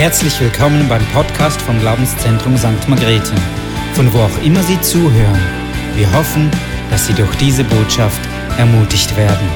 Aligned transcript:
Herzlich 0.00 0.40
willkommen 0.40 0.88
beim 0.88 1.06
Podcast 1.12 1.60
vom 1.60 1.78
Glaubenszentrum 1.78 2.56
St. 2.56 2.88
Margrethe, 2.88 3.34
von 3.92 4.10
wo 4.14 4.20
auch 4.20 4.42
immer 4.42 4.62
Sie 4.62 4.80
zuhören. 4.80 5.38
Wir 5.94 6.10
hoffen, 6.14 6.50
dass 6.90 7.06
Sie 7.06 7.12
durch 7.12 7.36
diese 7.36 7.64
Botschaft 7.64 8.18
ermutigt 8.56 9.14
werden. 9.18 9.46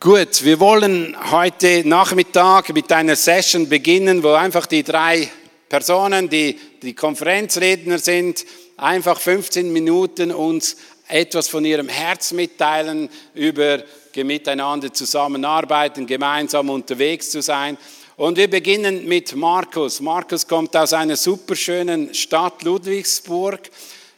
Gut, 0.00 0.42
wir 0.42 0.58
wollen 0.58 1.16
heute 1.30 1.88
Nachmittag 1.88 2.74
mit 2.74 2.90
einer 2.90 3.14
Session 3.14 3.68
beginnen, 3.68 4.24
wo 4.24 4.32
einfach 4.32 4.66
die 4.66 4.82
drei 4.82 5.28
Personen, 5.68 6.28
die 6.28 6.58
die 6.82 6.94
Konferenzredner 6.94 8.00
sind, 8.00 8.44
einfach 8.76 9.20
15 9.20 9.72
Minuten 9.72 10.32
uns 10.32 10.78
etwas 11.06 11.46
von 11.46 11.64
ihrem 11.64 11.88
Herz 11.88 12.32
mitteilen 12.32 13.08
über 13.34 13.84
miteinander 14.16 14.92
zusammenarbeiten, 14.92 16.06
gemeinsam 16.06 16.70
unterwegs 16.70 17.30
zu 17.30 17.42
sein. 17.42 17.76
Und 18.16 18.36
wir 18.36 18.50
beginnen 18.50 19.06
mit 19.06 19.34
Markus. 19.34 20.00
Markus 20.00 20.46
kommt 20.46 20.76
aus 20.76 20.92
einer 20.92 21.16
superschönen 21.16 22.12
Stadt 22.14 22.62
Ludwigsburg. 22.62 23.70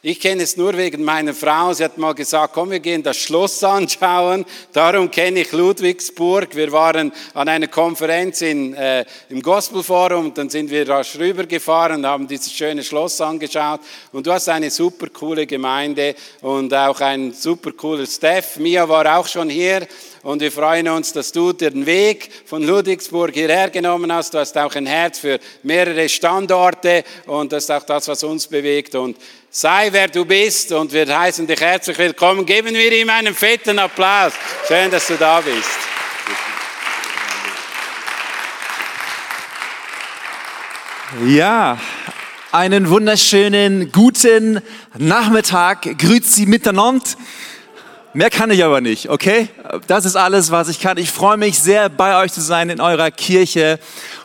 Ich 0.05 0.19
kenne 0.19 0.42
es 0.42 0.56
nur 0.56 0.77
wegen 0.77 1.05
meiner 1.05 1.33
Frau. 1.33 1.73
Sie 1.73 1.84
hat 1.84 1.97
mal 1.97 2.12
gesagt, 2.12 2.55
komm, 2.55 2.73
wir 2.73 2.80
gehen 2.80 3.05
das 3.05 3.19
Schloss 3.19 3.62
anschauen. 3.62 4.45
Darum 4.73 5.09
kenne 5.09 5.43
ich 5.43 5.52
Ludwigsburg. 5.52 6.56
Wir 6.56 6.73
waren 6.73 7.12
an 7.34 7.48
einer 7.48 7.69
Konferenz 7.69 8.43
in, 8.43 8.74
äh, 8.74 9.05
im 9.29 9.41
Gospelforum 9.41 10.34
dann 10.34 10.51
sind 10.51 10.70
wir 10.70 10.88
rasch 10.88 11.16
rübergefahren 11.16 11.98
und 11.98 12.07
haben 12.07 12.27
dieses 12.27 12.52
schöne 12.52 12.83
Schloss 12.83 13.20
angeschaut. 13.20 13.79
Und 14.10 14.27
du 14.27 14.33
hast 14.33 14.48
eine 14.48 14.73
super 14.73 15.07
coole 15.09 15.46
Gemeinde 15.46 16.16
und 16.41 16.74
auch 16.74 17.01
ein 17.01 17.32
super 17.32 17.71
cooler 17.71 18.07
Staff. 18.07 18.57
Mia 18.57 18.88
war 18.88 19.16
auch 19.16 19.29
schon 19.29 19.51
hier 19.51 19.87
und 20.22 20.40
wir 20.40 20.52
freuen 20.52 20.88
uns, 20.88 21.12
dass 21.12 21.32
du 21.32 21.52
den 21.52 21.84
Weg 21.84 22.30
von 22.46 22.62
Ludwigsburg 22.62 23.32
hierher 23.34 23.70
genommen 23.70 24.12
hast. 24.12 24.32
Du 24.32 24.38
hast 24.38 24.56
auch 24.56 24.74
ein 24.76 24.87
Herz 24.87 25.18
für 25.18 25.40
mehrere 25.64 26.09
Standorte 26.09 27.02
und 27.26 27.51
das 27.52 27.64
ist 27.64 27.70
auch 27.70 27.82
das, 27.82 28.06
was 28.06 28.23
uns 28.23 28.46
bewegt. 28.46 28.95
Und 28.95 29.16
sei 29.51 29.88
wer 29.90 30.06
du 30.06 30.24
bist 30.24 30.70
und 30.70 30.92
wir 30.92 31.06
heißen 31.06 31.45
dich 31.46 31.60
herzlich 31.60 31.98
willkommen. 31.98 32.46
Geben 32.46 32.73
wir 32.74 32.92
ihm 32.92 33.10
einen 33.10 33.34
fetten 33.34 33.80
Applaus. 33.80 34.32
Schön, 34.68 34.92
dass 34.92 35.09
du 35.09 35.16
da 35.16 35.40
bist. 35.40 35.70
Ja, 41.26 41.79
einen 42.52 42.88
wunderschönen 42.88 43.90
guten 43.90 44.62
Nachmittag. 44.96 45.98
Grüezi 45.98 46.46
miteinander. 46.46 47.04
Mehr 48.15 48.29
kann 48.29 48.51
ich 48.51 48.63
aber 48.63 48.82
nicht, 48.82 49.09
okay? 49.09 49.49
Das 49.87 50.05
ist 50.05 50.16
alles, 50.16 50.51
was 50.51 50.68
ich 50.68 50.80
kann. 50.80 50.99
Ich 50.99 51.10
freue 51.10 51.38
mich 51.38 51.59
sehr, 51.59 51.88
bei 51.88 52.23
euch 52.23 52.30
zu 52.30 52.43
sein 52.43 52.69
in 52.69 52.79
eurer 52.79 53.10
Kirche. 53.10 53.79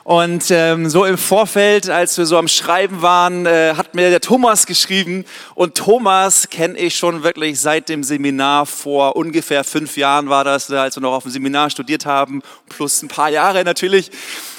Und 0.03 0.51
ähm, 0.51 0.89
so 0.89 1.05
im 1.05 1.17
Vorfeld, 1.17 1.89
als 1.89 2.17
wir 2.17 2.25
so 2.25 2.37
am 2.37 2.49
Schreiben 2.49 3.01
waren, 3.01 3.45
äh, 3.45 3.75
hat 3.77 3.95
mir 3.95 4.09
der 4.09 4.19
Thomas 4.19 4.65
geschrieben. 4.65 5.23
Und 5.55 5.75
Thomas 5.75 6.49
kenne 6.49 6.77
ich 6.77 6.97
schon 6.97 7.23
wirklich 7.23 7.61
seit 7.61 7.87
dem 7.87 8.03
Seminar 8.03 8.65
vor 8.65 9.15
ungefähr 9.15 9.63
fünf 9.63 9.95
Jahren 9.95 10.27
war 10.27 10.43
das, 10.43 10.69
als 10.69 10.97
wir 10.97 11.01
noch 11.01 11.13
auf 11.13 11.23
dem 11.23 11.31
Seminar 11.31 11.69
studiert 11.69 12.05
haben, 12.05 12.41
plus 12.67 13.01
ein 13.01 13.07
paar 13.07 13.29
Jahre 13.29 13.63
natürlich. 13.63 14.11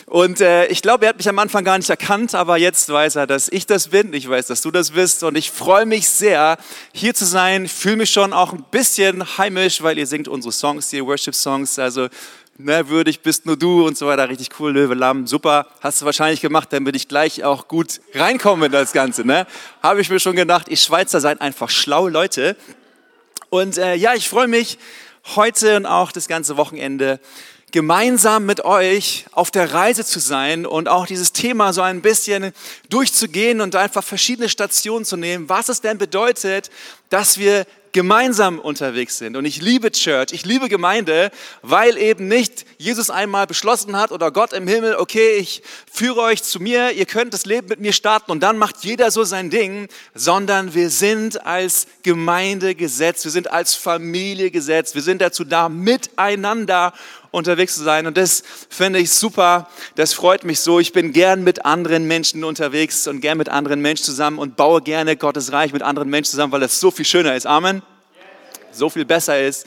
Und 0.09 0.41
äh, 0.41 0.67
ich 0.69 0.81
glaube, 0.81 1.05
er 1.05 1.11
hat 1.11 1.19
mich 1.19 1.29
am 1.29 1.39
Anfang 1.39 1.65
gar 1.65 1.77
nicht 1.77 1.91
erkannt, 1.91 2.35
aber 2.35 2.57
jetzt 2.57 2.89
weiß 2.89 3.17
er, 3.17 3.27
dass 3.27 3.51
ich 3.51 3.67
das 3.67 3.89
bin. 3.89 4.15
Ich 4.15 4.27
weiß, 4.27 4.47
dass 4.47 4.63
du 4.63 4.71
das 4.71 4.93
bist. 4.93 5.23
Und 5.23 5.37
ich 5.37 5.51
freue 5.51 5.85
mich 5.85 6.09
sehr, 6.09 6.57
hier 6.95 7.15
zu 7.15 7.27
sein. 7.27 7.67
Ich 7.67 7.73
fühle 7.75 7.97
mich 7.97 8.11
schon 8.11 8.33
auch 8.33 8.55
ein 8.55 8.65
bisschen 8.71 9.37
heimisch, 9.37 9.83
weil 9.83 9.99
ihr 9.99 10.07
singt 10.07 10.27
unsere 10.27 10.51
Songs, 10.53 10.89
die 10.89 11.05
Worship-Songs. 11.05 11.79
Also 11.79 12.09
ne, 12.57 12.89
würdig 12.89 13.21
bist 13.21 13.45
nur 13.45 13.59
du 13.59 13.87
und 13.87 13.99
so 13.99 14.07
weiter. 14.07 14.31
Richtig 14.31 14.49
cool, 14.59 14.73
Löwe, 14.73 14.95
Lamm, 14.95 15.27
super. 15.27 15.67
Hast 15.83 16.01
du 16.01 16.07
wahrscheinlich 16.07 16.41
gemacht, 16.41 16.73
damit 16.73 16.97
ich 16.97 17.09
gleich 17.09 17.45
auch 17.45 17.69
gut 17.69 18.01
reinkomme 18.15 18.67
in 18.67 18.73
das 18.73 18.93
Ganze. 18.93 19.27
Ne? 19.27 19.47
Habe 19.83 20.01
ich 20.01 20.09
mir 20.09 20.21
schon 20.21 20.37
gedacht, 20.37 20.69
ihr 20.69 20.79
Schweizer 20.79 21.21
seid 21.21 21.43
einfach 21.43 21.69
schlaue 21.69 22.09
Leute. 22.09 22.57
Und 23.51 23.77
äh, 23.77 23.95
ja, 23.95 24.15
ich 24.15 24.31
freue 24.31 24.49
mich 24.49 24.79
heute 25.37 25.77
und 25.77 25.85
auch 25.85 26.13
das 26.13 26.29
ganze 26.29 26.57
Wochenende 26.57 27.21
gemeinsam 27.71 28.47
mit 28.47 28.65
euch 28.65 29.27
auf 29.33 29.51
der 29.51 29.73
Reise 29.73 30.05
zu 30.05 30.21
sein 30.21 30.65
und 30.65 30.89
auch 30.89 31.07
dieses 31.07 31.33
Thema 31.33 31.73
so 31.73 31.83
ein 31.83 32.01
bisschen 32.01 32.53
durchzugehen 32.89 33.61
und 33.61 33.77
einfach 33.77 34.03
verschiedene 34.03 34.49
Stationen 34.49 35.05
zu 35.05 35.17
nehmen, 35.17 35.49
was 35.49 35.69
es 35.69 35.81
denn 35.81 35.99
bedeutet, 35.99 36.71
dass 37.11 37.39
wir 37.39 37.67
gemeinsam 37.93 38.59
unterwegs 38.59 39.19
sind. 39.19 39.37
Und 39.37 39.45
ich 39.45 39.61
liebe 39.61 39.91
Church, 39.91 40.33
ich 40.33 40.45
liebe 40.45 40.69
Gemeinde, 40.69 41.31
weil 41.63 41.97
eben 41.97 42.29
nicht 42.29 42.65
Jesus 42.77 43.11
einmal 43.11 43.47
beschlossen 43.47 43.97
hat 43.97 44.13
oder 44.13 44.31
Gott 44.31 44.53
im 44.53 44.69
Himmel, 44.69 44.97
okay, 44.97 45.37
ich 45.37 45.63
führe 45.91 46.21
euch 46.21 46.43
zu 46.43 46.61
mir, 46.61 46.93
ihr 46.93 47.07
könnt 47.07 47.35
das 47.35 47.47
Leben 47.47 47.69
mit 47.69 47.81
mir 47.81 47.93
starten 47.93 48.31
und 48.31 48.41
dann 48.41 48.59
macht 48.59 48.85
jeder 48.85 49.11
so 49.11 49.25
sein 49.25 49.51
Ding, 49.51 49.89
sondern 50.15 50.75
wir 50.75 50.91
sind 50.91 51.45
als 51.47 51.87
Gemeinde 52.03 52.75
gesetzt, 52.75 53.25
wir 53.25 53.33
sind 53.33 53.51
als 53.51 53.75
Familie 53.75 54.51
gesetzt, 54.51 54.95
wir 54.95 55.03
sind 55.03 55.21
dazu 55.23 55.45
da, 55.45 55.69
miteinander 55.69 56.93
unterwegs 57.31 57.75
zu 57.75 57.83
sein. 57.83 58.07
Und 58.07 58.17
das 58.17 58.43
finde 58.69 58.99
ich 58.99 59.11
super. 59.11 59.69
Das 59.95 60.13
freut 60.13 60.45
mich 60.45 60.61
so. 60.61 60.81
Ich 60.81 60.93
bin 60.93 61.13
gern 61.13 61.45
mit 61.45 61.65
anderen 61.65 62.07
Menschen 62.07 62.45
unterwegs 62.45 63.07
und 63.07 63.21
gern 63.21 63.39
mit 63.39 63.49
anderen 63.49 63.81
Menschen 63.81 64.05
zusammen 64.05 64.39
und 64.39 64.57
baue 64.57 64.83
gerne 64.83 65.17
Gottes 65.17 65.53
Reich 65.53 65.73
mit 65.73 65.83
anderen 65.83 66.11
Menschen 66.11 66.31
zusammen, 66.31 66.53
weil 66.53 66.61
das 66.61 66.81
so 66.81 66.91
viel 66.91 67.05
schöner 67.05 67.35
ist. 67.35 67.47
Amen. 67.47 67.83
So 68.73 68.91
viel 68.91 69.05
besser 69.05 69.41
ist 69.41 69.67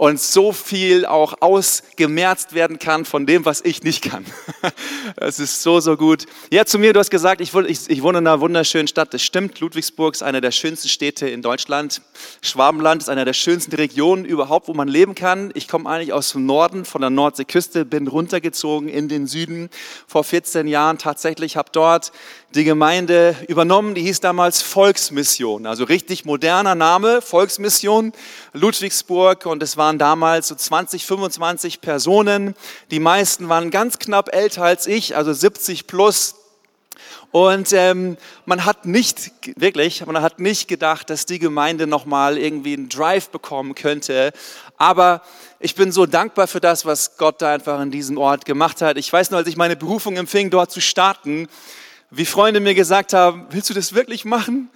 und 0.00 0.18
so 0.18 0.52
viel 0.52 1.04
auch 1.04 1.34
ausgemerzt 1.42 2.54
werden 2.54 2.78
kann 2.78 3.04
von 3.04 3.26
dem, 3.26 3.44
was 3.44 3.60
ich 3.62 3.82
nicht 3.82 4.00
kann. 4.02 4.24
Das 5.16 5.38
ist 5.40 5.62
so, 5.62 5.80
so 5.80 5.96
gut. 5.96 6.26
Ja, 6.50 6.64
zu 6.64 6.78
mir, 6.78 6.92
du 6.92 7.00
hast 7.00 7.10
gesagt, 7.10 7.40
ich, 7.40 7.52
ich, 7.54 8.02
wohne 8.02 8.18
in 8.18 8.26
einer 8.26 8.40
wunderschönen 8.40 8.86
Stadt. 8.86 9.12
Das 9.12 9.22
stimmt. 9.22 9.58
Ludwigsburg 9.60 10.14
ist 10.14 10.22
eine 10.22 10.40
der 10.40 10.52
schönsten 10.52 10.88
Städte 10.88 11.28
in 11.28 11.42
Deutschland. 11.42 12.00
Schwabenland 12.42 13.02
ist 13.02 13.08
eine 13.08 13.24
der 13.24 13.32
schönsten 13.32 13.74
Regionen 13.74 14.24
überhaupt, 14.24 14.68
wo 14.68 14.74
man 14.74 14.88
leben 14.88 15.14
kann. 15.14 15.50
Ich 15.54 15.68
komme 15.68 15.88
eigentlich 15.88 16.12
aus 16.12 16.32
dem 16.32 16.46
Norden, 16.46 16.84
von 16.84 17.00
der 17.00 17.10
Nordseeküste, 17.10 17.84
bin 17.84 18.06
runtergezogen 18.06 18.88
in 18.88 19.08
den 19.08 19.26
Süden 19.26 19.68
vor 20.06 20.22
14 20.22 20.68
Jahren 20.68 20.98
tatsächlich, 20.98 21.56
habe 21.56 21.70
dort 21.72 22.12
die 22.54 22.64
Gemeinde 22.64 23.36
übernommen, 23.46 23.94
die 23.94 24.02
hieß 24.02 24.20
damals 24.20 24.60
Volksmission, 24.60 25.66
also 25.66 25.84
richtig 25.84 26.24
moderner 26.24 26.74
Name, 26.74 27.22
Volksmission 27.22 28.12
Ludwigsburg 28.52 29.46
und 29.46 29.62
es 29.62 29.76
waren 29.76 29.98
damals 29.98 30.48
so 30.48 30.56
20, 30.56 31.06
25 31.06 31.80
Personen, 31.80 32.54
die 32.90 32.98
meisten 32.98 33.48
waren 33.48 33.70
ganz 33.70 33.98
knapp 33.98 34.34
älter 34.34 34.64
als 34.64 34.86
ich, 34.88 35.16
also 35.16 35.32
70 35.32 35.86
plus, 35.86 36.34
und 37.32 37.72
ähm, 37.72 38.16
man 38.44 38.64
hat 38.64 38.86
nicht, 38.86 39.30
wirklich, 39.54 40.04
man 40.04 40.20
hat 40.20 40.40
nicht 40.40 40.66
gedacht, 40.66 41.10
dass 41.10 41.26
die 41.26 41.38
Gemeinde 41.38 41.86
nochmal 41.86 42.36
irgendwie 42.36 42.74
einen 42.74 42.88
Drive 42.88 43.30
bekommen 43.30 43.76
könnte. 43.76 44.32
Aber 44.76 45.22
ich 45.60 45.76
bin 45.76 45.92
so 45.92 46.06
dankbar 46.06 46.48
für 46.48 46.60
das, 46.60 46.84
was 46.86 47.16
Gott 47.18 47.40
da 47.40 47.54
einfach 47.54 47.80
in 47.80 47.92
diesem 47.92 48.18
Ort 48.18 48.46
gemacht 48.46 48.82
hat. 48.82 48.96
Ich 48.96 49.12
weiß 49.12 49.30
nur, 49.30 49.38
als 49.38 49.48
ich 49.48 49.56
meine 49.56 49.76
Berufung 49.76 50.16
empfing, 50.16 50.50
dort 50.50 50.72
zu 50.72 50.80
starten, 50.80 51.48
wie 52.10 52.26
Freunde 52.26 52.60
mir 52.60 52.74
gesagt 52.74 53.12
haben, 53.12 53.46
willst 53.50 53.70
du 53.70 53.74
das 53.74 53.94
wirklich 53.94 54.24
machen? 54.24 54.70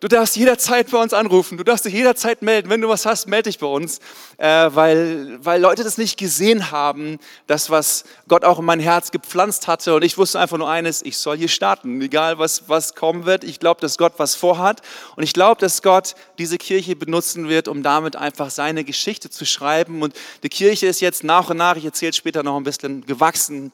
Du 0.00 0.08
darfst 0.08 0.36
jederzeit 0.36 0.90
bei 0.90 1.02
uns 1.02 1.14
anrufen, 1.14 1.56
du 1.56 1.64
darfst 1.64 1.86
dich 1.86 1.94
jederzeit 1.94 2.42
melden. 2.42 2.68
Wenn 2.68 2.82
du 2.82 2.88
was 2.88 3.06
hast, 3.06 3.28
melde 3.28 3.48
dich 3.48 3.58
bei 3.58 3.66
uns, 3.66 3.98
äh, 4.36 4.68
weil, 4.74 5.38
weil 5.42 5.58
Leute 5.58 5.84
das 5.84 5.96
nicht 5.96 6.18
gesehen 6.18 6.70
haben, 6.70 7.18
das, 7.46 7.70
was 7.70 8.04
Gott 8.28 8.44
auch 8.44 8.58
in 8.58 8.66
mein 8.66 8.78
Herz 8.78 9.10
gepflanzt 9.10 9.68
hatte. 9.68 9.94
Und 9.94 10.04
ich 10.04 10.18
wusste 10.18 10.38
einfach 10.38 10.58
nur 10.58 10.68
eines, 10.68 11.00
ich 11.00 11.16
soll 11.16 11.38
hier 11.38 11.48
starten, 11.48 11.98
egal 12.02 12.38
was, 12.38 12.68
was 12.68 12.94
kommen 12.94 13.24
wird. 13.24 13.42
Ich 13.42 13.58
glaube, 13.58 13.80
dass 13.80 13.96
Gott 13.96 14.12
was 14.18 14.34
vorhat. 14.34 14.82
Und 15.16 15.22
ich 15.22 15.32
glaube, 15.32 15.62
dass 15.62 15.80
Gott 15.80 16.14
diese 16.36 16.58
Kirche 16.58 16.94
benutzen 16.94 17.48
wird, 17.48 17.66
um 17.66 17.82
damit 17.82 18.16
einfach 18.16 18.50
seine 18.50 18.84
Geschichte 18.84 19.30
zu 19.30 19.46
schreiben. 19.46 20.02
Und 20.02 20.14
die 20.42 20.50
Kirche 20.50 20.88
ist 20.88 21.00
jetzt 21.00 21.24
nach 21.24 21.48
und 21.48 21.56
nach, 21.56 21.76
ich 21.76 21.86
erzähle 21.86 22.12
später 22.12 22.42
noch 22.42 22.58
ein 22.58 22.64
bisschen, 22.64 23.06
gewachsen 23.06 23.72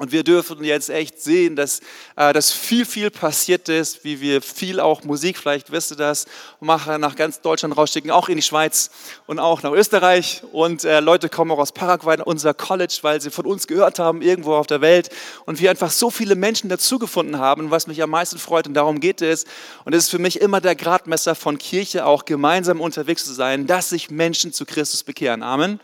und 0.00 0.12
wir 0.12 0.24
dürfen 0.24 0.64
jetzt 0.64 0.88
echt 0.88 1.20
sehen, 1.20 1.56
dass, 1.56 1.80
äh, 2.16 2.32
dass 2.32 2.50
viel, 2.50 2.86
viel 2.86 3.10
passiert 3.10 3.68
ist, 3.68 4.02
wie 4.02 4.22
wir 4.22 4.40
viel 4.40 4.80
auch 4.80 5.04
Musik, 5.04 5.36
vielleicht 5.36 5.70
wisst 5.72 5.92
ihr 5.92 5.96
das, 5.98 6.24
machen, 6.58 7.02
nach 7.02 7.16
ganz 7.16 7.42
Deutschland 7.42 7.76
rausschicken, 7.76 8.10
auch 8.10 8.30
in 8.30 8.36
die 8.36 8.42
Schweiz 8.42 8.90
und 9.26 9.38
auch 9.38 9.62
nach 9.62 9.72
Österreich. 9.72 10.42
Und 10.52 10.84
äh, 10.84 11.00
Leute 11.00 11.28
kommen 11.28 11.50
auch 11.50 11.58
aus 11.58 11.72
Paraguay 11.72 12.14
in 12.14 12.22
unser 12.22 12.54
College, 12.54 13.00
weil 13.02 13.20
sie 13.20 13.30
von 13.30 13.44
uns 13.44 13.66
gehört 13.66 13.98
haben, 13.98 14.22
irgendwo 14.22 14.54
auf 14.54 14.66
der 14.66 14.80
Welt. 14.80 15.10
Und 15.44 15.60
wir 15.60 15.68
einfach 15.68 15.90
so 15.90 16.08
viele 16.08 16.34
Menschen 16.34 16.70
dazugefunden 16.70 17.38
haben, 17.38 17.70
was 17.70 17.86
mich 17.86 18.02
am 18.02 18.08
meisten 18.08 18.38
freut. 18.38 18.66
Und 18.66 18.72
darum 18.72 19.00
geht 19.00 19.20
es. 19.20 19.44
Und 19.84 19.94
es 19.94 20.04
ist 20.04 20.10
für 20.10 20.18
mich 20.18 20.40
immer 20.40 20.62
der 20.62 20.76
Gradmesser 20.76 21.34
von 21.34 21.58
Kirche, 21.58 22.06
auch 22.06 22.24
gemeinsam 22.24 22.80
unterwegs 22.80 23.26
zu 23.26 23.34
sein, 23.34 23.66
dass 23.66 23.90
sich 23.90 24.10
Menschen 24.10 24.54
zu 24.54 24.64
Christus 24.64 25.02
bekehren. 25.02 25.42
Amen 25.42 25.78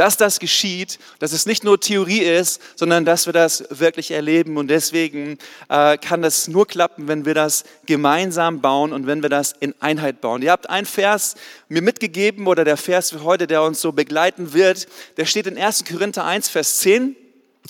dass 0.00 0.16
das 0.16 0.40
geschieht, 0.40 0.98
dass 1.18 1.32
es 1.32 1.44
nicht 1.44 1.62
nur 1.62 1.78
Theorie 1.78 2.20
ist, 2.20 2.62
sondern 2.74 3.04
dass 3.04 3.26
wir 3.26 3.34
das 3.34 3.66
wirklich 3.68 4.12
erleben. 4.12 4.56
Und 4.56 4.68
deswegen 4.68 5.36
äh, 5.68 5.98
kann 5.98 6.22
das 6.22 6.48
nur 6.48 6.66
klappen, 6.66 7.06
wenn 7.06 7.26
wir 7.26 7.34
das 7.34 7.64
gemeinsam 7.84 8.62
bauen 8.62 8.94
und 8.94 9.06
wenn 9.06 9.20
wir 9.20 9.28
das 9.28 9.52
in 9.60 9.74
Einheit 9.78 10.22
bauen. 10.22 10.40
Ihr 10.40 10.52
habt 10.52 10.70
einen 10.70 10.86
Vers 10.86 11.34
mir 11.68 11.82
mitgegeben 11.82 12.46
oder 12.46 12.64
der 12.64 12.78
Vers 12.78 13.10
für 13.10 13.24
heute, 13.24 13.46
der 13.46 13.62
uns 13.62 13.82
so 13.82 13.92
begleiten 13.92 14.54
wird, 14.54 14.86
der 15.18 15.26
steht 15.26 15.46
in 15.46 15.58
1. 15.58 15.84
Korinther 15.84 16.24
1, 16.24 16.48
Vers 16.48 16.78
10. 16.78 17.14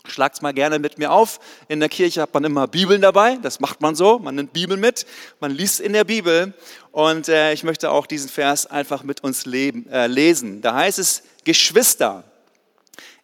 Schlagt's 0.07 0.41
mal 0.41 0.55
gerne 0.55 0.79
mit 0.79 0.99
mir 0.99 1.11
auf. 1.11 1.41
In 1.67 1.81
der 1.81 1.89
Kirche 1.89 2.23
hat 2.23 2.33
man 2.33 2.45
immer 2.45 2.69
Bibeln 2.69 3.03
dabei. 3.03 3.39
Das 3.43 3.59
macht 3.59 3.81
man 3.81 3.97
so. 3.97 4.21
Man 4.21 4.37
nimmt 4.37 4.53
Bibel 4.53 4.77
mit. 4.77 5.05
Man 5.41 5.51
liest 5.51 5.81
in 5.81 5.95
der 5.95 6.05
Bibel. 6.05 6.55
Und 6.93 7.29
äh, 7.29 7.53
ich 7.53 7.65
möchte 7.65 7.91
auch 7.91 8.07
diesen 8.07 8.29
Vers 8.29 8.67
einfach 8.67 9.03
mit 9.03 9.25
uns 9.25 9.47
leben, 9.47 9.89
äh, 9.91 10.07
lesen. 10.07 10.63
Da 10.63 10.77
heißt 10.77 11.01
es, 11.01 11.25
Geschwister, 11.45 12.25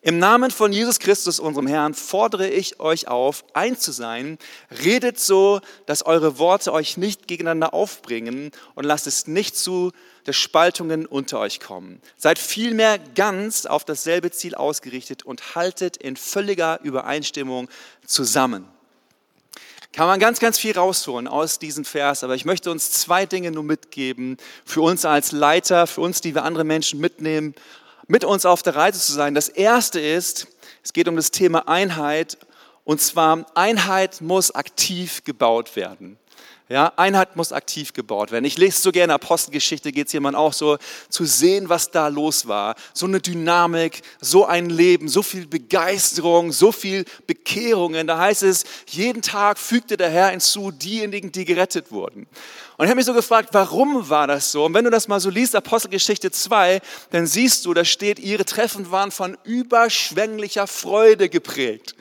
im 0.06 0.20
Namen 0.20 0.52
von 0.52 0.72
Jesus 0.72 1.00
Christus, 1.00 1.40
unserem 1.40 1.66
Herrn, 1.66 1.92
fordere 1.92 2.48
ich 2.48 2.78
euch 2.78 3.08
auf, 3.08 3.44
eins 3.54 3.80
zu 3.80 3.90
sein. 3.90 4.38
Redet 4.84 5.18
so, 5.18 5.60
dass 5.86 6.06
eure 6.06 6.38
Worte 6.38 6.72
euch 6.72 6.96
nicht 6.96 7.26
gegeneinander 7.26 7.74
aufbringen 7.74 8.52
und 8.76 8.84
lasst 8.84 9.08
es 9.08 9.26
nicht 9.26 9.56
zu, 9.56 9.90
dass 10.22 10.36
Spaltungen 10.36 11.06
unter 11.06 11.40
euch 11.40 11.58
kommen. 11.58 12.00
Seid 12.16 12.38
vielmehr 12.38 13.00
ganz 13.00 13.66
auf 13.66 13.84
dasselbe 13.84 14.30
Ziel 14.30 14.54
ausgerichtet 14.54 15.24
und 15.24 15.56
haltet 15.56 15.96
in 15.96 16.14
völliger 16.14 16.78
Übereinstimmung 16.84 17.68
zusammen. 18.06 18.64
Kann 19.92 20.06
man 20.06 20.20
ganz, 20.20 20.38
ganz 20.38 20.56
viel 20.56 20.78
rausholen 20.78 21.26
aus 21.26 21.58
diesem 21.58 21.84
Vers, 21.84 22.22
aber 22.22 22.36
ich 22.36 22.44
möchte 22.44 22.70
uns 22.70 22.92
zwei 22.92 23.26
Dinge 23.26 23.50
nur 23.50 23.64
mitgeben, 23.64 24.36
für 24.64 24.82
uns 24.82 25.04
als 25.04 25.32
Leiter, 25.32 25.88
für 25.88 26.02
uns, 26.02 26.20
die 26.20 26.36
wir 26.36 26.44
andere 26.44 26.62
Menschen 26.62 27.00
mitnehmen 27.00 27.56
mit 28.08 28.24
uns 28.24 28.46
auf 28.46 28.62
der 28.62 28.76
Reise 28.76 29.00
zu 29.00 29.12
sein. 29.12 29.34
Das 29.34 29.48
erste 29.48 30.00
ist, 30.00 30.48
es 30.82 30.92
geht 30.92 31.08
um 31.08 31.16
das 31.16 31.30
Thema 31.30 31.68
Einheit. 31.68 32.38
Und 32.84 33.00
zwar, 33.00 33.46
Einheit 33.54 34.20
muss 34.20 34.54
aktiv 34.54 35.24
gebaut 35.24 35.74
werden. 35.74 36.18
Ja, 36.68 36.92
Einheit 36.96 37.36
muss 37.36 37.52
aktiv 37.52 37.92
gebaut 37.92 38.32
werden. 38.32 38.44
Ich 38.44 38.58
lese 38.58 38.80
so 38.80 38.90
gerne 38.90 39.14
Apostelgeschichte, 39.14 39.92
geht 39.92 40.08
es 40.08 40.12
jemand 40.12 40.36
auch 40.36 40.52
so, 40.52 40.78
zu 41.08 41.24
sehen, 41.24 41.68
was 41.68 41.92
da 41.92 42.08
los 42.08 42.48
war. 42.48 42.74
So 42.92 43.06
eine 43.06 43.20
Dynamik, 43.20 44.02
so 44.20 44.46
ein 44.46 44.68
Leben, 44.68 45.08
so 45.08 45.22
viel 45.22 45.46
Begeisterung, 45.46 46.50
so 46.50 46.72
viel 46.72 47.04
Bekehrungen. 47.28 48.08
Da 48.08 48.18
heißt 48.18 48.42
es, 48.42 48.64
jeden 48.88 49.22
Tag 49.22 49.58
fügte 49.58 49.96
der 49.96 50.10
Herr 50.10 50.30
hinzu 50.30 50.72
diejenigen, 50.72 51.30
die 51.30 51.44
gerettet 51.44 51.92
wurden. 51.92 52.26
Und 52.76 52.84
ich 52.84 52.90
habe 52.90 52.96
mich 52.96 53.06
so 53.06 53.14
gefragt, 53.14 53.50
warum 53.52 54.08
war 54.10 54.26
das 54.26 54.50
so? 54.50 54.64
Und 54.64 54.74
wenn 54.74 54.84
du 54.84 54.90
das 54.90 55.06
mal 55.06 55.20
so 55.20 55.30
liest, 55.30 55.54
Apostelgeschichte 55.54 56.32
2, 56.32 56.80
dann 57.12 57.28
siehst 57.28 57.64
du, 57.64 57.74
da 57.74 57.84
steht, 57.84 58.18
ihre 58.18 58.44
Treffen 58.44 58.90
waren 58.90 59.12
von 59.12 59.38
überschwänglicher 59.44 60.66
Freude 60.66 61.28
geprägt. 61.28 61.94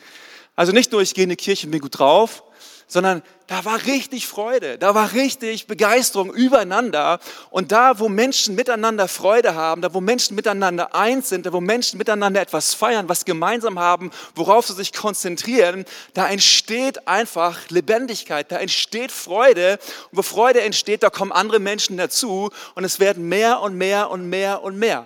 Also 0.56 0.72
nicht 0.72 0.92
nur, 0.92 1.02
ich 1.02 1.14
gehe 1.14 1.26
in 1.26 1.30
die 1.30 1.36
Kirche 1.36 1.68
und 1.68 1.72
bin 1.72 1.82
gut 1.82 2.00
drauf, 2.00 2.42
sondern 2.88 3.24
da 3.48 3.64
war 3.64 3.86
richtig 3.86 4.28
Freude, 4.28 4.78
da 4.78 4.96
war 4.96 5.14
richtig 5.14 5.68
Begeisterung 5.68 6.34
übereinander. 6.34 7.20
Und 7.52 7.72
da, 7.72 8.00
wo 8.00 8.10
Menschen 8.10 8.56
miteinander 8.56 9.08
Freude 9.08 9.54
haben, 9.54 9.82
da, 9.82 9.94
wo 9.94 10.02
Menschen 10.02 10.36
miteinander 10.36 10.96
eins 10.96 11.30
sind, 11.30 11.46
da, 11.46 11.54
wo 11.54 11.62
Menschen 11.62 11.98
miteinander 11.98 12.42
etwas 12.42 12.74
feiern, 12.74 13.08
was 13.08 13.26
gemeinsam 13.26 13.78
haben, 13.80 14.12
worauf 14.34 14.66
sie 14.68 14.74
sich 14.74 14.94
konzentrieren, 14.94 15.86
da 16.14 16.28
entsteht 16.28 17.08
einfach 17.08 17.70
Lebendigkeit, 17.70 18.52
da 18.52 18.58
entsteht 18.58 19.12
Freude. 19.12 19.80
Und 20.12 20.18
wo 20.18 20.22
Freude 20.24 20.62
entsteht, 20.62 21.04
da 21.04 21.10
kommen 21.10 21.32
andere 21.32 21.60
Menschen 21.60 21.98
dazu 21.98 22.50
und 22.74 22.84
es 22.84 23.00
werden 23.00 23.30
mehr 23.30 23.62
und 23.62 23.76
mehr 23.76 24.10
und 24.10 24.30
mehr 24.30 24.64
und 24.64 24.78
mehr. 24.78 25.06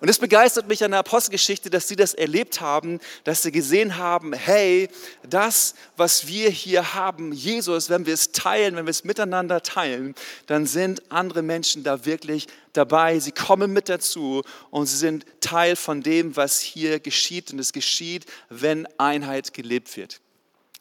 Und 0.00 0.08
es 0.08 0.18
begeistert 0.18 0.68
mich 0.68 0.82
an 0.82 0.90
der 0.90 1.00
Apostelgeschichte, 1.00 1.70
dass 1.70 1.88
sie 1.88 1.96
das 1.96 2.14
erlebt 2.14 2.60
haben, 2.60 3.00
dass 3.22 3.42
sie 3.42 3.52
gesehen 3.52 3.96
haben, 3.96 4.32
hey, 4.32 4.88
das, 5.28 5.74
was 5.96 6.26
wir 6.26 6.50
hier 6.50 6.94
haben, 6.94 7.32
Jesus, 7.32 7.90
wenn 7.90 8.04
wir 8.04 8.14
es 8.14 8.32
teilen, 8.32 8.76
wenn 8.76 8.86
wir 8.86 8.90
es 8.90 9.04
miteinander 9.04 9.62
teilen, 9.62 10.14
dann 10.46 10.66
sind 10.66 11.02
andere 11.10 11.42
Menschen 11.42 11.84
da 11.84 12.04
wirklich 12.04 12.48
dabei. 12.72 13.18
Sie 13.20 13.32
kommen 13.32 13.72
mit 13.72 13.88
dazu 13.88 14.42
und 14.70 14.86
sie 14.86 14.96
sind 14.96 15.24
Teil 15.40 15.76
von 15.76 16.02
dem, 16.02 16.36
was 16.36 16.60
hier 16.60 16.98
geschieht. 16.98 17.52
Und 17.52 17.60
es 17.60 17.72
geschieht, 17.72 18.26
wenn 18.48 18.86
Einheit 18.98 19.54
gelebt 19.54 19.96
wird. 19.96 20.20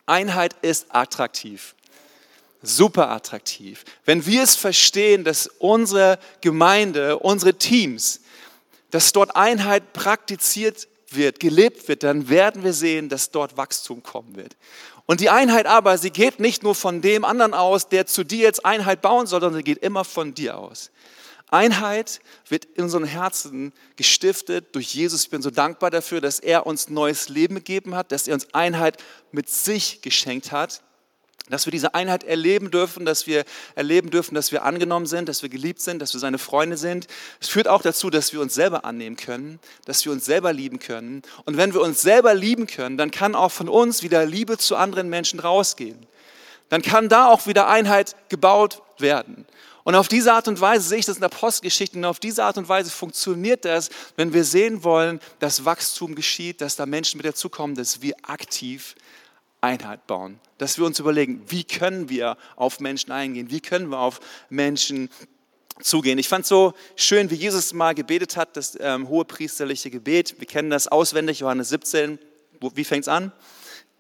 Einheit 0.06 0.56
ist 0.62 0.88
attraktiv 0.90 1.76
super 2.64 3.12
attraktiv. 3.12 3.84
Wenn 4.06 4.26
wir 4.26 4.42
es 4.42 4.56
verstehen, 4.56 5.24
dass 5.24 5.48
unsere 5.60 6.18
Gemeinde, 6.42 7.20
unsere 7.20 7.54
Teams 7.56 8.22
dass 8.94 9.12
dort 9.12 9.36
Einheit 9.36 9.92
praktiziert 9.94 10.88
wird, 11.10 11.40
gelebt 11.40 11.88
wird, 11.88 12.04
dann 12.04 12.30
werden 12.30 12.64
wir 12.64 12.74
sehen, 12.74 13.10
dass 13.10 13.32
dort 13.32 13.58
Wachstum 13.58 14.04
kommen 14.04 14.36
wird. 14.36 14.56
Und 15.08 15.20
die 15.20 15.32
Einheit 15.32 15.66
aber, 15.66 15.98
sie 15.98 16.12
geht 16.12 16.40
nicht 16.40 16.62
nur 16.62 16.76
von 16.76 17.02
dem 17.02 17.26
anderen 17.26 17.56
aus, 17.56 17.90
der 17.90 18.06
zu 18.06 18.24
dir 18.24 18.44
jetzt 18.44 18.64
Einheit 18.64 19.02
bauen 19.02 19.26
soll, 19.26 19.42
sondern 19.42 19.58
sie 19.58 19.64
geht 19.64 19.80
immer 19.80 20.04
von 20.06 20.36
dir 20.36 20.60
aus. 20.60 20.92
Einheit 21.50 22.20
wird 22.50 22.66
in 22.66 22.84
unseren 22.84 23.06
Herzen 23.06 23.74
gestiftet 23.96 24.76
durch 24.76 24.94
Jesus. 24.94 25.24
Ich 25.24 25.30
bin 25.32 25.42
so 25.42 25.50
dankbar 25.50 25.90
dafür, 25.90 26.22
dass 26.22 26.40
er 26.40 26.68
uns 26.68 26.88
neues 26.88 27.30
Leben 27.30 27.56
gegeben 27.56 27.96
hat, 27.96 28.12
dass 28.12 28.28
er 28.28 28.36
uns 28.36 28.54
Einheit 28.54 29.04
mit 29.32 29.50
sich 29.50 30.04
geschenkt 30.04 30.52
hat 30.52 30.84
dass 31.50 31.66
wir 31.66 31.72
diese 31.72 31.94
Einheit 31.94 32.24
erleben 32.24 32.72
dürfen, 32.72 33.06
dass 33.06 33.28
wir 33.28 33.44
erleben 33.76 34.10
dürfen, 34.12 34.34
dass 34.34 34.54
wir 34.54 34.64
angenommen 34.64 35.06
sind, 35.06 35.28
dass 35.28 35.42
wir 35.42 35.50
geliebt 35.50 35.82
sind, 35.82 36.02
dass 36.02 36.14
wir 36.14 36.20
seine 36.22 36.38
Freunde 36.38 36.78
sind. 36.78 37.08
Es 37.42 37.50
führt 37.50 37.68
auch 37.68 37.82
dazu, 37.82 38.10
dass 38.10 38.32
wir 38.32 38.40
uns 38.40 38.54
selber 38.54 38.86
annehmen 38.86 39.18
können, 39.18 39.60
dass 39.86 40.06
wir 40.06 40.14
uns 40.14 40.24
selber 40.24 40.54
lieben 40.54 40.80
können. 40.80 41.22
Und 41.44 41.58
wenn 41.58 41.74
wir 41.74 41.82
uns 41.82 42.02
selber 42.02 42.34
lieben 42.34 42.66
können, 42.66 42.98
dann 42.98 43.12
kann 43.12 43.36
auch 43.36 43.52
von 43.52 43.68
uns 43.68 44.04
wieder 44.04 44.26
Liebe 44.26 44.58
zu 44.58 44.78
anderen 44.78 45.10
Menschen 45.10 45.40
rausgehen. 45.40 46.08
Dann 46.70 46.82
kann 46.82 47.10
da 47.10 47.28
auch 47.28 47.46
wieder 47.46 47.68
Einheit 47.68 48.16
gebaut 48.30 48.82
werden. 48.98 49.46
Und 49.84 49.96
auf 49.96 50.08
diese 50.08 50.32
Art 50.32 50.48
und 50.48 50.62
Weise 50.62 50.88
sehe 50.88 51.00
ich 51.00 51.06
das 51.06 51.18
in 51.18 51.22
der 51.22 51.28
Postgeschichte 51.28 51.98
und 51.98 52.06
auf 52.06 52.22
diese 52.22 52.46
Art 52.46 52.58
und 52.58 52.70
Weise 52.70 52.90
funktioniert 52.90 53.66
das, 53.66 53.90
wenn 54.16 54.34
wir 54.34 54.46
sehen 54.46 54.86
wollen, 54.86 55.20
dass 55.40 55.66
Wachstum 55.66 56.16
geschieht, 56.16 56.62
dass 56.62 56.78
da 56.78 56.86
Menschen 56.86 57.18
mit 57.18 57.26
dazukommen, 57.26 57.76
dass 57.76 58.02
wir 58.02 58.16
aktiv 58.24 58.96
Einheit 59.64 60.06
bauen. 60.08 60.40
Dass 60.58 60.78
wir 60.78 60.86
uns 60.86 61.00
überlegen, 61.00 61.44
wie 61.48 61.64
können 61.64 62.10
wir 62.10 62.38
auf 62.56 62.80
Menschen 62.80 63.12
eingehen, 63.12 63.50
wie 63.50 63.62
können 63.62 63.88
wir 63.88 64.00
auf 64.00 64.20
Menschen 64.50 65.10
zugehen. 65.82 66.20
Ich 66.20 66.30
fand 66.30 66.46
so 66.46 66.74
schön, 66.96 67.30
wie 67.32 67.36
Jesus 67.36 67.74
mal 67.74 67.96
gebetet 67.96 68.38
hat, 68.38 68.56
das 68.56 68.78
ähm, 68.80 69.08
hohe 69.10 69.26
priesterliche 69.26 69.90
Gebet. 69.90 70.36
Wir 70.40 70.48
kennen 70.48 70.70
das 70.70 70.88
auswendig, 70.88 71.40
Johannes 71.40 71.70
17. 71.70 72.20
Wie 72.76 72.84
fängt 72.84 73.04
es 73.04 73.08
an? 73.08 73.32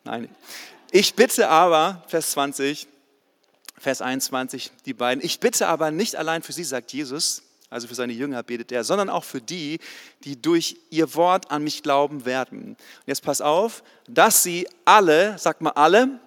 Nein. 0.04 0.30
Ich 0.92 1.16
bitte 1.16 1.50
aber, 1.50 2.04
Vers 2.08 2.32
20, 2.32 2.88
Vers 3.80 4.02
21, 4.02 4.72
die 4.86 4.94
beiden, 4.94 5.24
ich 5.24 5.40
bitte 5.40 5.68
aber 5.68 5.92
nicht 5.92 6.16
allein 6.16 6.44
für 6.44 6.54
sie, 6.54 6.64
sagt 6.64 6.94
Jesus, 6.94 7.42
also 7.74 7.88
für 7.88 7.96
seine 7.96 8.14
Jünger 8.14 8.44
betet 8.44 8.72
er, 8.72 8.84
sondern 8.84 9.10
auch 9.10 9.24
für 9.24 9.42
die, 9.42 9.80
die 10.24 10.42
durch 10.42 10.78
ihr 10.92 11.16
Wort 11.16 11.50
an 11.52 11.64
mich 11.64 11.82
glauben 11.82 12.26
werden. 12.26 12.70
Und 12.70 12.78
jetzt 13.08 13.24
pass 13.24 13.42
auf, 13.42 13.84
dass 14.08 14.44
sie 14.44 14.68
alle, 14.86 15.38
sag 15.40 15.60
mal 15.60 15.72
alle, 15.72 16.20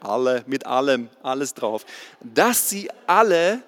alle, 0.00 0.44
mit 0.46 0.66
allem, 0.66 1.08
alles 1.22 1.54
drauf, 1.54 1.84
dass 2.20 2.70
sie 2.70 2.88
alle 3.06 3.62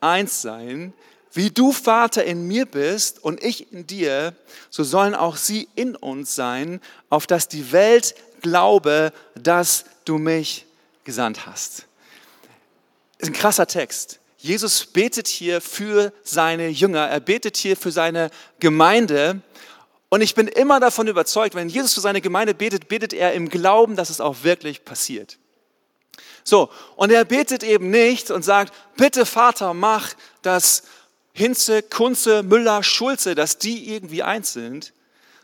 eins 0.00 0.42
seien, 0.42 0.92
wie 1.32 1.50
du 1.50 1.72
Vater 1.72 2.24
in 2.24 2.46
mir 2.46 2.64
bist 2.64 3.22
und 3.22 3.42
ich 3.42 3.72
in 3.72 3.86
dir, 3.86 4.34
so 4.70 4.84
sollen 4.84 5.14
auch 5.14 5.36
sie 5.36 5.68
in 5.74 5.96
uns 5.96 6.34
sein, 6.34 6.80
auf 7.10 7.26
dass 7.26 7.48
die 7.48 7.72
Welt 7.72 8.14
glaube, 8.40 9.12
dass 9.34 9.84
du 10.04 10.18
mich 10.18 10.64
gesandt 11.04 11.46
hast. 11.46 11.86
Ist 13.18 13.28
ein 13.28 13.32
krasser 13.32 13.66
Text. 13.66 14.20
Jesus 14.46 14.86
betet 14.86 15.26
hier 15.26 15.60
für 15.60 16.12
seine 16.22 16.68
Jünger, 16.68 17.06
er 17.08 17.20
betet 17.20 17.56
hier 17.56 17.76
für 17.76 17.90
seine 17.90 18.30
Gemeinde. 18.60 19.40
Und 20.08 20.20
ich 20.20 20.34
bin 20.34 20.46
immer 20.46 20.78
davon 20.78 21.08
überzeugt, 21.08 21.54
wenn 21.54 21.68
Jesus 21.68 21.94
für 21.94 22.00
seine 22.00 22.20
Gemeinde 22.20 22.54
betet, 22.54 22.86
betet 22.88 23.12
er 23.12 23.32
im 23.34 23.48
Glauben, 23.48 23.96
dass 23.96 24.08
es 24.08 24.20
auch 24.20 24.44
wirklich 24.44 24.84
passiert. 24.84 25.38
So, 26.44 26.70
und 26.94 27.10
er 27.10 27.24
betet 27.24 27.64
eben 27.64 27.90
nicht 27.90 28.30
und 28.30 28.44
sagt, 28.44 28.72
bitte 28.96 29.26
Vater, 29.26 29.74
mach, 29.74 30.14
dass 30.42 30.84
Hinze, 31.32 31.82
Kunze, 31.82 32.44
Müller, 32.44 32.84
Schulze, 32.84 33.34
dass 33.34 33.58
die 33.58 33.92
irgendwie 33.92 34.22
eins 34.22 34.52
sind, 34.52 34.92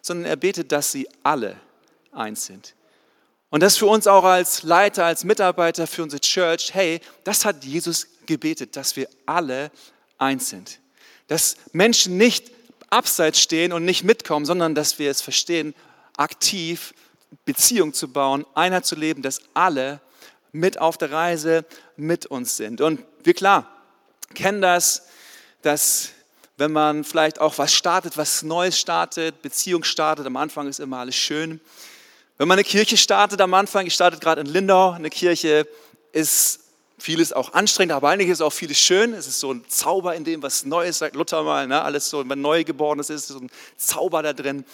sondern 0.00 0.26
er 0.26 0.36
betet, 0.36 0.70
dass 0.70 0.92
sie 0.92 1.08
alle 1.24 1.56
eins 2.12 2.46
sind. 2.46 2.74
Und 3.50 3.62
das 3.62 3.76
für 3.76 3.86
uns 3.86 4.06
auch 4.06 4.24
als 4.24 4.62
Leiter, 4.62 5.04
als 5.04 5.24
Mitarbeiter 5.24 5.86
für 5.86 6.04
unsere 6.04 6.20
Church, 6.20 6.72
hey, 6.72 7.00
das 7.24 7.44
hat 7.44 7.64
Jesus 7.64 8.06
gebetet, 8.32 8.76
dass 8.76 8.96
wir 8.96 9.08
alle 9.26 9.70
eins 10.18 10.48
sind. 10.48 10.80
Dass 11.28 11.56
Menschen 11.72 12.16
nicht 12.16 12.50
abseits 12.90 13.40
stehen 13.40 13.72
und 13.72 13.84
nicht 13.84 14.04
mitkommen, 14.04 14.44
sondern 14.44 14.74
dass 14.74 14.98
wir 14.98 15.10
es 15.10 15.22
verstehen, 15.22 15.74
aktiv 16.16 16.94
Beziehung 17.44 17.94
zu 17.94 18.08
bauen, 18.08 18.44
Einheit 18.54 18.84
zu 18.84 18.94
leben, 18.94 19.22
dass 19.22 19.40
alle 19.54 20.00
mit 20.52 20.78
auf 20.78 20.98
der 20.98 21.10
Reise 21.10 21.64
mit 21.96 22.26
uns 22.26 22.56
sind. 22.56 22.80
Und 22.80 23.02
wir 23.24 23.34
klar 23.34 23.66
kennen 24.34 24.60
das, 24.60 25.06
dass 25.62 26.10
wenn 26.56 26.72
man 26.72 27.04
vielleicht 27.04 27.40
auch 27.40 27.58
was 27.58 27.72
startet, 27.72 28.16
was 28.16 28.42
Neues 28.42 28.78
startet, 28.78 29.40
Beziehung 29.42 29.84
startet, 29.84 30.26
am 30.26 30.36
Anfang 30.36 30.68
ist 30.68 30.80
immer 30.80 30.98
alles 30.98 31.16
schön. 31.16 31.60
Wenn 32.36 32.48
man 32.48 32.56
eine 32.56 32.64
Kirche 32.64 32.96
startet 32.96 33.40
am 33.40 33.54
Anfang, 33.54 33.86
ich 33.86 33.94
starte 33.94 34.18
gerade 34.18 34.42
in 34.42 34.46
Lindau, 34.46 34.90
eine 34.90 35.10
Kirche 35.10 35.66
ist 36.12 36.60
vieles 37.02 37.32
auch 37.32 37.52
anstrengend, 37.52 37.92
aber 37.92 38.18
ist 38.18 38.40
auch 38.40 38.52
vieles 38.52 38.78
schön. 38.78 39.12
Es 39.12 39.26
ist 39.26 39.40
so 39.40 39.52
ein 39.52 39.64
Zauber 39.68 40.14
in 40.14 40.24
dem, 40.24 40.42
was 40.42 40.64
Neues 40.64 40.98
sagt 40.98 41.16
Luther 41.16 41.42
mal, 41.42 41.66
ne? 41.66 41.82
alles 41.82 42.08
so, 42.08 42.26
wenn 42.28 42.40
Neugeborenes 42.40 43.10
ist, 43.10 43.28
so 43.28 43.38
ein 43.38 43.50
Zauber 43.76 44.22
da 44.22 44.32
drin. 44.32 44.64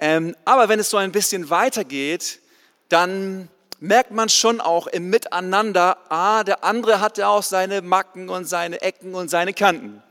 Ähm, 0.00 0.34
aber 0.44 0.68
wenn 0.68 0.80
es 0.80 0.90
so 0.90 0.96
ein 0.96 1.12
bisschen 1.12 1.48
weitergeht, 1.48 2.40
dann 2.88 3.48
merkt 3.78 4.10
man 4.10 4.28
schon 4.28 4.60
auch 4.60 4.88
im 4.88 5.08
Miteinander, 5.08 5.98
ah, 6.08 6.42
der 6.44 6.64
andere 6.64 7.00
hat 7.00 7.18
ja 7.18 7.28
auch 7.28 7.42
seine 7.42 7.80
Macken 7.80 8.28
und 8.28 8.44
seine 8.44 8.82
Ecken 8.82 9.14
und 9.14 9.28
seine 9.28 9.54
Kanten. 9.54 10.02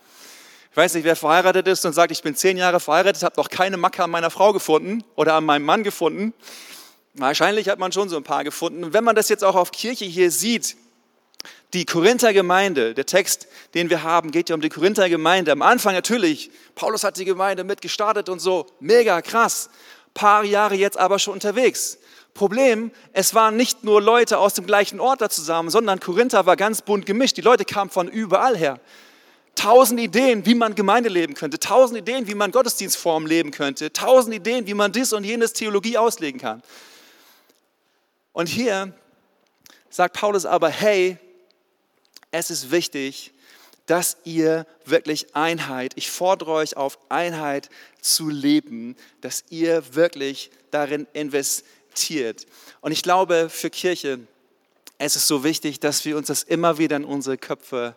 Ich 0.71 0.77
weiß 0.77 0.93
nicht, 0.93 1.03
wer 1.03 1.17
verheiratet 1.17 1.67
ist 1.67 1.85
und 1.85 1.91
sagt, 1.91 2.11
ich 2.11 2.23
bin 2.23 2.33
zehn 2.33 2.55
Jahre 2.55 2.79
verheiratet, 2.79 3.23
habe 3.23 3.35
noch 3.35 3.49
keine 3.49 3.75
Macke 3.75 4.01
an 4.03 4.09
meiner 4.09 4.29
Frau 4.29 4.53
gefunden 4.53 5.03
oder 5.15 5.33
an 5.33 5.43
meinem 5.43 5.65
Mann 5.65 5.83
gefunden. 5.83 6.33
Wahrscheinlich 7.13 7.67
hat 7.67 7.77
man 7.77 7.91
schon 7.91 8.07
so 8.07 8.15
ein 8.15 8.23
paar 8.23 8.45
gefunden. 8.45 8.85
Und 8.85 8.93
wenn 8.93 9.03
man 9.03 9.17
das 9.17 9.27
jetzt 9.27 9.43
auch 9.43 9.55
auf 9.55 9.71
Kirche 9.71 10.05
hier 10.05 10.31
sieht, 10.31 10.77
die 11.73 11.85
Korinther 11.85 12.33
Gemeinde, 12.33 12.93
der 12.93 13.05
Text, 13.05 13.47
den 13.73 13.89
wir 13.89 14.03
haben, 14.03 14.31
geht 14.31 14.49
ja 14.49 14.55
um 14.55 14.61
die 14.61 14.69
Korinther 14.69 15.09
Gemeinde. 15.09 15.51
Am 15.51 15.61
Anfang 15.61 15.93
natürlich, 15.93 16.51
Paulus 16.75 17.03
hat 17.03 17.17
die 17.17 17.25
Gemeinde 17.25 17.63
mitgestartet 17.63 18.27
und 18.27 18.39
so, 18.39 18.65
mega 18.79 19.21
krass. 19.21 19.69
Paar 20.13 20.43
Jahre 20.43 20.75
jetzt 20.75 20.97
aber 20.97 21.19
schon 21.19 21.35
unterwegs. 21.35 21.97
Problem, 22.33 22.91
es 23.13 23.33
waren 23.33 23.55
nicht 23.55 23.83
nur 23.83 24.01
Leute 24.01 24.37
aus 24.37 24.53
dem 24.53 24.65
gleichen 24.65 24.99
Ort 24.99 25.21
da 25.21 25.29
zusammen, 25.29 25.69
sondern 25.69 25.99
Korinther 25.99 26.45
war 26.45 26.55
ganz 26.55 26.81
bunt 26.81 27.05
gemischt. 27.05 27.37
Die 27.37 27.41
Leute 27.41 27.65
kamen 27.65 27.89
von 27.89 28.07
überall 28.07 28.57
her. 28.57 28.79
Tausend 29.55 29.99
Ideen, 29.99 30.45
wie 30.45 30.55
man 30.55 30.75
Gemeinde 30.75 31.09
leben 31.09 31.33
könnte, 31.33 31.59
tausend 31.59 31.99
Ideen, 31.99 32.27
wie 32.27 32.35
man 32.35 32.51
Gottesdienstform 32.51 33.25
leben 33.25 33.51
könnte, 33.51 33.91
tausend 33.91 34.33
Ideen, 34.33 34.65
wie 34.65 34.73
man 34.73 34.93
dies 34.93 35.11
und 35.11 35.25
jenes 35.25 35.51
Theologie 35.51 35.97
auslegen 35.97 36.39
kann. 36.39 36.63
Und 38.31 38.47
hier 38.47 38.93
sagt 39.89 40.15
Paulus 40.15 40.45
aber, 40.45 40.69
hey, 40.69 41.17
es 42.31 42.49
ist 42.49 42.71
wichtig, 42.71 43.33
dass 43.85 44.17
ihr 44.23 44.65
wirklich 44.85 45.35
Einheit, 45.35 45.93
ich 45.95 46.09
fordere 46.09 46.51
euch 46.51 46.77
auf, 46.77 46.97
Einheit 47.09 47.69
zu 48.01 48.29
leben, 48.29 48.95
dass 49.19 49.43
ihr 49.49 49.95
wirklich 49.95 50.49
darin 50.71 51.07
investiert. 51.13 52.45
Und 52.79 52.93
ich 52.93 53.03
glaube, 53.03 53.49
für 53.49 53.69
Kirche, 53.69 54.19
es 54.97 55.15
ist 55.15 55.27
so 55.27 55.43
wichtig, 55.43 55.79
dass 55.79 56.05
wir 56.05 56.15
uns 56.15 56.27
das 56.27 56.43
immer 56.43 56.77
wieder 56.77 56.95
in 56.95 57.05
unsere 57.05 57.37
Köpfe 57.37 57.95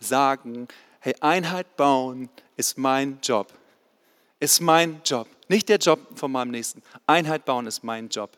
sagen. 0.00 0.68
Hey, 1.00 1.14
Einheit 1.20 1.76
bauen 1.76 2.30
ist 2.56 2.78
mein 2.78 3.18
Job. 3.22 3.52
Ist 4.40 4.60
mein 4.60 5.02
Job. 5.04 5.28
Nicht 5.48 5.68
der 5.68 5.78
Job 5.78 6.00
von 6.14 6.32
meinem 6.32 6.52
Nächsten. 6.52 6.82
Einheit 7.06 7.44
bauen 7.44 7.66
ist 7.66 7.84
mein 7.84 8.08
Job. 8.08 8.30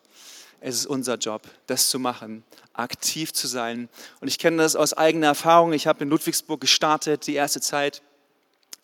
Es 0.60 0.76
ist 0.76 0.86
unser 0.86 1.16
Job, 1.16 1.42
das 1.66 1.90
zu 1.90 1.98
machen, 1.98 2.42
aktiv 2.72 3.32
zu 3.32 3.46
sein. 3.46 3.88
Und 4.20 4.28
ich 4.28 4.38
kenne 4.38 4.58
das 4.58 4.76
aus 4.76 4.94
eigener 4.94 5.28
Erfahrung. 5.28 5.72
Ich 5.72 5.86
habe 5.86 6.04
in 6.04 6.10
Ludwigsburg 6.10 6.60
gestartet, 6.60 7.26
die 7.26 7.34
erste 7.34 7.60
Zeit. 7.60 8.02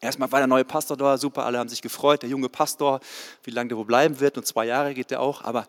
Erstmal 0.01 0.31
war 0.33 0.41
der 0.41 0.49
neue 0.49 0.65
Pastor 0.65 0.97
da, 0.97 1.17
super, 1.17 1.45
alle 1.45 1.59
haben 1.59 1.69
sich 1.69 1.81
gefreut. 1.81 2.23
Der 2.23 2.29
junge 2.29 2.49
Pastor, 2.49 3.01
wie 3.45 3.51
lange 3.51 3.69
der 3.69 3.79
wohl 3.79 3.85
bleiben 3.85 4.19
wird, 4.21 4.37
nur 4.37 4.45
zwei 4.45 4.67
Jahre 4.67 4.95
geht 4.95 5.11
der 5.11 5.21
auch. 5.21 5.43
Aber 5.43 5.67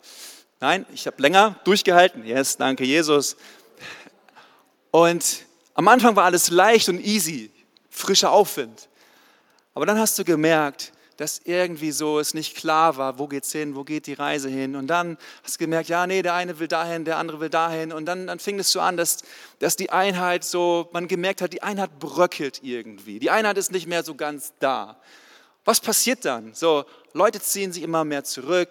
nein, 0.60 0.84
ich 0.92 1.06
habe 1.06 1.22
länger 1.22 1.60
durchgehalten. 1.64 2.24
Yes, 2.24 2.56
danke 2.56 2.84
Jesus. 2.84 3.36
Und 4.90 5.44
am 5.74 5.88
Anfang 5.88 6.16
war 6.16 6.24
alles 6.24 6.50
leicht 6.50 6.88
und 6.88 7.00
easy, 7.00 7.50
frischer 7.90 8.30
Aufwind. 8.30 8.88
Aber 9.74 9.86
dann 9.86 9.98
hast 9.98 10.18
du 10.18 10.24
gemerkt, 10.24 10.92
dass 11.16 11.40
irgendwie 11.44 11.92
so 11.92 12.18
es 12.18 12.34
nicht 12.34 12.56
klar 12.56 12.96
war, 12.96 13.18
wo 13.18 13.26
geht's 13.28 13.52
hin, 13.52 13.74
wo 13.76 13.84
geht 13.84 14.06
die 14.06 14.14
Reise 14.14 14.48
hin. 14.48 14.76
Und 14.76 14.88
dann 14.88 15.16
hast 15.42 15.54
du 15.54 15.58
gemerkt, 15.58 15.88
ja, 15.88 16.06
nee, 16.06 16.22
der 16.22 16.34
eine 16.34 16.58
will 16.58 16.68
dahin, 16.68 17.04
der 17.04 17.18
andere 17.18 17.40
will 17.40 17.50
dahin. 17.50 17.92
Und 17.92 18.06
dann, 18.06 18.26
dann 18.26 18.38
fing 18.38 18.58
es 18.58 18.72
so 18.72 18.80
an, 18.80 18.96
dass, 18.96 19.18
dass 19.58 19.76
die 19.76 19.90
Einheit 19.90 20.44
so, 20.44 20.88
man 20.92 21.08
gemerkt 21.08 21.42
hat, 21.42 21.52
die 21.52 21.62
Einheit 21.62 21.98
bröckelt 21.98 22.60
irgendwie. 22.62 23.18
Die 23.18 23.30
Einheit 23.30 23.58
ist 23.58 23.72
nicht 23.72 23.86
mehr 23.86 24.02
so 24.02 24.14
ganz 24.14 24.52
da. 24.58 25.00
Was 25.64 25.80
passiert 25.80 26.24
dann? 26.24 26.54
So, 26.54 26.84
Leute 27.12 27.40
ziehen 27.40 27.72
sich 27.72 27.82
immer 27.82 28.04
mehr 28.04 28.24
zurück. 28.24 28.70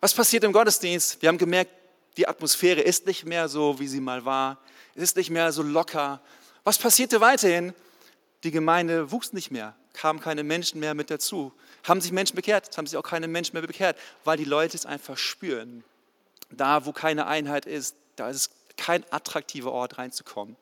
Was 0.00 0.14
passiert 0.14 0.44
im 0.44 0.52
Gottesdienst? 0.52 1.22
Wir 1.22 1.28
haben 1.28 1.38
gemerkt, 1.38 1.70
die 2.16 2.26
Atmosphäre 2.26 2.80
ist 2.80 3.06
nicht 3.06 3.24
mehr 3.24 3.48
so, 3.48 3.78
wie 3.78 3.88
sie 3.88 4.00
mal 4.00 4.24
war. 4.24 4.58
Es 4.94 5.02
ist 5.02 5.16
nicht 5.16 5.30
mehr 5.30 5.52
so 5.52 5.62
locker. 5.62 6.20
Was 6.64 6.76
passierte 6.76 7.20
weiterhin? 7.20 7.72
Die 8.44 8.50
Gemeinde 8.50 9.10
wuchs 9.10 9.32
nicht 9.32 9.50
mehr, 9.50 9.74
kamen 9.94 10.20
keine 10.20 10.44
Menschen 10.44 10.80
mehr 10.80 10.94
mit 10.94 11.10
dazu. 11.10 11.52
Haben 11.84 12.00
sich 12.00 12.12
Menschen 12.12 12.36
bekehrt? 12.36 12.68
Es 12.70 12.78
haben 12.78 12.86
sich 12.86 12.96
auch 12.96 13.02
keine 13.02 13.28
Menschen 13.28 13.54
mehr 13.54 13.66
bekehrt, 13.66 13.96
weil 14.24 14.36
die 14.36 14.44
Leute 14.44 14.76
es 14.76 14.86
einfach 14.86 15.16
spüren. 15.16 15.84
Da, 16.50 16.86
wo 16.86 16.92
keine 16.92 17.26
Einheit 17.26 17.66
ist, 17.66 17.96
da 18.16 18.28
ist 18.30 18.36
es 18.36 18.50
kein 18.76 19.04
attraktiver 19.10 19.72
Ort 19.72 19.98
reinzukommen. 19.98 20.56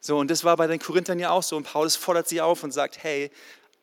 So, 0.00 0.18
und 0.18 0.30
das 0.30 0.42
war 0.42 0.56
bei 0.56 0.66
den 0.66 0.80
Korinthern 0.80 1.20
ja 1.20 1.30
auch 1.30 1.44
so. 1.44 1.56
Und 1.56 1.64
Paulus 1.64 1.94
fordert 1.94 2.28
sie 2.28 2.40
auf 2.40 2.64
und 2.64 2.72
sagt, 2.72 3.02
hey, 3.04 3.30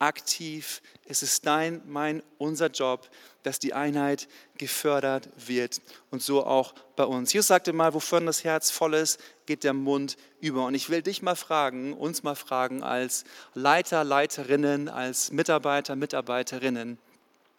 aktiv, 0.00 0.82
es 1.06 1.22
ist 1.22 1.46
dein, 1.46 1.82
mein, 1.86 2.22
unser 2.38 2.68
Job, 2.68 3.08
dass 3.42 3.58
die 3.58 3.74
Einheit 3.74 4.28
gefördert 4.58 5.28
wird 5.36 5.80
und 6.10 6.22
so 6.22 6.44
auch 6.44 6.74
bei 6.96 7.04
uns. 7.04 7.32
Jesus 7.32 7.48
sagte 7.48 7.72
mal, 7.72 7.94
wovon 7.94 8.26
das 8.26 8.42
Herz 8.42 8.70
voll 8.70 8.94
ist, 8.94 9.20
geht 9.46 9.62
der 9.62 9.72
Mund 9.72 10.16
über. 10.40 10.64
Und 10.66 10.74
ich 10.74 10.90
will 10.90 11.02
dich 11.02 11.22
mal 11.22 11.36
fragen, 11.36 11.92
uns 11.92 12.22
mal 12.22 12.34
fragen 12.34 12.82
als 12.82 13.24
Leiter, 13.54 14.04
Leiterinnen, 14.04 14.88
als 14.88 15.30
Mitarbeiter, 15.32 15.96
Mitarbeiterinnen, 15.96 16.98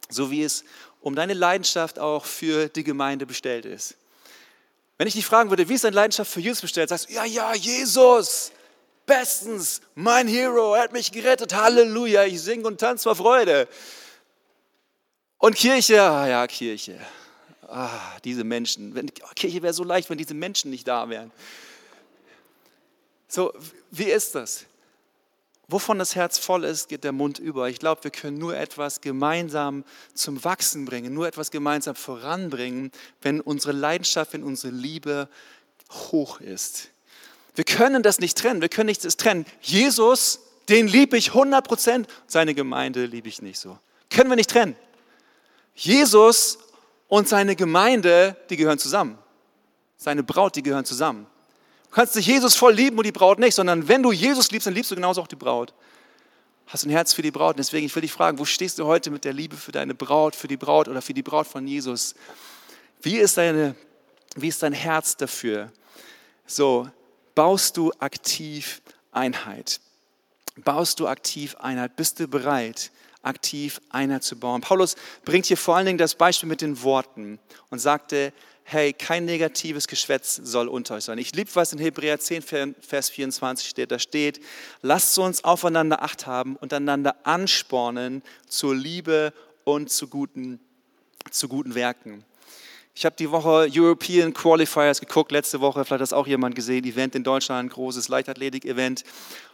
so 0.10 0.29
wie 0.29 0.43
es 0.43 0.63
um 1.00 1.15
deine 1.15 1.33
Leidenschaft 1.33 2.00
auch 2.00 2.25
für 2.25 2.67
die 2.69 2.83
Gemeinde 2.83 3.25
bestellt 3.25 3.65
ist. 3.65 3.95
Wenn 4.98 5.07
ich 5.07 5.15
dich 5.15 5.25
fragen 5.25 5.50
würde, 5.50 5.67
wie 5.67 5.74
ist 5.74 5.83
deine 5.83 5.95
Leidenschaft 5.95 6.31
für 6.31 6.41
Jesus 6.41 6.62
bestellt, 6.62 6.89
sagst 6.89 7.10
du, 7.10 7.13
ja, 7.13 7.25
ja, 7.25 7.55
Jesus, 7.55 8.51
bestens, 9.05 9.81
mein 9.96 10.27
Hero, 10.27 10.74
er 10.75 10.84
hat 10.84 10.93
mich 10.93 11.12
gerettet, 11.12 11.53
Halleluja, 11.53 12.25
ich 12.25 12.41
singe 12.41 12.67
und 12.67 12.79
tanze 12.79 13.03
vor 13.03 13.15
Freude. 13.15 13.67
Und 15.38 15.55
Kirche, 15.55 16.01
ah 16.01 16.27
ja, 16.27 16.48
Kirche. 16.48 17.00
Ah, 17.67 18.20
diese 18.24 18.43
Menschen. 18.43 18.93
Wenn, 18.93 19.12
Kirche 19.36 19.62
wäre 19.62 19.74
so 19.74 19.84
leicht, 19.84 20.10
wenn 20.10 20.17
diese 20.17 20.34
Menschen 20.34 20.70
nicht 20.72 20.88
da 20.88 21.10
wären. 21.10 21.31
So, 23.27 23.53
wie 23.89 24.12
ist 24.12 24.36
das? 24.36 24.65
Wovon 25.67 25.98
das 26.00 26.15
Herz 26.15 26.38
voll 26.38 26.65
ist, 26.65 26.89
geht 26.89 27.05
der 27.05 27.13
Mund 27.13 27.39
über. 27.39 27.70
Ich 27.70 27.79
glaube, 27.79 28.03
wir 28.03 28.12
können 28.12 28.38
nur 28.38 28.58
etwas 28.58 29.00
gemeinsam 29.00 29.86
zum 30.13 30.43
Wachsen 30.43 30.84
bringen, 30.84 31.13
nur 31.13 31.27
etwas 31.27 31.50
gemeinsam 31.50 31.96
voranbringen, 31.96 32.91
wenn 33.22 33.39
unsere 33.39 33.72
Leidenschaft, 33.72 34.34
wenn 34.34 34.43
unsere 34.43 34.74
Liebe 34.74 35.29
hoch 35.89 36.41
ist. 36.41 36.90
Wir 37.55 37.63
können 37.63 38.03
das 38.03 38.20
nicht 38.20 38.38
trennen, 38.38 38.62
wir 38.62 38.70
können 38.70 38.88
nicht 38.88 39.03
das 39.03 39.17
trennen. 39.17 39.46
Jesus, 39.62 40.39
den 40.70 40.88
liebe 40.88 41.17
ich 41.17 41.29
100 41.29 41.67
Prozent, 41.67 42.08
seine 42.27 42.53
Gemeinde 42.53 43.05
liebe 43.05 43.27
ich 43.27 43.41
nicht 43.41 43.60
so. 43.60 43.77
Können 44.10 44.29
wir 44.29 44.36
nicht 44.36 44.50
trennen. 44.50 44.75
Jesus 45.75 46.60
und 47.08 47.27
seine 47.27 47.55
Gemeinde, 47.55 48.38
die 48.50 48.58
gehören 48.58 48.79
zusammen. 48.79 49.17
Seine 49.98 50.24
Braut, 50.24 50.55
die 50.55 50.63
gehören 50.63 50.86
zusammen. 50.86 51.27
Du 51.89 51.96
kannst 51.96 52.15
nicht 52.15 52.27
Jesus 52.27 52.55
voll 52.55 52.74
lieben 52.74 52.98
und 52.98 53.05
die 53.05 53.12
Braut 53.12 53.38
nicht, 53.38 53.53
sondern 53.53 53.88
wenn 53.88 54.01
du 54.01 54.12
Jesus 54.12 54.50
liebst, 54.51 54.65
dann 54.65 54.74
liebst 54.74 54.91
du 54.91 54.96
genauso 54.96 55.22
auch 55.22 55.27
die 55.27 55.36
Braut. 55.36 55.74
Hast 56.67 56.86
ein 56.86 56.89
Herz 56.89 57.12
für 57.12 57.22
die 57.22 57.31
Braut. 57.31 57.60
Deswegen, 57.60 57.86
ich 57.86 57.93
will 57.93 58.01
dich 58.01 58.13
fragen, 58.13 58.39
wo 58.39 58.46
stehst 58.46 58.79
du 58.79 58.86
heute 58.86 59.12
mit 59.12 59.25
der 59.25 59.34
Liebe 59.34 59.58
für 59.58 59.74
deine 59.74 59.93
Braut, 59.93 60.36
für 60.36 60.48
die 60.48 60.55
Braut 60.55 60.88
oder 60.88 61.01
für 61.01 61.13
die 61.13 61.22
Braut 61.22 61.48
von 61.48 61.67
Jesus? 61.67 62.15
Wie 63.01 63.17
ist, 63.17 63.36
deine, 63.36 63.75
wie 64.38 64.48
ist 64.48 64.63
dein 64.63 64.72
Herz 64.72 65.17
dafür? 65.17 65.70
So, 66.46 66.89
baust 67.41 67.75
du 67.75 67.91
aktiv 67.98 68.83
Einheit? 69.12 69.79
Baust 70.57 71.00
du 71.00 71.07
aktiv 71.07 71.55
Einheit? 71.55 71.95
Bist 71.95 72.19
du 72.19 72.27
bereit, 72.27 72.91
aktiv 73.24 73.81
Einheit 73.89 74.21
zu 74.24 74.38
bauen. 74.38 74.62
Paulus 74.62 74.95
bringt 75.25 75.48
hier 75.48 75.57
vor 75.57 75.75
allen 75.75 75.88
Dingen 75.88 75.98
das 75.98 76.13
Beispiel 76.13 76.48
mit 76.48 76.62
den 76.62 76.83
Worten 76.83 77.39
und 77.71 77.79
sagte, 77.79 78.31
hey, 78.62 78.93
kein 78.93 79.25
negatives 79.25 79.88
Geschwätz 79.88 80.36
soll 80.36 80.67
unter 80.67 80.93
euch 80.93 81.05
sein. 81.05 81.17
Ich 81.17 81.33
liebe, 81.33 81.50
was 81.55 81.74
in 81.74 81.79
Hebräer 81.79 82.19
10, 82.19 82.43
Vers 82.79 83.10
24 83.10 83.67
steht. 83.67 83.91
Da 83.91 83.98
steht, 83.98 84.39
lasst 84.83 85.17
uns 85.17 85.43
aufeinander 85.43 86.03
Acht 86.03 86.27
haben 86.27 86.57
und 86.57 86.71
einander 86.74 87.15
anspornen 87.24 88.21
zur 88.48 88.75
Liebe 88.75 89.33
und 89.63 89.89
zu 89.89 90.10
guten, 90.10 90.60
zu 91.31 91.48
guten 91.48 91.74
Werken. 91.74 92.24
Ich 92.93 93.05
habe 93.05 93.15
die 93.17 93.31
Woche 93.31 93.69
European 93.74 94.33
Qualifiers 94.33 95.00
geguckt, 95.00 95.31
letzte 95.31 95.62
Woche, 95.62 95.86
vielleicht 95.86 95.91
hat 95.91 96.01
das 96.01 96.13
auch 96.13 96.27
jemand 96.27 96.55
gesehen, 96.55 96.83
Event 96.83 97.15
in 97.15 97.24
Deutschland, 97.24 97.71
großes 97.71 98.10
Leichtathletik-Event. 98.10 99.05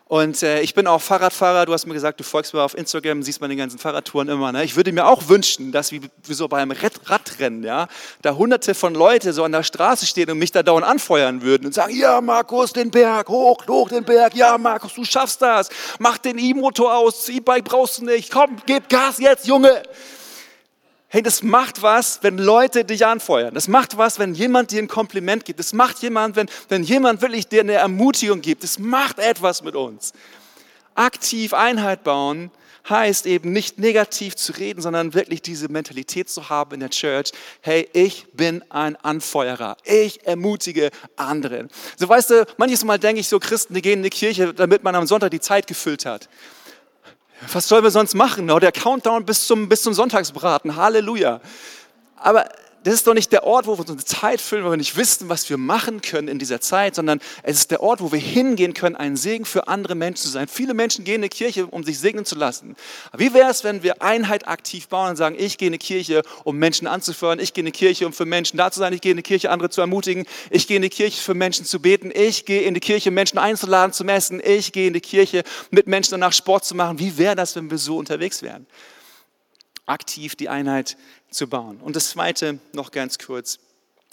Und 0.06 0.42
äh, 0.42 0.62
ich 0.62 0.74
bin 0.74 0.88
auch 0.88 1.02
Fahrradfahrer. 1.02 1.66
Du 1.66 1.74
hast 1.74 1.86
mir 1.86 1.94
gesagt, 1.94 2.18
du 2.20 2.24
folgst 2.24 2.54
mir 2.54 2.62
auf 2.62 2.78
Instagram, 2.78 3.22
siehst 3.24 3.42
meine 3.42 3.58
ganzen 3.58 3.78
Fahrradtouren 3.78 4.30
immer. 4.30 4.54
Ne? 4.54 4.64
Ich 4.64 4.78
würde 4.78 4.94
mir 4.94 5.06
auch 5.06 5.28
wünschen, 5.28 5.74
dass 5.74 5.92
wie, 5.92 6.02
wie 6.24 6.34
so 6.34 6.48
beim 6.48 6.72
Radrennen, 6.72 7.64
ja, 7.64 7.88
da 8.22 8.34
hunderte 8.34 8.74
von 8.74 8.96
Leute 8.96 9.34
so 9.34 9.44
an 9.44 9.52
der 9.52 9.64
Straße 9.64 10.06
stehen 10.06 10.32
und 10.32 10.40
mich 10.40 10.54
da 10.54 10.64
dauernd 10.64 10.86
anfeuern 10.86 11.42
würden 11.42 11.66
und 11.66 11.74
sagen, 11.74 11.94
ja, 11.94 12.22
Markus, 12.22 12.72
den 12.72 12.90
Berg, 12.90 13.28
hoch, 13.28 13.68
hoch 13.68 13.90
den 13.90 14.06
Berg, 14.06 14.34
ja, 14.34 14.58
Markus, 14.58 14.94
du 14.94 15.04
schaffst 15.04 15.42
das. 15.42 15.70
Mach 16.00 16.18
den 16.18 16.38
E-Motor 16.38 16.96
aus, 16.96 17.28
E-Bike 17.28 17.66
brauchst 17.66 18.00
du 18.00 18.06
nicht. 18.06 18.32
Komm, 18.32 18.56
gib 18.66 18.88
Gas 18.88 19.20
jetzt, 19.20 19.46
Junge. 19.46 19.84
Hey, 21.10 21.22
das 21.22 21.42
macht 21.42 21.82
was, 21.82 22.22
wenn 22.22 22.38
Leute 22.38 22.84
dich 22.84 23.06
anfeuern. 23.06 23.54
Das 23.54 23.70
macht 23.70 23.98
was, 23.98 24.20
wenn 24.20 24.34
jemand 24.34 24.72
dir 24.72 24.82
ein 24.82 24.90
Kompliment 24.90 25.46
gibt. 25.46 25.58
Das 25.58 25.72
macht 25.72 26.00
jemand, 26.00 26.36
wenn, 26.36 26.50
wenn 26.68 26.84
jemand 26.84 27.22
wirklich 27.22 27.48
dir 27.48 27.62
eine 27.62 27.74
Ermutigung 27.74 28.42
gibt. 28.42 28.64
Das 28.64 28.78
macht 28.78 29.18
etwas 29.18 29.64
mit 29.64 29.76
uns. 29.76 30.12
Aktiv 30.96 31.54
Einheit 31.54 32.04
bauen 32.04 32.52
heißt 32.90 33.26
eben 33.26 33.52
nicht 33.52 33.80
negativ 33.80 34.36
zu 34.36 34.54
reden, 34.54 34.82
sondern 34.82 35.14
wirklich 35.14 35.42
diese 35.42 35.70
Mentalität 35.70 36.30
zu 36.30 36.50
haben 36.50 36.74
in 36.74 36.80
der 36.82 36.90
Church. 36.90 37.32
Hey, 37.62 37.88
ich 37.94 38.26
bin 38.34 38.64
ein 38.70 38.96
Anfeuerer. 38.98 39.78
Ich 39.84 40.26
ermutige 40.26 40.90
anderen. 41.16 41.70
So 41.98 42.08
weißt 42.08 42.30
du, 42.32 42.46
manches 42.58 42.84
Mal 42.84 43.00
denke 43.00 43.22
ich 43.22 43.28
so, 43.28 43.40
Christen, 43.40 43.74
die 43.74 43.82
gehen 43.82 44.00
in 44.00 44.04
die 44.04 44.10
Kirche, 44.10 44.54
damit 44.54 44.84
man 44.84 44.96
am 44.96 45.08
Sonntag 45.08 45.32
die 45.32 45.40
Zeit 45.40 45.68
gefüllt 45.68 46.06
hat. 46.06 46.28
Was 47.54 47.68
sollen 47.68 47.84
wir 47.84 47.92
sonst 47.92 48.16
machen? 48.16 48.46
No, 48.46 48.60
der 48.60 48.72
Countdown 48.72 49.26
bis 49.26 49.46
zum, 49.48 49.70
bis 49.70 49.84
zum 49.84 49.94
Sonntagsbraten. 49.94 50.76
Halleluja. 50.76 51.40
Aber 52.16 52.50
das 52.84 52.94
ist 52.94 53.08
doch 53.08 53.14
nicht 53.14 53.32
der 53.32 53.44
Ort, 53.44 53.68
wo 53.68 53.76
wir 53.78 53.80
unsere 53.80 53.98
Zeit 53.98 54.40
füllen, 54.40 54.64
wo 54.64 54.70
wir 54.70 54.78
nicht 54.78 54.96
wissen, 54.96 55.30
was 55.30 55.50
wir 55.50 55.58
machen 55.58 56.02
können 56.02 56.28
in 56.28 56.40
dieser 56.40 56.62
Zeit, 56.62 56.96
sondern 56.96 57.20
es 57.44 57.58
ist 57.58 57.72
der 57.72 57.82
Ort, 57.82 58.02
wo 58.02 58.12
wir 58.12 58.20
hingehen 58.20 58.74
können, 58.74 58.96
ein 58.96 59.18
Segen 59.18 59.46
für 59.46 59.68
andere 59.68 59.96
Menschen 59.96 60.24
zu 60.24 60.30
sein. 60.30 60.48
Viele 60.48 60.74
Menschen 60.74 61.04
gehen 61.04 61.16
in 61.16 61.22
die 61.24 61.30
Kirche, 61.30 61.68
um 61.68 61.84
sich 61.84 62.00
segnen 62.00 62.26
zu 62.26 62.36
lassen. 62.36 62.76
Aber 63.12 63.22
wie 63.22 63.34
wäre 63.34 63.50
es, 63.50 63.64
wenn 63.64 63.84
wir 63.84 64.02
Einheit 64.02 64.48
aktiv 64.48 64.88
bauen 64.88 65.12
und 65.12 65.16
sagen, 65.18 65.36
ich 65.38 65.58
gehe 65.58 65.68
in 65.68 65.74
die 65.74 65.80
Kirche, 65.80 66.24
um 66.44 66.58
Menschen 66.58 66.88
anzuführen, 66.88 67.40
ich 67.40 67.54
gehe 67.54 67.62
in 67.62 67.66
die 67.66 67.72
Kirche, 67.72 68.06
um 68.06 68.14
für 68.14 68.26
Menschen 68.26 68.58
da 68.58 68.72
zu 68.72 68.80
sein, 68.80 68.94
ich 68.94 69.02
gehe 69.02 69.12
in 69.12 69.18
die 69.18 69.24
Kirche, 69.24 69.50
andere 69.50 69.70
zu 69.70 69.82
ermutigen, 69.82 70.26
ich 70.50 70.68
gehe 70.68 70.78
in 70.78 70.84
die 70.84 70.90
Kirche, 70.90 71.22
für 71.22 71.34
Menschen 71.34 71.66
zu 71.66 71.82
beten, 71.82 72.12
ich 72.14 72.46
gehe 72.46 72.62
in 72.62 72.74
die 72.74 72.80
Kirche, 72.80 73.12
Menschen 73.12 73.38
einzuladen, 73.38 73.92
zu 73.92 74.04
messen, 74.04 74.42
ich 74.44 74.72
gehe 74.72 74.88
in 74.88 74.94
die 74.94 75.02
Kirche, 75.02 75.44
mit 75.72 75.88
Menschen 75.88 76.12
danach 76.12 76.34
Sport 76.34 76.66
zu 76.66 76.76
machen. 76.76 77.00
Wie 77.00 77.18
wäre 77.18 77.36
das, 77.36 77.56
wenn 77.56 77.70
wir 77.70 77.78
so 77.78 77.98
unterwegs 77.98 78.42
wären? 78.42 78.68
Aktiv 79.88 80.36
die 80.36 80.50
Einheit 80.50 80.98
zu 81.32 81.48
bauen. 81.48 81.80
Und 81.82 81.96
das 81.96 82.12
Zweite, 82.12 82.60
noch 82.74 82.92
ganz 82.92 83.18
kurz, 83.18 83.58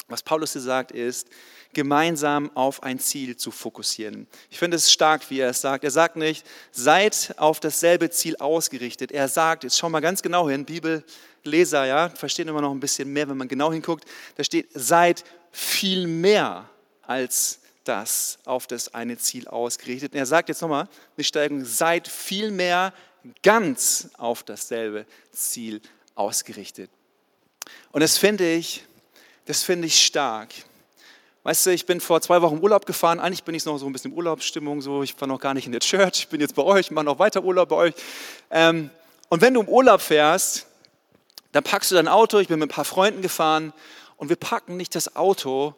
was 0.08 0.22
Paulus 0.22 0.52
hier 0.52 0.62
sagt, 0.62 0.92
ist, 0.92 1.28
gemeinsam 1.74 2.50
auf 2.54 2.82
ein 2.82 2.98
Ziel 2.98 3.36
zu 3.36 3.50
fokussieren. 3.50 4.26
Ich 4.48 4.58
finde 4.58 4.76
es 4.76 4.92
stark, 4.92 5.28
wie 5.30 5.40
er 5.40 5.50
es 5.50 5.60
sagt. 5.60 5.84
Er 5.84 5.90
sagt 5.90 6.16
nicht, 6.16 6.46
seid 6.72 7.34
auf 7.36 7.60
dasselbe 7.60 8.10
Ziel 8.10 8.36
ausgerichtet. 8.36 9.12
Er 9.12 9.28
sagt, 9.28 9.64
jetzt 9.64 9.78
schau 9.78 9.88
mal 9.88 10.00
ganz 10.00 10.22
genau 10.22 10.48
hin, 10.48 10.64
Bibelleser, 10.64 11.84
ja, 11.84 12.08
verstehen 12.10 12.48
immer 12.48 12.60
noch 12.60 12.70
ein 12.70 12.80
bisschen 12.80 13.12
mehr, 13.12 13.28
wenn 13.28 13.36
man 13.36 13.48
genau 13.48 13.72
hinguckt. 13.72 14.04
Da 14.36 14.44
steht, 14.44 14.68
seid 14.72 15.24
viel 15.50 16.06
mehr 16.06 16.68
als 17.02 17.58
das 17.82 18.38
auf 18.44 18.66
das 18.66 18.94
eine 18.94 19.18
Ziel 19.18 19.46
ausgerichtet. 19.48 20.12
Und 20.12 20.18
er 20.18 20.26
sagt 20.26 20.48
jetzt 20.48 20.62
nochmal, 20.62 20.88
eine 21.16 21.24
Steigung, 21.24 21.64
seid 21.64 22.08
viel 22.08 22.50
mehr 22.50 22.94
ganz 23.42 24.10
auf 24.18 24.42
dasselbe 24.42 25.06
Ziel 25.32 25.80
ausgerichtet. 26.14 26.90
Und 27.92 28.00
das 28.00 28.18
finde 28.18 28.50
ich, 28.52 28.84
das 29.46 29.62
finde 29.62 29.86
ich 29.86 30.04
stark. 30.04 30.50
Weißt 31.42 31.66
du, 31.66 31.70
ich 31.70 31.84
bin 31.84 32.00
vor 32.00 32.20
zwei 32.22 32.40
Wochen 32.40 32.58
Urlaub 32.62 32.86
gefahren. 32.86 33.20
Eigentlich 33.20 33.44
bin 33.44 33.54
ich 33.54 33.64
noch 33.66 33.76
so 33.76 33.86
ein 33.86 33.92
bisschen 33.92 34.12
in 34.12 34.16
Urlaubsstimmung. 34.16 34.80
So. 34.80 35.02
Ich 35.02 35.18
war 35.20 35.28
noch 35.28 35.38
gar 35.38 35.52
nicht 35.52 35.66
in 35.66 35.72
der 35.72 35.80
Church. 35.80 36.20
Ich 36.20 36.28
bin 36.28 36.40
jetzt 36.40 36.54
bei 36.54 36.62
euch, 36.62 36.90
mache 36.90 37.04
noch 37.04 37.18
weiter 37.18 37.44
Urlaub 37.44 37.68
bei 37.68 37.76
euch. 37.76 37.94
Ähm, 38.50 38.90
und 39.28 39.42
wenn 39.42 39.52
du 39.52 39.60
im 39.60 39.68
Urlaub 39.68 40.00
fährst, 40.00 40.66
dann 41.52 41.62
packst 41.62 41.90
du 41.90 41.96
dein 41.96 42.08
Auto. 42.08 42.38
Ich 42.38 42.48
bin 42.48 42.58
mit 42.58 42.70
ein 42.70 42.74
paar 42.74 42.86
Freunden 42.86 43.20
gefahren 43.20 43.74
und 44.16 44.30
wir 44.30 44.36
packen 44.36 44.78
nicht 44.78 44.94
das 44.94 45.16
Auto. 45.16 45.74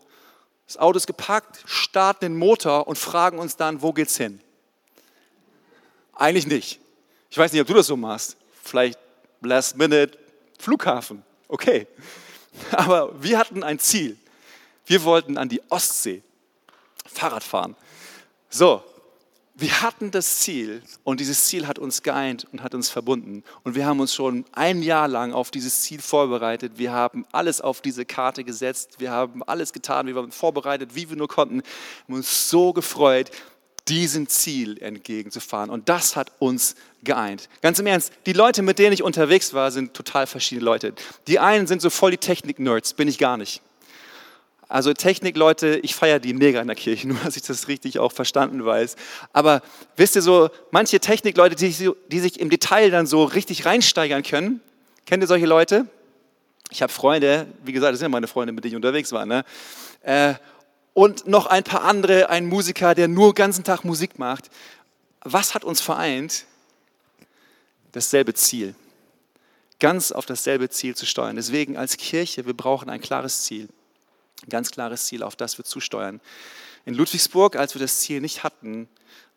Das 0.66 0.76
Auto 0.76 0.96
ist 0.96 1.06
gepackt, 1.06 1.62
starten 1.64 2.26
den 2.26 2.36
Motor 2.36 2.86
und 2.86 2.96
fragen 2.96 3.38
uns 3.38 3.56
dann, 3.56 3.82
wo 3.82 3.92
geht's 3.92 4.16
hin? 4.16 4.40
Eigentlich 6.14 6.46
nicht. 6.46 6.80
Ich 7.36 7.38
weiß 7.38 7.52
nicht, 7.52 7.60
ob 7.60 7.66
du 7.66 7.74
das 7.74 7.88
so 7.88 7.98
machst. 7.98 8.34
Vielleicht 8.64 8.98
last 9.42 9.76
minute 9.76 10.16
Flughafen. 10.58 11.22
Okay. 11.48 11.86
Aber 12.70 13.12
wir 13.22 13.38
hatten 13.38 13.62
ein 13.62 13.78
Ziel. 13.78 14.16
Wir 14.86 15.04
wollten 15.04 15.36
an 15.36 15.50
die 15.50 15.60
Ostsee 15.68 16.22
Fahrrad 17.04 17.44
fahren. 17.44 17.76
So, 18.48 18.82
wir 19.54 19.82
hatten 19.82 20.10
das 20.10 20.38
Ziel 20.38 20.82
und 21.04 21.20
dieses 21.20 21.44
Ziel 21.44 21.66
hat 21.66 21.78
uns 21.78 22.02
geeint 22.02 22.46
und 22.52 22.62
hat 22.62 22.74
uns 22.74 22.88
verbunden. 22.88 23.44
Und 23.64 23.74
wir 23.74 23.84
haben 23.84 24.00
uns 24.00 24.14
schon 24.14 24.46
ein 24.52 24.82
Jahr 24.82 25.06
lang 25.06 25.34
auf 25.34 25.50
dieses 25.50 25.82
Ziel 25.82 26.00
vorbereitet. 26.00 26.72
Wir 26.76 26.92
haben 26.92 27.26
alles 27.32 27.60
auf 27.60 27.82
diese 27.82 28.06
Karte 28.06 28.44
gesetzt. 28.44 28.94
Wir 28.98 29.10
haben 29.10 29.42
alles 29.42 29.74
getan. 29.74 30.06
Wir 30.06 30.14
waren 30.14 30.32
vorbereitet, 30.32 30.94
wie 30.94 31.10
wir 31.10 31.18
nur 31.18 31.28
konnten. 31.28 31.56
Wir 31.56 31.64
haben 32.08 32.14
uns 32.14 32.48
so 32.48 32.72
gefreut 32.72 33.30
diesem 33.88 34.28
Ziel 34.28 34.82
entgegenzufahren. 34.82 35.70
Und 35.70 35.88
das 35.88 36.16
hat 36.16 36.32
uns 36.38 36.74
geeint. 37.04 37.48
Ganz 37.62 37.78
im 37.78 37.86
Ernst, 37.86 38.12
die 38.26 38.32
Leute, 38.32 38.62
mit 38.62 38.78
denen 38.78 38.92
ich 38.92 39.02
unterwegs 39.02 39.54
war, 39.54 39.70
sind 39.70 39.94
total 39.94 40.26
verschiedene 40.26 40.64
Leute. 40.64 40.92
Die 41.28 41.38
einen 41.38 41.66
sind 41.66 41.80
so 41.80 41.90
voll 41.90 42.10
die 42.10 42.18
Technik-Nerds, 42.18 42.94
bin 42.94 43.08
ich 43.08 43.18
gar 43.18 43.36
nicht. 43.36 43.62
Also 44.68 44.92
Technik-Leute, 44.92 45.78
ich 45.82 45.94
feiere 45.94 46.18
die 46.18 46.34
mega 46.34 46.60
in 46.60 46.66
der 46.66 46.76
Kirche, 46.76 47.06
nur 47.08 47.18
dass 47.24 47.36
ich 47.36 47.42
das 47.42 47.68
richtig 47.68 47.98
auch 47.98 48.12
verstanden 48.12 48.64
weiß. 48.64 48.96
Aber 49.32 49.62
wisst 49.96 50.16
ihr 50.16 50.22
so, 50.22 50.50
manche 50.70 50.98
Technik-Leute, 51.00 51.54
die, 51.54 51.90
die 52.10 52.20
sich 52.20 52.40
im 52.40 52.50
Detail 52.50 52.90
dann 52.90 53.06
so 53.06 53.24
richtig 53.24 53.64
reinsteigern 53.64 54.22
können, 54.22 54.60
kennt 55.06 55.22
ihr 55.22 55.28
solche 55.28 55.46
Leute? 55.46 55.86
Ich 56.70 56.82
habe 56.82 56.92
Freunde, 56.92 57.46
wie 57.64 57.72
gesagt, 57.72 57.92
das 57.92 58.00
sind 58.00 58.06
ja 58.06 58.10
meine 58.10 58.26
Freunde, 58.26 58.52
mit 58.52 58.64
denen 58.64 58.72
ich 58.72 58.76
unterwegs 58.76 59.12
war. 59.12 59.24
Ne? 59.24 59.44
Und 60.96 61.26
noch 61.26 61.44
ein 61.44 61.62
paar 61.62 61.84
andere, 61.84 62.30
ein 62.30 62.46
Musiker, 62.46 62.94
der 62.94 63.06
nur 63.06 63.34
den 63.34 63.34
ganzen 63.34 63.64
Tag 63.64 63.84
Musik 63.84 64.18
macht. 64.18 64.48
Was 65.20 65.54
hat 65.54 65.62
uns 65.62 65.82
vereint? 65.82 66.46
Dasselbe 67.92 68.32
Ziel. 68.32 68.74
Ganz 69.78 70.10
auf 70.10 70.24
dasselbe 70.24 70.70
Ziel 70.70 70.96
zu 70.96 71.04
steuern. 71.04 71.36
Deswegen 71.36 71.76
als 71.76 71.98
Kirche, 71.98 72.46
wir 72.46 72.54
brauchen 72.54 72.88
ein 72.88 73.02
klares 73.02 73.42
Ziel. 73.42 73.68
Ein 74.44 74.48
ganz 74.48 74.70
klares 74.70 75.04
Ziel, 75.04 75.22
auf 75.22 75.36
das 75.36 75.58
wir 75.58 75.66
zusteuern. 75.66 76.18
In 76.86 76.94
Ludwigsburg, 76.94 77.56
als 77.56 77.74
wir 77.74 77.80
das 77.82 77.98
Ziel 77.98 78.22
nicht 78.22 78.42
hatten, 78.42 78.88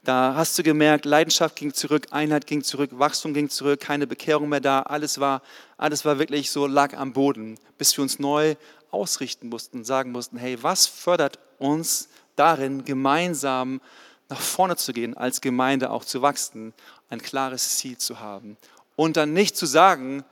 da 0.06 0.36
hast 0.36 0.58
du 0.58 0.63
gemerkt, 0.63 1.04
Leidenschaft 1.04 1.58
ging 1.58 1.74
zurück, 1.74 2.08
Einheit 2.12 2.48
ging 2.48 2.63
zurück, 2.63 2.91
Wachstum 2.93 3.34
ging 3.34 3.50
zurück, 3.50 3.82
keine 3.82 4.08
Bekehrung 4.08 4.48
mehr 4.48 4.62
da. 4.62 4.84
Alles 4.84 5.19
war, 5.19 5.41
alles 5.76 6.06
war 6.06 6.19
wirklich 6.19 6.52
so, 6.52 6.67
lag 6.67 6.95
am 6.95 7.12
Boden, 7.12 7.60
bis 7.78 7.98
wir 7.98 8.02
uns 8.04 8.17
neu 8.17 8.56
ausrichten 8.91 9.50
mussten, 9.50 9.84
sagen 9.84 10.13
mussten, 10.13 10.38
hey, 10.38 10.58
was 10.63 10.88
fördert 10.88 11.38
uns 11.60 12.10
darin, 12.36 12.86
gemeinsam 12.86 13.82
nach 14.30 14.39
vorne 14.39 14.76
zu 14.76 14.93
gehen, 14.93 15.17
als 15.17 15.41
Gemeinde 15.41 15.89
auch 15.91 16.06
zu 16.06 16.22
wachsen, 16.22 16.74
ein 17.10 17.22
klares 17.22 17.78
Ziel 17.78 17.98
zu 17.98 18.19
haben. 18.19 18.58
Und 18.95 19.17
dann 19.17 19.34
nicht 19.34 19.58
zu 19.58 19.65
sagen, 19.65 20.24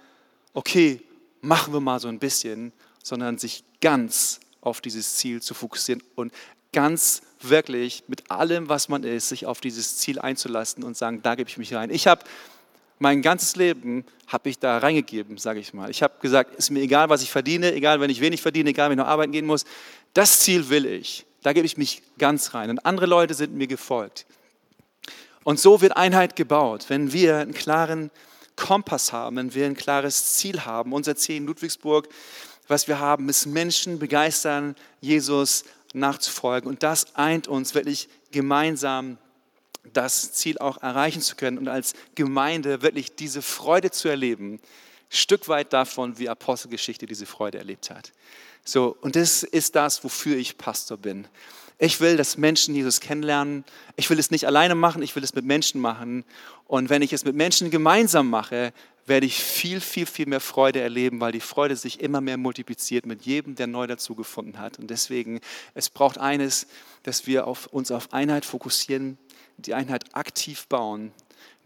okay, 0.54 1.02
machen 1.42 1.74
wir 1.74 1.80
mal 1.80 2.00
so 2.00 2.08
ein 2.08 2.20
bisschen, 2.20 2.72
sondern 3.04 3.38
sich 3.38 3.64
ganz 3.82 4.40
auf 4.62 4.82
dieses 4.82 5.16
Ziel 5.16 5.42
zu 5.42 5.54
fokussieren 5.54 6.04
und 6.16 6.34
ganz 6.74 7.22
wirklich 7.42 8.04
mit 8.08 8.30
allem, 8.30 8.70
was 8.70 8.90
man 8.90 9.04
ist, 9.04 9.30
sich 9.30 9.46
auf 9.46 9.62
dieses 9.62 9.98
Ziel 9.98 10.20
einzulassen 10.20 10.84
und 10.84 10.98
sagen, 10.98 11.22
da 11.22 11.36
gebe 11.36 11.50
ich 11.50 11.58
mich 11.58 11.74
rein. 11.74 11.90
Ich 11.90 12.08
habe 12.08 12.24
mein 13.00 13.22
ganzes 13.22 13.56
Leben 13.56 14.06
habe 14.28 14.50
ich 14.50 14.60
da 14.60 14.80
reingegeben, 14.80 15.38
sage 15.38 15.60
ich 15.60 15.74
mal. 15.74 15.90
Ich 15.90 16.02
habe 16.02 16.16
gesagt, 16.20 16.56
ist 16.56 16.72
mir 16.72 16.82
egal, 16.82 17.10
was 17.10 17.22
ich 17.22 17.32
verdiene, 17.32 17.74
egal, 17.74 18.02
wenn 18.02 18.10
ich 18.10 18.22
wenig 18.22 18.42
verdiene, 18.42 18.72
egal, 18.72 18.90
wenn 18.90 18.98
ich 18.98 19.04
noch 19.04 19.10
arbeiten 19.10 19.32
gehen 19.32 19.46
muss. 19.46 19.66
Das 20.18 20.40
Ziel 20.40 20.70
will 20.70 20.88
ich. 20.88 21.28
Da 21.44 21.54
gebe 21.54 21.68
ich 21.68 21.78
mich 21.78 22.02
ganz 22.18 22.56
rein. 22.56 22.72
Und 22.72 22.80
andere 22.88 23.06
Leute 23.06 23.36
sind 23.36 23.54
mir 23.54 23.68
gefolgt. 23.68 24.26
Und 25.44 25.60
so 25.60 25.80
wird 25.82 25.96
Einheit 25.96 26.36
gebaut, 26.36 26.86
wenn 26.88 27.14
wir 27.14 27.38
einen 27.38 27.54
klaren 27.54 28.10
Kompass 28.56 29.14
haben, 29.14 29.36
wenn 29.36 29.54
wir 29.54 29.68
ein 29.68 29.76
klares 29.76 30.34
Ziel 30.34 30.66
haben. 30.66 30.92
Unser 30.92 31.16
Ziel 31.16 31.36
in 31.36 31.46
Ludwigsburg, 31.46 32.10
was 32.68 32.88
wir 32.88 32.98
haben, 32.98 33.30
ist 33.30 33.46
Menschen 33.46 34.00
begeistern, 34.00 34.76
Jesus 35.02 35.66
nachzufolgen. 35.94 36.68
Und 36.68 36.82
das 36.82 37.16
eint 37.16 37.48
uns 37.48 37.76
wirklich 37.76 38.10
gemeinsam 38.32 39.20
das 39.94 40.34
Ziel 40.34 40.58
auch 40.58 40.82
erreichen 40.82 41.22
zu 41.22 41.36
können 41.36 41.60
und 41.60 41.68
als 41.68 41.94
Gemeinde 42.16 42.82
wirklich 42.82 43.16
diese 43.16 43.44
Freude 43.44 43.92
zu 43.92 44.08
erleben, 44.08 44.60
Stück 45.10 45.48
weit 45.48 45.74
davon, 45.74 46.18
wie 46.18 46.28
Apostelgeschichte 46.28 47.06
diese 47.06 47.28
Freude 47.28 47.60
erlebt 47.60 47.92
hat. 47.92 48.12
So, 48.68 48.98
und 49.00 49.16
das 49.16 49.44
ist 49.44 49.78
das, 49.78 50.04
wofür 50.04 50.36
ich 50.36 50.58
Pastor 50.58 50.98
bin. 50.98 51.26
Ich 51.80 52.02
will, 52.02 52.18
dass 52.18 52.36
Menschen 52.36 52.76
Jesus 52.76 53.00
kennenlernen. 53.00 53.64
Ich 53.96 54.10
will 54.10 54.20
es 54.20 54.30
nicht 54.30 54.46
alleine 54.46 54.76
machen, 54.76 55.02
ich 55.02 55.16
will 55.16 55.24
es 55.24 55.34
mit 55.34 55.46
Menschen 55.46 55.80
machen. 55.80 56.26
Und 56.66 56.90
wenn 56.90 57.02
ich 57.02 57.14
es 57.14 57.24
mit 57.24 57.34
Menschen 57.34 57.72
gemeinsam 57.72 58.30
mache, 58.30 58.74
werde 59.06 59.26
ich 59.26 59.42
viel, 59.42 59.80
viel, 59.80 60.06
viel 60.06 60.26
mehr 60.26 60.42
Freude 60.42 60.82
erleben, 60.82 61.22
weil 61.22 61.32
die 61.32 61.40
Freude 61.40 61.78
sich 61.78 62.02
immer 62.02 62.20
mehr 62.20 62.36
multipliziert 62.36 63.06
mit 63.06 63.22
jedem, 63.22 63.56
der 63.56 63.68
neu 63.68 63.88
dazugefunden 63.88 64.60
hat. 64.60 64.80
Und 64.80 64.90
deswegen, 64.90 65.40
es 65.74 65.90
braucht 65.90 66.18
eines, 66.18 66.68
dass 67.04 67.26
wir 67.26 67.48
auf, 67.48 67.68
uns 67.68 67.90
auf 67.90 68.12
Einheit 68.12 68.44
fokussieren, 68.44 69.18
die 69.56 69.76
Einheit 69.76 70.14
aktiv 70.14 70.68
bauen. 70.68 71.14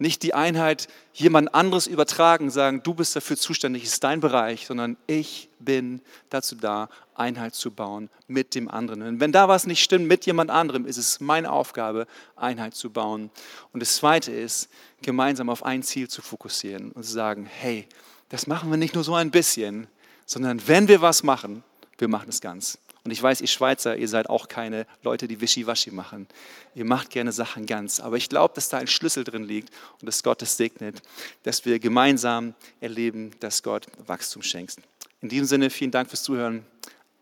Nicht 0.02 0.24
die 0.24 0.34
Einheit 0.34 0.88
jemand 1.14 1.54
anderes 1.54 1.86
übertragen, 1.86 2.50
sagen, 2.50 2.82
du 2.82 2.92
bist 2.92 3.14
dafür 3.14 3.36
zuständig, 3.36 3.84
ist 3.84 4.02
dein 4.02 4.18
Bereich, 4.18 4.66
sondern 4.66 4.96
ich 5.06 5.48
bin 5.60 6.00
dazu 6.28 6.56
da, 6.56 6.88
Einheit 7.14 7.54
zu 7.54 7.70
bauen 7.70 8.10
mit 8.26 8.56
dem 8.56 8.68
anderen. 8.68 9.02
Und 9.02 9.20
wenn 9.20 9.30
da 9.30 9.46
was 9.46 9.64
nicht 9.64 9.80
stimmt 9.80 10.08
mit 10.08 10.26
jemand 10.26 10.50
anderem, 10.50 10.86
ist 10.86 10.96
es 10.96 11.20
meine 11.20 11.52
Aufgabe, 11.52 12.08
Einheit 12.34 12.74
zu 12.74 12.90
bauen. 12.90 13.30
Und 13.72 13.80
das 13.80 13.94
Zweite 13.96 14.32
ist, 14.32 14.68
gemeinsam 15.02 15.48
auf 15.48 15.64
ein 15.64 15.84
Ziel 15.84 16.08
zu 16.08 16.20
fokussieren 16.20 16.90
und 16.90 17.04
zu 17.04 17.12
sagen, 17.12 17.46
hey, 17.46 17.86
das 18.28 18.48
machen 18.48 18.70
wir 18.70 18.78
nicht 18.78 18.96
nur 18.96 19.04
so 19.04 19.14
ein 19.14 19.30
bisschen, 19.30 19.86
sondern 20.26 20.66
wenn 20.66 20.88
wir 20.88 21.00
was 21.00 21.22
machen, 21.22 21.62
wir 21.98 22.08
machen 22.08 22.28
es 22.28 22.40
ganz. 22.40 22.76
Und 23.04 23.10
ich 23.10 23.22
weiß, 23.22 23.40
ihr 23.40 23.48
Schweizer, 23.48 23.96
ihr 23.96 24.08
seid 24.08 24.30
auch 24.30 24.46
keine 24.48 24.86
Leute, 25.02 25.26
die 25.26 25.40
Wischiwaschi 25.40 25.90
machen. 25.90 26.28
Ihr 26.74 26.84
macht 26.84 27.10
gerne 27.10 27.32
Sachen 27.32 27.66
ganz. 27.66 27.98
Aber 27.98 28.16
ich 28.16 28.28
glaube, 28.28 28.54
dass 28.54 28.68
da 28.68 28.78
ein 28.78 28.86
Schlüssel 28.86 29.24
drin 29.24 29.42
liegt 29.42 29.70
und 30.00 30.06
dass 30.06 30.22
Gott 30.22 30.40
es 30.42 30.56
segnet, 30.56 31.02
dass 31.42 31.64
wir 31.64 31.80
gemeinsam 31.80 32.54
erleben, 32.80 33.32
dass 33.40 33.62
Gott 33.62 33.86
Wachstum 34.06 34.42
schenkt. 34.42 34.76
In 35.20 35.28
diesem 35.28 35.46
Sinne, 35.46 35.70
vielen 35.70 35.90
Dank 35.90 36.08
fürs 36.08 36.22
Zuhören. 36.22 36.64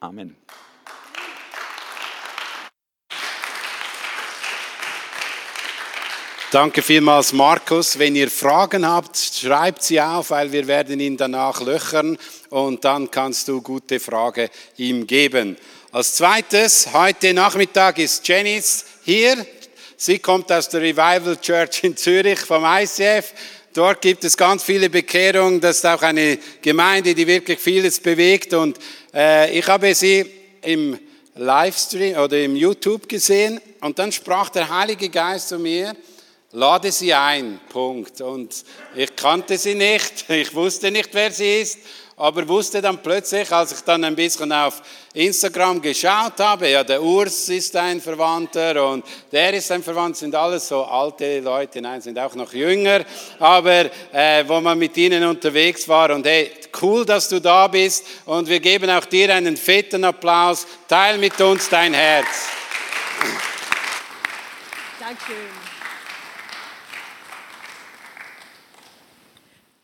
Amen. 0.00 0.36
Danke 6.52 6.82
vielmals, 6.82 7.32
Markus. 7.32 7.96
Wenn 7.96 8.16
ihr 8.16 8.28
Fragen 8.28 8.84
habt, 8.84 9.16
schreibt 9.16 9.84
sie 9.84 10.00
auf, 10.00 10.30
weil 10.30 10.50
wir 10.50 10.66
werden 10.66 10.98
ihn 10.98 11.16
danach 11.16 11.60
löchern 11.60 12.18
und 12.48 12.84
dann 12.84 13.08
kannst 13.08 13.46
du 13.46 13.62
gute 13.62 14.00
Frage 14.00 14.50
ihm 14.76 15.06
geben. 15.06 15.56
Als 15.92 16.16
zweites, 16.16 16.88
heute 16.92 17.32
Nachmittag 17.34 18.00
ist 18.00 18.26
Janice 18.26 18.84
hier. 19.04 19.46
Sie 19.96 20.18
kommt 20.18 20.50
aus 20.50 20.68
der 20.68 20.80
Revival 20.80 21.36
Church 21.40 21.84
in 21.84 21.96
Zürich 21.96 22.40
vom 22.40 22.64
ICF. 22.64 23.32
Dort 23.72 24.00
gibt 24.00 24.24
es 24.24 24.36
ganz 24.36 24.64
viele 24.64 24.90
Bekehrungen. 24.90 25.60
Das 25.60 25.76
ist 25.76 25.86
auch 25.86 26.02
eine 26.02 26.36
Gemeinde, 26.60 27.14
die 27.14 27.28
wirklich 27.28 27.60
vieles 27.60 28.00
bewegt. 28.00 28.54
Und 28.54 28.76
äh, 29.14 29.56
ich 29.56 29.68
habe 29.68 29.94
sie 29.94 30.26
im 30.62 30.98
Livestream 31.36 32.18
oder 32.18 32.40
im 32.40 32.56
YouTube 32.56 33.08
gesehen 33.08 33.60
und 33.82 34.00
dann 34.00 34.10
sprach 34.10 34.48
der 34.48 34.68
Heilige 34.68 35.08
Geist 35.10 35.50
zu 35.50 35.60
mir, 35.60 35.94
lade 36.52 36.90
sie 36.90 37.14
ein, 37.14 37.60
Punkt. 37.68 38.20
Und 38.20 38.64
ich 38.94 39.14
kannte 39.16 39.56
sie 39.56 39.74
nicht, 39.74 40.24
ich 40.28 40.54
wusste 40.54 40.90
nicht, 40.90 41.10
wer 41.12 41.30
sie 41.30 41.60
ist, 41.60 41.78
aber 42.16 42.46
wusste 42.46 42.82
dann 42.82 43.02
plötzlich, 43.02 43.50
als 43.50 43.72
ich 43.72 43.80
dann 43.80 44.04
ein 44.04 44.14
bisschen 44.14 44.52
auf 44.52 44.82
Instagram 45.14 45.80
geschaut 45.80 46.38
habe, 46.38 46.68
ja, 46.68 46.84
der 46.84 47.02
Urs 47.02 47.48
ist 47.48 47.74
ein 47.74 47.98
Verwandter 47.98 48.90
und 48.90 49.06
der 49.32 49.54
ist 49.54 49.72
ein 49.72 49.82
Verwandter, 49.82 50.18
sind 50.18 50.34
alles 50.34 50.68
so 50.68 50.84
alte 50.84 51.40
Leute, 51.40 51.80
nein, 51.80 52.02
sind 52.02 52.18
auch 52.18 52.34
noch 52.34 52.52
jünger, 52.52 53.06
aber 53.38 53.86
äh, 54.12 54.44
wo 54.46 54.60
man 54.60 54.78
mit 54.78 54.98
ihnen 54.98 55.24
unterwegs 55.24 55.88
war 55.88 56.10
und 56.10 56.26
hey, 56.26 56.52
cool, 56.82 57.06
dass 57.06 57.26
du 57.26 57.40
da 57.40 57.66
bist 57.68 58.04
und 58.26 58.46
wir 58.48 58.60
geben 58.60 58.90
auch 58.90 59.06
dir 59.06 59.34
einen 59.34 59.56
fetten 59.56 60.04
Applaus, 60.04 60.66
teil 60.86 61.16
mit 61.16 61.40
uns 61.40 61.70
dein 61.70 61.94
Herz. 61.94 62.26
Danke. 65.00 65.32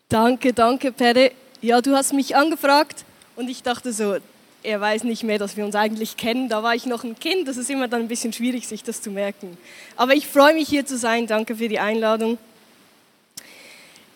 Danke, 0.08 0.52
danke, 0.52 0.92
Pere. 0.92 1.32
Ja, 1.60 1.80
du 1.80 1.96
hast 1.96 2.12
mich 2.12 2.36
angefragt 2.36 3.04
und 3.34 3.48
ich 3.48 3.64
dachte 3.64 3.92
so, 3.92 4.18
er 4.62 4.80
weiß 4.80 5.02
nicht 5.02 5.24
mehr, 5.24 5.38
dass 5.38 5.56
wir 5.56 5.64
uns 5.64 5.74
eigentlich 5.74 6.16
kennen. 6.16 6.48
Da 6.48 6.62
war 6.62 6.76
ich 6.76 6.86
noch 6.86 7.02
ein 7.02 7.18
Kind, 7.18 7.48
das 7.48 7.56
ist 7.56 7.70
immer 7.70 7.88
dann 7.88 8.02
ein 8.02 8.08
bisschen 8.08 8.32
schwierig, 8.32 8.68
sich 8.68 8.84
das 8.84 9.02
zu 9.02 9.10
merken. 9.10 9.58
Aber 9.96 10.14
ich 10.14 10.28
freue 10.28 10.54
mich 10.54 10.68
hier 10.68 10.86
zu 10.86 10.96
sein. 10.96 11.26
Danke 11.26 11.56
für 11.56 11.68
die 11.68 11.80
Einladung. 11.80 12.38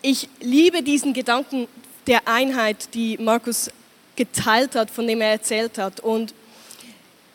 Ich 0.01 0.29
liebe 0.39 0.85
diesen 0.85 1.13
Gedanken 1.13 1.67
der 2.07 2.29
Einheit, 2.29 2.95
die 2.95 3.19
Markus 3.19 3.73
geteilt 4.15 4.77
hat, 4.77 4.93
von 4.93 5.09
dem 5.09 5.21
er 5.21 5.33
erzählt 5.33 5.77
hat. 5.77 5.99
Und 5.99 6.35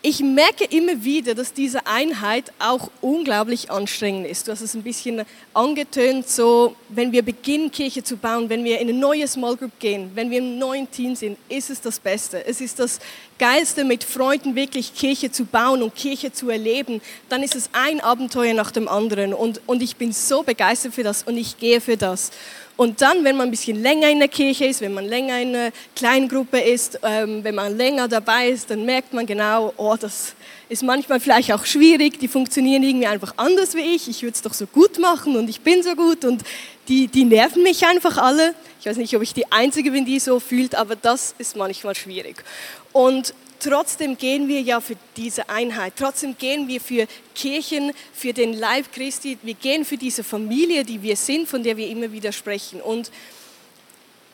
ich 0.07 0.19
merke 0.19 0.65
immer 0.65 1.03
wieder, 1.03 1.33
dass 1.33 1.51
diese 1.51 1.87
Einheit 1.87 2.53
auch 2.59 2.91
unglaublich 3.01 3.71
anstrengend 3.71 4.27
ist. 4.27 4.47
Du 4.47 4.51
hast 4.51 4.61
es 4.61 4.75
ein 4.75 4.83
bisschen 4.83 5.23
angetönt, 5.51 6.29
so, 6.29 6.75
wenn 6.89 7.11
wir 7.11 7.23
beginnen, 7.23 7.71
Kirche 7.71 8.03
zu 8.03 8.15
bauen, 8.15 8.47
wenn 8.47 8.63
wir 8.63 8.79
in 8.79 8.87
eine 8.87 8.99
neue 8.99 9.27
Small 9.27 9.57
Group 9.57 9.79
gehen, 9.79 10.11
wenn 10.13 10.29
wir 10.29 10.37
im 10.37 10.59
neuen 10.59 10.91
Team 10.91 11.15
sind, 11.15 11.39
ist 11.49 11.71
es 11.71 11.81
das 11.81 11.97
Beste. 11.99 12.45
Es 12.45 12.61
ist 12.61 12.77
das 12.77 12.99
Geilste, 13.39 13.83
mit 13.83 14.03
Freunden 14.03 14.53
wirklich 14.53 14.93
Kirche 14.93 15.31
zu 15.31 15.43
bauen 15.43 15.81
und 15.81 15.95
Kirche 15.95 16.31
zu 16.31 16.51
erleben. 16.51 17.01
Dann 17.27 17.41
ist 17.41 17.55
es 17.55 17.71
ein 17.73 17.99
Abenteuer 17.99 18.53
nach 18.53 18.69
dem 18.69 18.87
anderen. 18.87 19.33
Und, 19.33 19.59
und 19.65 19.81
ich 19.81 19.95
bin 19.95 20.11
so 20.11 20.43
begeistert 20.43 20.93
für 20.93 21.03
das 21.03 21.23
und 21.23 21.35
ich 21.35 21.57
gehe 21.57 21.81
für 21.81 21.97
das. 21.97 22.29
Und 22.77 23.01
dann, 23.01 23.23
wenn 23.23 23.37
man 23.37 23.47
ein 23.47 23.51
bisschen 23.51 23.81
länger 23.81 24.09
in 24.09 24.19
der 24.19 24.27
Kirche 24.27 24.65
ist, 24.65 24.81
wenn 24.81 24.93
man 24.93 25.05
länger 25.05 25.39
in 25.39 25.55
einer 25.55 25.71
kleinen 25.95 26.27
Gruppe 26.27 26.59
ist, 26.59 26.99
ähm, 27.03 27.43
wenn 27.43 27.55
man 27.55 27.77
länger 27.77 28.07
dabei 28.09 28.49
ist, 28.49 28.69
dann 28.69 28.83
merkt 28.83 29.13
man 29.13 29.25
genau, 29.25 29.73
oh, 29.77 29.95
das 29.99 30.35
ist 30.67 30.83
manchmal 30.83 31.19
vielleicht 31.21 31.53
auch 31.53 31.65
schwierig, 31.65 32.19
die 32.19 32.27
funktionieren 32.27 32.83
irgendwie 32.83 33.07
einfach 33.07 33.33
anders 33.37 33.75
wie 33.75 33.95
ich, 33.95 34.09
ich 34.09 34.23
würde 34.23 34.33
es 34.33 34.41
doch 34.41 34.53
so 34.53 34.65
gut 34.65 34.99
machen 34.99 35.37
und 35.37 35.49
ich 35.49 35.61
bin 35.61 35.83
so 35.83 35.95
gut 35.95 36.25
und 36.25 36.43
die, 36.87 37.07
die 37.07 37.23
nerven 37.23 37.63
mich 37.63 37.85
einfach 37.85 38.17
alle. 38.17 38.53
Ich 38.79 38.85
weiß 38.85 38.97
nicht, 38.97 39.15
ob 39.15 39.21
ich 39.21 39.33
die 39.33 39.51
Einzige 39.51 39.91
bin, 39.91 40.05
die 40.05 40.19
so 40.19 40.39
fühlt, 40.39 40.75
aber 40.75 40.95
das 40.95 41.33
ist 41.37 41.55
manchmal 41.55 41.95
schwierig. 41.95 42.43
Und 42.91 43.33
trotzdem 43.59 44.17
gehen 44.17 44.47
wir 44.47 44.61
ja 44.61 44.81
für 44.81 44.95
diese 45.17 45.49
Einheit, 45.49 45.93
trotzdem 45.97 46.37
gehen 46.37 46.67
wir 46.67 46.81
für 46.81 47.07
Kirchen, 47.33 47.91
für 48.13 48.33
den 48.33 48.53
Leib 48.53 48.91
Christi, 48.91 49.37
wir 49.41 49.53
gehen 49.53 49.85
für 49.85 49.97
diese 49.97 50.23
Familie, 50.23 50.83
die 50.83 51.01
wir 51.01 51.15
sind, 51.15 51.47
von 51.47 51.63
der 51.63 51.77
wir 51.77 51.87
immer 51.87 52.11
wieder 52.11 52.31
sprechen. 52.31 52.81
Und 52.81 53.11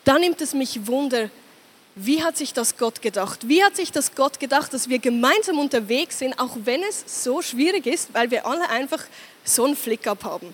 da 0.03 0.17
nimmt 0.17 0.41
es 0.41 0.53
mich 0.53 0.87
Wunder, 0.87 1.29
wie 1.95 2.23
hat 2.23 2.37
sich 2.37 2.53
das 2.53 2.77
Gott 2.77 3.01
gedacht? 3.01 3.47
Wie 3.47 3.63
hat 3.63 3.75
sich 3.75 3.91
das 3.91 4.15
Gott 4.15 4.39
gedacht, 4.39 4.73
dass 4.73 4.87
wir 4.87 4.99
gemeinsam 4.99 5.59
unterwegs 5.59 6.19
sind, 6.19 6.39
auch 6.39 6.55
wenn 6.63 6.81
es 6.83 7.23
so 7.23 7.41
schwierig 7.41 7.85
ist, 7.85 8.13
weil 8.13 8.31
wir 8.31 8.45
alle 8.45 8.69
einfach 8.69 9.03
so 9.43 9.65
einen 9.65 9.75
Flick-up 9.75 10.23
haben? 10.23 10.53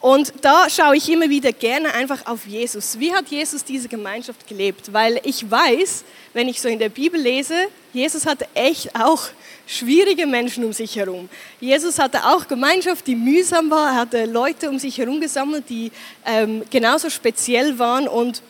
Und 0.00 0.32
da 0.42 0.68
schaue 0.68 0.96
ich 0.96 1.08
immer 1.10 1.28
wieder 1.30 1.52
gerne 1.52 1.92
einfach 1.94 2.26
auf 2.26 2.46
Jesus. 2.46 2.98
Wie 2.98 3.12
hat 3.12 3.28
Jesus 3.28 3.64
diese 3.64 3.88
Gemeinschaft 3.88 4.46
gelebt? 4.46 4.92
Weil 4.92 5.20
ich 5.24 5.50
weiß, 5.50 6.04
wenn 6.34 6.48
ich 6.48 6.60
so 6.60 6.68
in 6.68 6.78
der 6.78 6.90
Bibel 6.90 7.18
lese, 7.18 7.54
Jesus 7.92 8.26
hatte 8.26 8.46
echt 8.54 8.94
auch 8.94 9.22
schwierige 9.66 10.26
Menschen 10.26 10.64
um 10.64 10.72
sich 10.72 10.96
herum. 10.96 11.28
Jesus 11.60 11.98
hatte 11.98 12.24
auch 12.26 12.46
Gemeinschaft, 12.46 13.06
die 13.06 13.16
mühsam 13.16 13.70
war. 13.70 13.92
Er 13.92 13.96
hatte 13.96 14.24
Leute 14.26 14.68
um 14.68 14.78
sich 14.78 14.98
herum 14.98 15.20
gesammelt, 15.20 15.64
die 15.70 15.90
ähm, 16.26 16.62
genauso 16.70 17.08
speziell 17.08 17.78
waren. 17.78 18.06
Und 18.06 18.42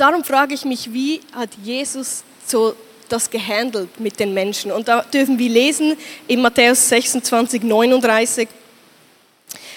darum 0.00 0.24
frage 0.24 0.54
ich 0.54 0.64
mich, 0.64 0.92
wie 0.92 1.20
hat 1.34 1.50
Jesus 1.62 2.24
so 2.46 2.74
das 3.08 3.28
gehandelt 3.28 4.00
mit 4.00 4.18
den 4.18 4.32
Menschen? 4.32 4.72
Und 4.72 4.88
da 4.88 5.02
dürfen 5.02 5.38
wir 5.38 5.50
lesen 5.50 5.96
in 6.26 6.40
Matthäus 6.40 6.88
26, 6.88 7.62
39. 7.62 8.48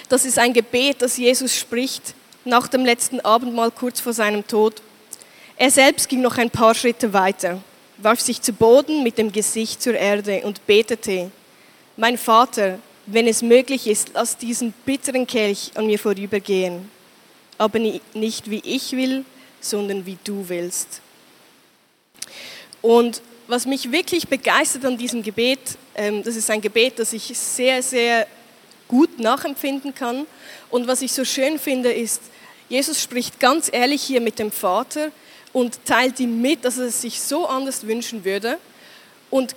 Das 0.08 0.26
ist 0.26 0.40
ein 0.40 0.54
Gebet, 0.54 1.02
das 1.02 1.18
Jesus 1.18 1.56
spricht 1.56 2.14
nach 2.46 2.68
dem 2.68 2.86
letzten 2.86 3.20
Abendmahl 3.20 3.72
kurz 3.72 4.00
vor 4.00 4.14
seinem 4.14 4.46
Tod. 4.48 4.82
Er 5.58 5.72
selbst 5.72 6.10
ging 6.10 6.22
noch 6.22 6.38
ein 6.38 6.50
paar 6.50 6.74
Schritte 6.74 7.14
weiter, 7.14 7.62
warf 7.98 8.22
sich 8.22 8.42
zu 8.42 8.54
Boden 8.54 9.04
mit 9.04 9.18
dem 9.18 9.32
Gesicht 9.32 9.82
zur 9.82 9.96
Erde 9.96 10.42
und 10.44 10.66
betete, 10.66 11.32
mein 11.96 12.18
Vater, 12.18 12.80
wenn 13.06 13.28
es 13.28 13.42
möglich 13.42 13.88
ist, 13.88 14.12
lass 14.14 14.38
diesen 14.38 14.74
bitteren 14.86 15.28
Kelch 15.28 15.72
an 15.76 15.86
mir 15.86 16.00
vorübergehen, 16.00 16.90
aber 17.58 17.80
nicht 17.80 18.50
wie 18.50 18.62
ich 18.66 18.94
will, 18.94 19.26
sondern 19.64 20.06
wie 20.06 20.18
du 20.24 20.48
willst. 20.48 21.02
Und 22.82 23.22
was 23.48 23.66
mich 23.66 23.92
wirklich 23.92 24.28
begeistert 24.28 24.86
an 24.86 24.98
diesem 24.98 25.24
Gebet, 25.24 25.60
ähm, 25.96 26.24
das 26.24 26.36
ist 26.36 26.50
ein 26.50 26.62
Gebet, 26.62 27.00
das 27.00 27.14
ich 27.14 27.38
sehr, 27.38 27.82
sehr 27.84 28.28
gut 28.88 29.20
nachempfinden 29.20 29.94
kann. 29.94 30.26
Und 30.70 30.88
was 30.88 31.02
ich 31.02 31.12
so 31.12 31.26
schön 31.26 31.60
finde, 31.60 31.92
ist, 31.92 32.22
Jesus 32.70 33.02
spricht 33.02 33.40
ganz 33.40 33.70
ehrlich 33.72 34.02
hier 34.02 34.22
mit 34.22 34.40
dem 34.40 34.52
Vater 34.52 35.12
und 35.52 35.86
teilt 35.86 36.20
ihm 36.20 36.42
mit, 36.42 36.66
dass 36.66 36.78
er 36.78 36.86
es 36.86 37.02
sich 37.02 37.22
so 37.22 37.48
anders 37.48 37.86
wünschen 37.86 38.26
würde. 38.26 38.58
Und 39.30 39.56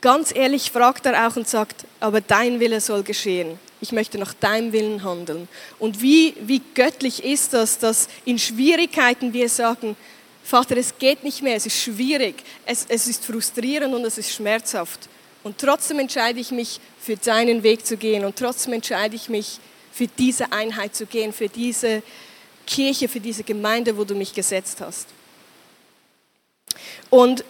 ganz 0.00 0.34
ehrlich 0.34 0.70
fragt 0.70 1.06
er 1.06 1.26
auch 1.26 1.36
und 1.36 1.48
sagt, 1.48 1.84
aber 2.00 2.20
dein 2.20 2.60
Wille 2.60 2.80
soll 2.80 3.02
geschehen. 3.02 3.58
Ich 3.80 3.92
möchte 3.92 4.18
nach 4.18 4.34
deinem 4.34 4.72
Willen 4.72 5.04
handeln. 5.04 5.48
Und 5.78 6.00
wie, 6.00 6.34
wie 6.40 6.62
göttlich 6.74 7.24
ist 7.24 7.52
das, 7.52 7.78
dass 7.78 8.08
in 8.24 8.38
Schwierigkeiten 8.38 9.32
wir 9.32 9.48
sagen, 9.48 9.96
Vater, 10.42 10.76
es 10.76 10.96
geht 10.98 11.24
nicht 11.24 11.42
mehr, 11.42 11.56
es 11.56 11.66
ist 11.66 11.82
schwierig, 11.82 12.36
es, 12.64 12.86
es 12.88 13.08
ist 13.08 13.24
frustrierend 13.24 13.94
und 13.94 14.04
es 14.04 14.16
ist 14.16 14.32
schmerzhaft. 14.32 15.08
Und 15.42 15.58
trotzdem 15.58 15.98
entscheide 15.98 16.40
ich 16.40 16.50
mich, 16.50 16.80
für 17.00 17.16
deinen 17.16 17.62
Weg 17.62 17.86
zu 17.86 17.96
gehen. 17.96 18.24
Und 18.24 18.36
trotzdem 18.36 18.72
entscheide 18.72 19.14
ich 19.14 19.28
mich, 19.28 19.60
für 19.92 20.08
diese 20.08 20.52
Einheit 20.52 20.94
zu 20.94 21.06
gehen, 21.06 21.32
für 21.32 21.48
diese 21.48 22.02
Kirche, 22.66 23.08
für 23.08 23.20
diese 23.20 23.44
Gemeinde, 23.44 23.96
wo 23.96 24.04
du 24.04 24.14
mich 24.14 24.34
gesetzt 24.34 24.80
hast. 24.80 25.06
Und 27.08 27.44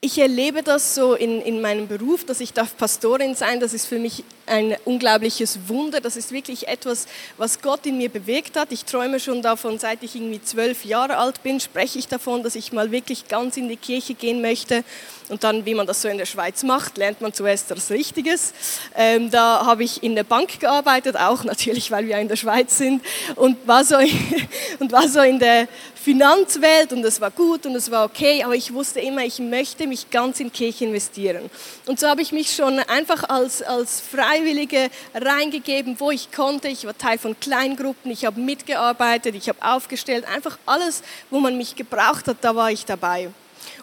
ich 0.00 0.18
erlebe 0.18 0.62
das 0.62 0.94
so 0.94 1.14
in, 1.14 1.40
in 1.40 1.60
meinem 1.60 1.88
Beruf, 1.88 2.24
dass 2.24 2.40
ich 2.40 2.52
darf 2.52 2.76
Pastorin 2.76 3.34
sein. 3.34 3.60
Das 3.60 3.72
ist 3.72 3.86
für 3.86 3.98
mich 3.98 4.24
ein 4.44 4.76
unglaubliches 4.84 5.58
Wunder. 5.68 6.00
Das 6.00 6.16
ist 6.16 6.32
wirklich 6.32 6.68
etwas, 6.68 7.06
was 7.38 7.60
Gott 7.62 7.86
in 7.86 7.96
mir 7.96 8.10
bewegt 8.10 8.56
hat. 8.56 8.72
Ich 8.72 8.84
träume 8.84 9.18
schon 9.18 9.40
davon, 9.40 9.78
seit 9.78 10.02
ich 10.02 10.14
irgendwie 10.14 10.42
zwölf 10.42 10.84
Jahre 10.84 11.16
alt 11.16 11.42
bin, 11.42 11.60
spreche 11.60 11.98
ich 11.98 12.08
davon, 12.08 12.42
dass 12.42 12.54
ich 12.54 12.72
mal 12.72 12.92
wirklich 12.92 13.26
ganz 13.26 13.56
in 13.56 13.68
die 13.68 13.76
Kirche 13.76 14.14
gehen 14.14 14.42
möchte. 14.42 14.84
Und 15.28 15.42
dann, 15.42 15.64
wie 15.64 15.74
man 15.74 15.86
das 15.86 16.02
so 16.02 16.08
in 16.08 16.18
der 16.18 16.26
Schweiz 16.26 16.62
macht, 16.62 16.98
lernt 16.98 17.20
man 17.20 17.32
zuerst 17.32 17.70
das 17.70 17.90
Richtiges. 17.90 18.52
Ähm, 18.94 19.30
da 19.30 19.64
habe 19.66 19.82
ich 19.82 20.02
in 20.02 20.14
der 20.14 20.24
Bank 20.24 20.60
gearbeitet, 20.60 21.16
auch 21.16 21.42
natürlich, 21.44 21.90
weil 21.90 22.06
wir 22.06 22.18
in 22.18 22.28
der 22.28 22.36
Schweiz 22.36 22.76
sind, 22.76 23.02
und 23.34 23.66
war 23.66 23.82
so, 23.82 23.96
und 24.78 24.92
war 24.92 25.08
so 25.08 25.20
in 25.20 25.38
der 25.38 25.66
Finanzwelt 26.06 26.92
und 26.92 27.04
es 27.04 27.20
war 27.20 27.32
gut 27.32 27.66
und 27.66 27.74
es 27.74 27.90
war 27.90 28.04
okay, 28.04 28.44
aber 28.44 28.54
ich 28.54 28.72
wusste 28.72 29.00
immer, 29.00 29.24
ich 29.24 29.40
möchte 29.40 29.88
mich 29.88 30.08
ganz 30.08 30.38
in 30.38 30.52
Kirche 30.52 30.84
investieren. 30.84 31.50
Und 31.86 31.98
so 31.98 32.06
habe 32.06 32.22
ich 32.22 32.30
mich 32.30 32.54
schon 32.54 32.78
einfach 32.78 33.28
als, 33.28 33.60
als 33.60 34.02
Freiwillige 34.02 34.88
reingegeben, 35.14 35.98
wo 35.98 36.12
ich 36.12 36.30
konnte. 36.30 36.68
Ich 36.68 36.86
war 36.86 36.96
Teil 36.96 37.18
von 37.18 37.34
Kleingruppen, 37.40 38.12
ich 38.12 38.24
habe 38.24 38.40
mitgearbeitet, 38.40 39.34
ich 39.34 39.48
habe 39.48 39.58
aufgestellt, 39.60 40.24
einfach 40.32 40.58
alles, 40.64 41.02
wo 41.28 41.40
man 41.40 41.56
mich 41.56 41.74
gebraucht 41.74 42.28
hat, 42.28 42.36
da 42.40 42.54
war 42.54 42.70
ich 42.70 42.84
dabei. 42.84 43.30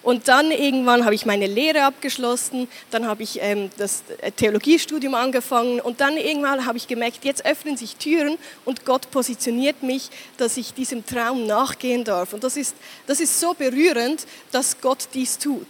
Und 0.02 0.28
dann 0.28 0.52
irgendwann 0.52 1.06
habe 1.06 1.15
ich 1.15 1.26
meine 1.26 1.48
Lehre 1.48 1.84
abgeschlossen, 1.84 2.67
dann 2.91 3.08
habe 3.08 3.24
ich 3.24 3.39
ähm, 3.41 3.69
das 3.78 4.04
Theologiestudium 4.36 5.15
angefangen 5.15 5.80
und 5.80 6.02
dann 6.02 6.17
irgendwann 6.17 6.65
habe 6.65 6.78
ich 6.78 6.88
gemerkt, 6.88 7.26
jetzt 7.26 7.46
öffnen 7.46 7.78
sich 7.78 7.96
Türen 7.96 8.38
und 8.65 8.86
Gott 8.86 9.10
positioniert 9.12 9.84
mich, 9.84 10.10
dass 10.38 10.58
ich 10.58 10.74
diesem 10.74 11.06
Traum 11.06 11.46
nachgehen 11.46 12.04
darf. 12.04 12.34
Und 12.34 12.43
das 12.43 12.58
ist, 12.58 12.76
das 13.08 13.19
ist 13.19 13.39
so 13.39 13.54
berührend, 13.54 14.26
dass 14.52 14.80
Gott 14.82 15.08
dies 15.13 15.38
tut. 15.38 15.67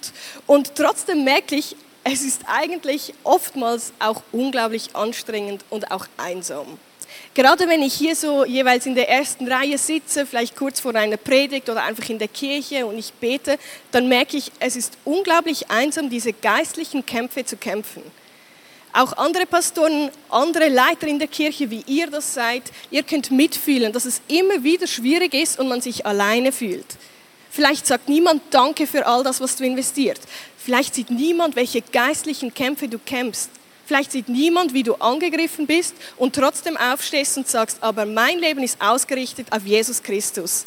Und 0.48 0.76
trotzdem 0.76 1.24
merke 1.24 1.56
ich, 1.56 1.76
es 2.04 2.22
ist 2.22 2.42
eigentlich 2.48 3.14
oftmals 3.24 3.94
auch 4.00 4.24
unglaublich 4.32 4.96
anstrengend 4.96 5.64
und 5.70 5.92
auch 5.92 6.08
einsam. 6.18 6.78
Gerade 7.34 7.68
wenn 7.68 7.82
ich 7.82 7.94
hier 7.94 8.16
so 8.16 8.46
jeweils 8.46 8.86
in 8.86 8.96
der 8.96 9.10
ersten 9.10 9.48
Reihe 9.52 9.78
sitze, 9.78 10.26
vielleicht 10.26 10.56
kurz 10.56 10.80
vor 10.80 10.94
einer 10.96 11.18
Predigt 11.18 11.70
oder 11.70 11.84
einfach 11.84 12.08
in 12.10 12.20
der 12.20 12.28
Kirche 12.28 12.86
und 12.86 12.98
ich 12.98 13.14
bete, 13.14 13.58
dann 13.92 14.08
merke 14.08 14.38
ich, 14.38 14.52
es 14.60 14.76
ist 14.76 14.98
unglaublich 15.04 15.70
einsam, 15.70 16.10
diese 16.10 16.34
geistlichen 16.34 17.06
Kämpfe 17.06 17.44
zu 17.46 17.58
kämpfen. 17.58 18.04
Auch 18.96 19.18
andere 19.18 19.48
Pastoren, 19.48 20.12
andere 20.30 20.70
Leiter 20.70 21.08
in 21.08 21.18
der 21.18 21.28
Kirche, 21.28 21.72
wie 21.72 21.84
ihr 21.88 22.12
das 22.12 22.36
seid, 22.36 22.62
ihr 22.92 23.02
könnt 23.02 23.32
mitfühlen, 23.32 23.92
dass 23.92 24.06
es 24.06 24.22
immer 24.28 24.64
wieder 24.64 24.86
schwierig 24.86 25.34
ist 25.34 25.60
und 25.60 25.68
man 25.68 25.82
sich 25.82 26.06
alleine 26.06 26.52
fühlt. 26.52 26.86
Vielleicht 27.50 27.88
sagt 27.88 28.08
niemand 28.10 28.42
Danke 28.52 28.86
für 28.86 29.06
all 29.08 29.24
das, 29.24 29.42
was 29.42 29.56
du 29.56 29.64
investiert. 29.64 30.20
Vielleicht 30.58 30.94
sieht 30.96 31.10
niemand, 31.10 31.56
welche 31.56 31.82
geistlichen 31.82 32.54
Kämpfe 32.54 32.88
du 32.88 33.00
kämpfst. 33.00 33.50
Vielleicht 33.86 34.12
sieht 34.12 34.30
niemand, 34.30 34.74
wie 34.74 34.84
du 34.84 34.96
angegriffen 34.96 35.68
bist 35.68 35.96
und 36.18 36.36
trotzdem 36.36 36.78
aufstehst 36.78 37.38
und 37.38 37.48
sagst, 37.48 37.78
aber 37.82 38.06
mein 38.06 38.40
Leben 38.40 38.64
ist 38.64 38.82
ausgerichtet 38.82 39.48
auf 39.52 39.66
Jesus 39.66 40.02
Christus. 40.02 40.66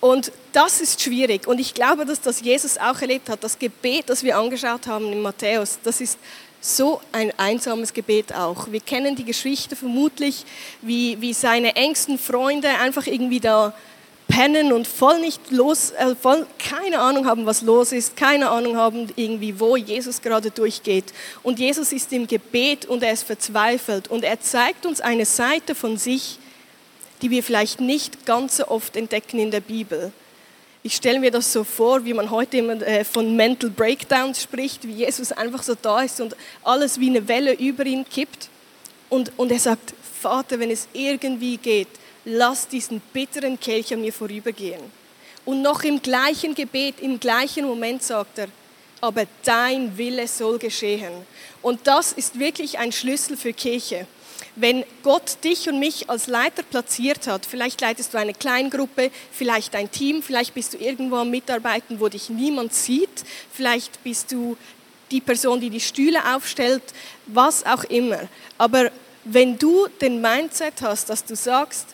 Und 0.00 0.32
das 0.52 0.80
ist 0.80 1.00
schwierig. 1.00 1.46
Und 1.46 1.60
ich 1.60 1.74
glaube, 1.74 2.04
dass 2.04 2.20
das 2.20 2.40
Jesus 2.40 2.76
auch 2.76 3.00
erlebt 3.00 3.28
hat. 3.28 3.44
Das 3.44 3.58
Gebet, 3.58 4.08
das 4.08 4.24
wir 4.24 4.36
angeschaut 4.36 4.88
haben 4.88 5.12
in 5.12 5.22
Matthäus, 5.22 5.78
das 5.84 6.00
ist 6.00 6.18
so 6.60 7.00
ein 7.12 7.32
einsames 7.38 7.92
Gebet 7.92 8.34
auch. 8.34 8.70
Wir 8.70 8.80
kennen 8.80 9.16
die 9.16 9.24
Geschichte 9.24 9.76
vermutlich, 9.76 10.44
wie, 10.80 11.20
wie 11.20 11.32
seine 11.32 11.76
engsten 11.76 12.18
Freunde 12.18 12.68
einfach 12.80 13.06
irgendwie 13.06 13.40
da 13.40 13.74
pennen 14.32 14.72
und 14.72 14.86
voll 14.86 15.20
nicht 15.20 15.50
los, 15.50 15.90
äh, 15.90 16.14
voll 16.14 16.46
keine 16.58 17.00
Ahnung 17.00 17.26
haben, 17.26 17.44
was 17.44 17.60
los 17.60 17.92
ist, 17.92 18.16
keine 18.16 18.48
Ahnung 18.48 18.78
haben 18.78 19.08
irgendwie, 19.14 19.60
wo 19.60 19.76
Jesus 19.76 20.22
gerade 20.22 20.50
durchgeht. 20.50 21.04
Und 21.42 21.58
Jesus 21.58 21.92
ist 21.92 22.10
im 22.14 22.26
Gebet 22.26 22.86
und 22.86 23.02
er 23.02 23.12
ist 23.12 23.24
verzweifelt 23.24 24.08
und 24.08 24.24
er 24.24 24.40
zeigt 24.40 24.86
uns 24.86 25.02
eine 25.02 25.26
Seite 25.26 25.74
von 25.74 25.98
sich, 25.98 26.38
die 27.20 27.30
wir 27.30 27.42
vielleicht 27.42 27.82
nicht 27.82 28.24
ganz 28.24 28.56
so 28.56 28.68
oft 28.68 28.96
entdecken 28.96 29.38
in 29.38 29.50
der 29.50 29.60
Bibel. 29.60 30.12
Ich 30.82 30.96
stelle 30.96 31.20
mir 31.20 31.30
das 31.30 31.52
so 31.52 31.62
vor, 31.62 32.06
wie 32.06 32.14
man 32.14 32.30
heute 32.30 32.56
immer 32.56 32.80
äh, 32.80 33.04
von 33.04 33.36
Mental 33.36 33.68
Breakdowns 33.68 34.42
spricht, 34.42 34.88
wie 34.88 34.92
Jesus 34.92 35.30
einfach 35.30 35.62
so 35.62 35.74
da 35.74 36.00
ist 36.00 36.22
und 36.22 36.34
alles 36.64 36.98
wie 36.98 37.10
eine 37.10 37.28
Welle 37.28 37.52
über 37.52 37.84
ihn 37.84 38.06
kippt. 38.08 38.48
Und, 39.10 39.30
und 39.36 39.52
er 39.52 39.58
sagt, 39.58 39.92
Vater, 40.22 40.58
wenn 40.58 40.70
es 40.70 40.88
irgendwie 40.94 41.58
geht, 41.58 41.88
lass 42.24 42.68
diesen 42.68 43.00
bitteren 43.12 43.58
Kelch 43.58 43.92
an 43.92 44.00
mir 44.00 44.12
vorübergehen. 44.12 44.82
Und 45.44 45.62
noch 45.62 45.82
im 45.82 46.00
gleichen 46.00 46.54
Gebet, 46.54 47.00
im 47.00 47.18
gleichen 47.18 47.66
Moment 47.66 48.02
sagt 48.02 48.38
er, 48.38 48.48
aber 49.00 49.24
dein 49.44 49.98
Wille 49.98 50.28
soll 50.28 50.58
geschehen. 50.58 51.12
Und 51.60 51.86
das 51.86 52.12
ist 52.12 52.38
wirklich 52.38 52.78
ein 52.78 52.92
Schlüssel 52.92 53.36
für 53.36 53.52
Kirche. 53.52 54.06
Wenn 54.54 54.84
Gott 55.02 55.38
dich 55.42 55.68
und 55.68 55.80
mich 55.80 56.08
als 56.08 56.26
Leiter 56.28 56.62
platziert 56.62 57.26
hat, 57.26 57.46
vielleicht 57.46 57.80
leitest 57.80 58.14
du 58.14 58.18
eine 58.18 58.34
Kleingruppe, 58.34 59.10
vielleicht 59.32 59.74
ein 59.74 59.90
Team, 59.90 60.22
vielleicht 60.22 60.54
bist 60.54 60.74
du 60.74 60.78
irgendwo 60.78 61.16
am 61.16 61.30
Mitarbeiten, 61.30 61.98
wo 62.00 62.08
dich 62.08 62.28
niemand 62.28 62.74
sieht, 62.74 63.24
vielleicht 63.52 64.02
bist 64.04 64.30
du 64.30 64.56
die 65.10 65.20
Person, 65.20 65.60
die 65.60 65.70
die 65.70 65.80
Stühle 65.80 66.34
aufstellt, 66.34 66.82
was 67.26 67.66
auch 67.66 67.84
immer. 67.84 68.28
Aber 68.58 68.90
wenn 69.24 69.58
du 69.58 69.86
den 70.00 70.20
Mindset 70.20 70.82
hast, 70.82 71.08
dass 71.08 71.24
du 71.24 71.34
sagst, 71.34 71.86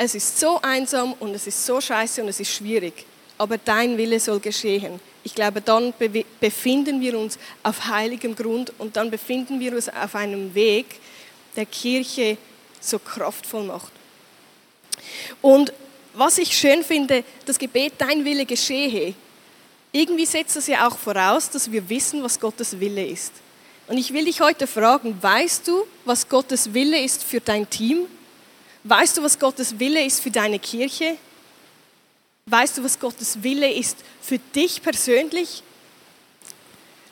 es 0.00 0.14
ist 0.14 0.38
so 0.38 0.60
einsam 0.62 1.14
und 1.14 1.34
es 1.34 1.48
ist 1.48 1.66
so 1.66 1.80
scheiße 1.80 2.22
und 2.22 2.28
es 2.28 2.38
ist 2.38 2.52
schwierig, 2.52 3.04
aber 3.36 3.58
dein 3.58 3.98
Wille 3.98 4.20
soll 4.20 4.38
geschehen. 4.38 5.00
Ich 5.24 5.34
glaube, 5.34 5.60
dann 5.60 5.92
befinden 6.38 7.00
wir 7.00 7.18
uns 7.18 7.36
auf 7.64 7.86
heiligem 7.86 8.36
Grund 8.36 8.72
und 8.78 8.96
dann 8.96 9.10
befinden 9.10 9.58
wir 9.58 9.72
uns 9.72 9.88
auf 9.88 10.14
einem 10.14 10.54
Weg, 10.54 10.86
der 11.56 11.66
Kirche 11.66 12.38
so 12.80 13.00
kraftvoll 13.00 13.64
macht. 13.64 13.92
Und 15.42 15.72
was 16.14 16.38
ich 16.38 16.56
schön 16.56 16.84
finde, 16.84 17.24
das 17.44 17.58
Gebet, 17.58 17.94
dein 17.98 18.24
Wille 18.24 18.46
geschehe, 18.46 19.14
irgendwie 19.90 20.26
setzt 20.26 20.54
das 20.54 20.68
ja 20.68 20.86
auch 20.86 20.96
voraus, 20.96 21.50
dass 21.50 21.72
wir 21.72 21.88
wissen, 21.88 22.22
was 22.22 22.38
Gottes 22.38 22.78
Wille 22.78 23.04
ist. 23.04 23.32
Und 23.88 23.98
ich 23.98 24.12
will 24.12 24.26
dich 24.26 24.40
heute 24.40 24.68
fragen, 24.68 25.20
weißt 25.20 25.66
du, 25.66 25.84
was 26.04 26.28
Gottes 26.28 26.72
Wille 26.72 27.02
ist 27.02 27.24
für 27.24 27.40
dein 27.40 27.68
Team? 27.68 28.06
Weißt 28.88 29.18
du, 29.18 29.22
was 29.22 29.38
Gottes 29.38 29.78
Wille 29.78 30.02
ist 30.02 30.20
für 30.20 30.30
deine 30.30 30.58
Kirche? 30.58 31.18
Weißt 32.46 32.78
du, 32.78 32.84
was 32.84 32.98
Gottes 32.98 33.42
Wille 33.42 33.70
ist 33.70 33.98
für 34.22 34.38
dich 34.38 34.80
persönlich? 34.80 35.62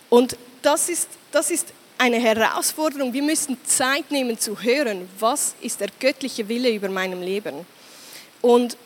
Und 0.08 0.38
das 0.62 0.88
ist, 0.88 1.10
das 1.32 1.50
ist 1.50 1.74
eine 1.98 2.18
Herausforderung. 2.18 3.12
Wir 3.12 3.22
müssen 3.22 3.58
Zeit 3.66 4.10
nehmen 4.10 4.38
zu 4.38 4.62
hören, 4.62 5.06
was 5.18 5.54
ist 5.60 5.80
der 5.80 5.88
göttliche 6.00 6.48
Wille 6.48 6.70
über 6.70 6.88
meinem 6.88 7.20
Leben. 7.20 7.66
Und 8.40 8.78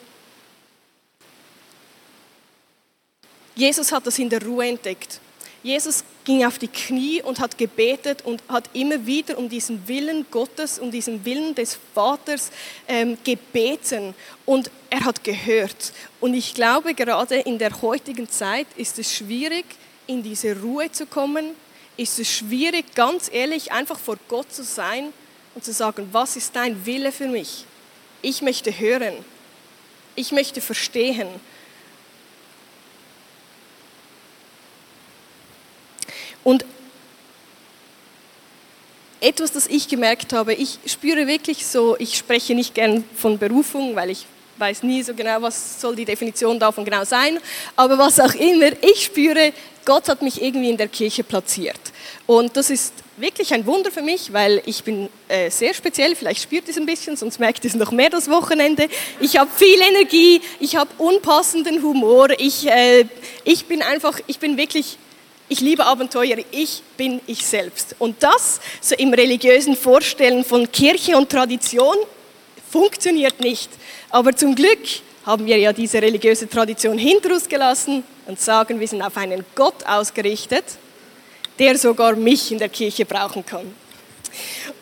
Jesus 3.55 3.93
hat 3.93 4.05
das 4.05 4.19
in 4.19 4.31
der 4.31 4.45
Ruhe 4.45 4.67
entdeckt. 4.67 5.21
Jesus 5.63 6.03
ging 6.31 6.45
auf 6.45 6.59
die 6.59 6.69
Knie 6.69 7.21
und 7.23 7.41
hat 7.41 7.59
gebetet 7.59 8.23
und 8.25 8.41
hat 8.49 8.71
immer 8.73 9.05
wieder 9.05 9.37
um 9.37 9.49
diesen 9.49 9.89
Willen 9.89 10.27
Gottes, 10.31 10.79
um 10.79 10.93
diesen 10.93 11.25
Willen 11.25 11.57
des 11.57 11.77
Vaters 11.93 12.53
ähm, 12.87 13.19
gebeten. 13.25 14.15
Und 14.47 14.71
er 14.91 15.05
hat 15.05 15.25
gehört. 15.25 15.93
Und 16.21 16.35
ich 16.35 16.55
glaube, 16.55 16.95
gerade 16.95 17.35
in 17.35 17.59
der 17.59 17.83
heutigen 17.83 18.29
Zeit 18.29 18.69
ist 18.77 19.01
es 19.01 19.13
schwierig, 19.13 19.65
in 20.07 20.23
diese 20.23 20.57
Ruhe 20.61 20.93
zu 20.93 21.07
kommen. 21.07 21.47
Ist 21.97 22.21
es 22.21 22.31
schwierig, 22.31 22.95
ganz 22.95 23.29
ehrlich, 23.33 23.73
einfach 23.73 23.99
vor 23.99 24.17
Gott 24.29 24.53
zu 24.53 24.63
sein 24.63 25.13
und 25.57 25.65
zu 25.65 25.73
sagen, 25.73 26.11
was 26.13 26.37
ist 26.37 26.55
dein 26.55 26.87
Wille 26.87 27.11
für 27.11 27.27
mich? 27.27 27.65
Ich 28.23 28.41
möchte 28.41 28.71
hören. 28.79 29.15
Ich 30.15 30.31
möchte 30.31 30.61
verstehen. 30.61 31.27
Und 36.45 36.65
etwas, 39.21 39.53
das 39.53 39.67
ich 39.67 39.89
gemerkt 39.89 40.33
habe, 40.33 40.55
ich 40.55 40.79
spüre 40.87 41.27
wirklich 41.27 41.67
so, 41.67 41.97
ich 41.99 42.17
spreche 42.17 42.55
nicht 42.55 42.75
gern 42.75 43.05
von 43.15 43.39
Berufung, 43.39 43.95
weil 43.95 44.11
ich 44.11 44.27
weiß 44.57 44.83
nie 44.83 45.03
so 45.03 45.15
genau, 45.15 45.41
was 45.43 45.81
soll 45.81 45.97
die 45.97 46.05
Definition 46.05 46.59
davon 46.59 46.85
genau 46.85 47.05
sein, 47.05 47.39
aber 47.77 47.99
was 47.99 48.21
auch 48.21 48.35
immer, 48.35 48.71
ich 48.83 49.05
spüre, 49.05 49.53
Gott 49.85 50.09
hat 50.09 50.23
mich 50.23 50.41
irgendwie 50.43 50.69
in 50.69 50.77
der 50.77 50.89
Kirche 50.89 51.25
platziert. 51.25 51.81
Und 52.27 52.57
das 52.57 52.69
ist 52.71 52.93
wirklich 53.17 53.53
ein 53.55 53.67
Wunder 53.67 53.91
für 53.91 54.03
mich, 54.03 54.33
weil 54.33 54.63
ich 54.67 54.85
bin 54.85 55.09
äh, 55.29 55.51
sehr 55.51 55.75
speziell, 55.75 56.15
vielleicht 56.15 56.43
spürt 56.43 56.69
es 56.69 56.77
ein 56.77 56.87
bisschen, 56.87 57.17
sonst 57.17 57.41
merkt 57.41 57.65
es 57.65 57.75
noch 57.75 57.91
mehr 57.91 58.11
das 58.11 58.31
Wochenende. 58.31 58.89
Ich 59.21 59.39
habe 59.39 59.51
viel 59.55 59.81
Energie, 59.81 60.41
ich 60.61 60.77
habe 60.77 60.91
unpassenden 60.99 61.83
Humor, 61.83 62.29
ich, 62.39 62.67
äh, 62.67 63.07
ich 63.45 63.67
bin 63.67 63.83
einfach, 63.83 64.21
ich 64.27 64.39
bin 64.39 64.57
wirklich 64.57 64.99
ich 65.51 65.61
liebe 65.61 65.85
Abenteuer, 65.85 66.37
ich 66.53 66.81
bin 66.97 67.21
ich 67.27 67.45
selbst. 67.45 67.97
Und 67.99 68.23
das, 68.23 68.61
so 68.81 68.95
im 68.95 69.13
religiösen 69.13 69.77
Vorstellen 69.77 70.45
von 70.45 70.71
Kirche 70.71 71.17
und 71.17 71.29
Tradition, 71.29 71.97
funktioniert 72.71 73.41
nicht. 73.41 73.69
Aber 74.11 74.35
zum 74.35 74.55
Glück 74.55 74.79
haben 75.27 75.45
wir 75.45 75.59
ja 75.59 75.73
diese 75.73 76.01
religiöse 76.01 76.49
Tradition 76.49 76.97
hinter 76.97 77.33
uns 77.33 77.49
gelassen 77.49 78.05
und 78.27 78.41
sagen, 78.41 78.79
wir 78.79 78.87
sind 78.87 79.03
auf 79.03 79.17
einen 79.17 79.45
Gott 79.57 79.85
ausgerichtet, 79.85 80.65
der 81.59 81.77
sogar 81.77 82.15
mich 82.15 82.53
in 82.53 82.59
der 82.59 82.69
Kirche 82.69 83.05
brauchen 83.05 83.45
kann. 83.45 83.75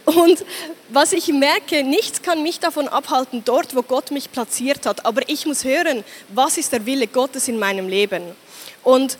Und 0.04 0.44
was 0.90 1.14
ich 1.14 1.28
merke, 1.28 1.82
nichts 1.82 2.20
kann 2.20 2.42
mich 2.42 2.60
davon 2.60 2.88
abhalten, 2.88 3.42
dort, 3.42 3.74
wo 3.74 3.80
Gott 3.80 4.10
mich 4.10 4.30
platziert 4.30 4.84
hat. 4.84 5.06
Aber 5.06 5.26
ich 5.30 5.46
muss 5.46 5.64
hören, 5.64 6.04
was 6.28 6.58
ist 6.58 6.74
der 6.74 6.84
Wille 6.84 7.06
Gottes 7.06 7.48
in 7.48 7.58
meinem 7.58 7.88
Leben. 7.88 8.22
Und 8.84 9.16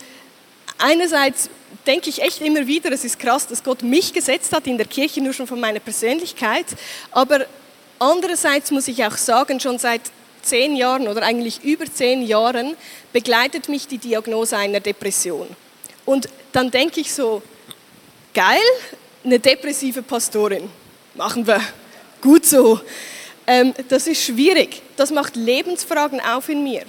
einerseits 0.79 1.51
denke 1.87 2.09
ich 2.11 2.23
echt 2.23 2.41
immer 2.41 2.67
wieder, 2.67 2.91
es 2.93 3.05
ist 3.05 3.19
krass, 3.19 3.47
dass 3.47 3.63
Gott 3.63 3.83
mich 3.83 4.13
gesetzt 4.13 4.53
hat 4.53 4.67
in 4.67 4.79
der 4.79 4.87
Kirche, 4.87 5.21
nur 5.21 5.33
schon 5.33 5.47
von 5.47 5.61
meiner 5.61 5.81
Persönlichkeit. 5.81 6.67
Aber 7.11 7.47
andererseits 7.99 8.71
muss 8.71 8.89
ich 8.89 9.05
auch 9.05 9.17
sagen, 9.17 9.61
schon 9.61 9.79
seit 9.79 10.03
zehn 10.43 10.77
Jahren 10.77 11.09
oder 11.09 11.23
eigentlich 11.23 11.63
über 11.65 11.85
zehn 11.93 12.23
Jahren 12.23 12.77
begleitet 13.13 13.69
mich 13.69 13.87
die 13.87 13.99
Diagnose 13.99 14.57
einer 14.57 14.81
Depression. 14.81 15.49
Und 16.05 16.29
dann 16.53 16.71
denke 16.71 17.01
ich 17.01 17.13
so, 17.13 17.43
geil, 18.33 18.61
eine 19.25 19.39
depressive 19.39 20.03
Pastorin, 20.03 20.71
machen 21.15 21.47
wir, 21.47 21.61
gut 22.23 22.47
so. 22.47 22.81
Ähm, 23.47 23.75
das 23.89 24.07
ist 24.07 24.23
schwierig, 24.23 24.83
das 24.97 25.11
macht 25.11 25.37
Lebensfragen 25.37 26.21
auf 26.21 26.49
in 26.49 26.63
mir. 26.63 26.83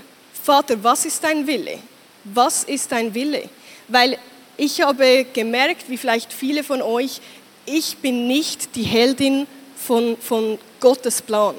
Vater, 0.43 0.81
was 0.83 1.05
ist 1.05 1.23
dein 1.23 1.45
Wille? 1.47 1.79
Was 2.23 2.63
ist 2.63 2.91
dein 2.91 3.13
Wille? 3.13 3.49
Weil 3.89 4.17
ich 4.57 4.81
habe 4.81 5.25
gemerkt, 5.33 5.89
wie 5.89 5.97
vielleicht 5.97 6.31
viele 6.31 6.63
von 6.63 6.81
euch, 6.81 7.21
ich 7.65 7.97
bin 7.97 8.27
nicht 8.27 8.75
die 8.75 8.83
Heldin 8.83 9.47
von, 9.75 10.17
von 10.17 10.57
Gottes 10.79 11.21
Plan. 11.21 11.55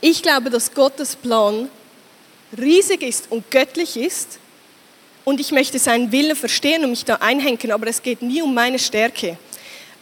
Ich 0.00 0.22
glaube, 0.22 0.50
dass 0.50 0.72
Gottes 0.72 1.16
Plan 1.16 1.68
riesig 2.56 3.02
ist 3.02 3.30
und 3.30 3.50
göttlich 3.50 3.96
ist 3.96 4.38
und 5.24 5.40
ich 5.40 5.52
möchte 5.52 5.78
seinen 5.78 6.12
Willen 6.12 6.36
verstehen 6.36 6.84
und 6.84 6.90
mich 6.90 7.04
da 7.04 7.16
einhängen, 7.16 7.72
aber 7.72 7.86
es 7.86 8.02
geht 8.02 8.22
nie 8.22 8.42
um 8.42 8.54
meine 8.54 8.78
Stärke. 8.78 9.36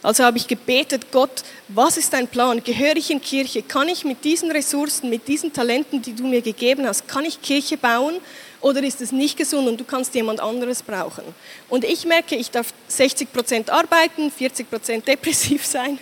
Also 0.03 0.23
habe 0.23 0.37
ich 0.37 0.47
gebetet, 0.47 1.11
Gott, 1.11 1.43
was 1.67 1.97
ist 1.97 2.13
dein 2.13 2.27
Plan? 2.27 2.63
Gehöre 2.63 2.95
ich 2.95 3.09
in 3.09 3.19
Kirche? 3.19 3.63
Kann 3.63 3.89
ich 3.89 4.05
mit 4.05 4.23
diesen 4.23 4.51
Ressourcen, 4.51 5.09
mit 5.09 5.27
diesen 5.27 5.51
Talenten, 5.51 6.01
die 6.01 6.13
du 6.13 6.27
mir 6.27 6.41
gegeben 6.41 6.85
hast, 6.85 7.07
kann 7.07 7.25
ich 7.25 7.41
Kirche 7.41 7.75
bauen 7.75 8.17
oder 8.65 8.81
ist 8.81 8.99
es 8.99 9.11
nicht 9.11 9.37
gesund 9.37 9.67
und 9.67 9.79
du 9.79 9.83
kannst 9.83 10.15
jemand 10.15 10.39
anderes 10.39 10.81
brauchen? 10.81 11.23
Und 11.69 11.85
ich 11.85 12.03
merke, 12.03 12.35
ich 12.35 12.49
darf 12.49 12.73
60 12.87 13.31
Prozent 13.31 13.69
arbeiten, 13.69 14.31
40 14.31 14.67
Prozent 14.67 15.07
depressiv 15.07 15.63
sein. 15.63 15.99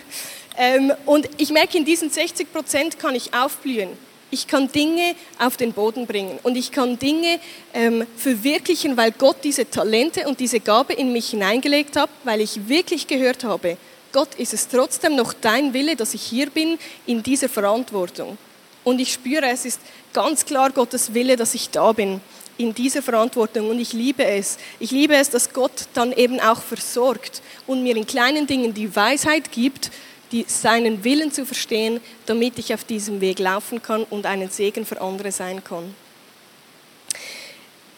Ähm, 0.56 0.90
und 1.04 1.28
ich 1.36 1.50
merke, 1.50 1.76
in 1.76 1.84
diesen 1.84 2.08
60 2.08 2.50
Prozent 2.50 2.98
kann 2.98 3.14
ich 3.14 3.34
aufblühen. 3.34 3.90
Ich 4.30 4.46
kann 4.46 4.72
Dinge 4.72 5.14
auf 5.38 5.58
den 5.58 5.74
Boden 5.74 6.06
bringen 6.06 6.38
und 6.42 6.56
ich 6.56 6.72
kann 6.72 6.98
Dinge 6.98 7.38
ähm, 7.74 8.06
verwirklichen, 8.16 8.96
weil 8.96 9.12
Gott 9.12 9.36
diese 9.44 9.68
Talente 9.68 10.26
und 10.26 10.40
diese 10.40 10.58
Gabe 10.58 10.94
in 10.94 11.12
mich 11.12 11.30
hineingelegt 11.30 11.96
hat, 11.96 12.08
weil 12.24 12.40
ich 12.40 12.66
wirklich 12.66 13.06
gehört 13.06 13.44
habe, 13.44 13.76
Gott, 14.10 14.34
ist 14.36 14.54
es 14.54 14.68
trotzdem 14.68 15.16
noch 15.16 15.34
dein 15.34 15.74
Wille, 15.74 15.96
dass 15.96 16.14
ich 16.14 16.22
hier 16.22 16.48
bin 16.48 16.78
in 17.04 17.22
dieser 17.22 17.50
Verantwortung. 17.50 18.38
Und 18.84 19.00
ich 19.00 19.12
spüre, 19.12 19.50
es 19.50 19.66
ist 19.66 19.80
ganz 20.14 20.46
klar 20.46 20.70
Gottes 20.70 21.12
Wille, 21.12 21.36
dass 21.36 21.54
ich 21.54 21.68
da 21.68 21.92
bin 21.92 22.22
in 22.56 22.74
dieser 22.74 23.02
Verantwortung 23.02 23.70
und 23.70 23.78
ich 23.78 23.92
liebe 23.92 24.24
es. 24.24 24.58
Ich 24.78 24.90
liebe 24.90 25.14
es, 25.14 25.30
dass 25.30 25.52
Gott 25.52 25.88
dann 25.94 26.12
eben 26.12 26.40
auch 26.40 26.62
versorgt 26.62 27.42
und 27.66 27.82
mir 27.82 27.96
in 27.96 28.06
kleinen 28.06 28.46
Dingen 28.46 28.74
die 28.74 28.94
Weisheit 28.94 29.50
gibt, 29.50 29.90
die, 30.32 30.44
seinen 30.48 31.04
Willen 31.04 31.32
zu 31.32 31.46
verstehen, 31.46 32.00
damit 32.26 32.58
ich 32.58 32.72
auf 32.74 32.84
diesem 32.84 33.20
Weg 33.20 33.38
laufen 33.38 33.82
kann 33.82 34.04
und 34.04 34.26
einen 34.26 34.50
Segen 34.50 34.86
für 34.86 35.00
andere 35.00 35.32
sein 35.32 35.62
kann. 35.62 35.94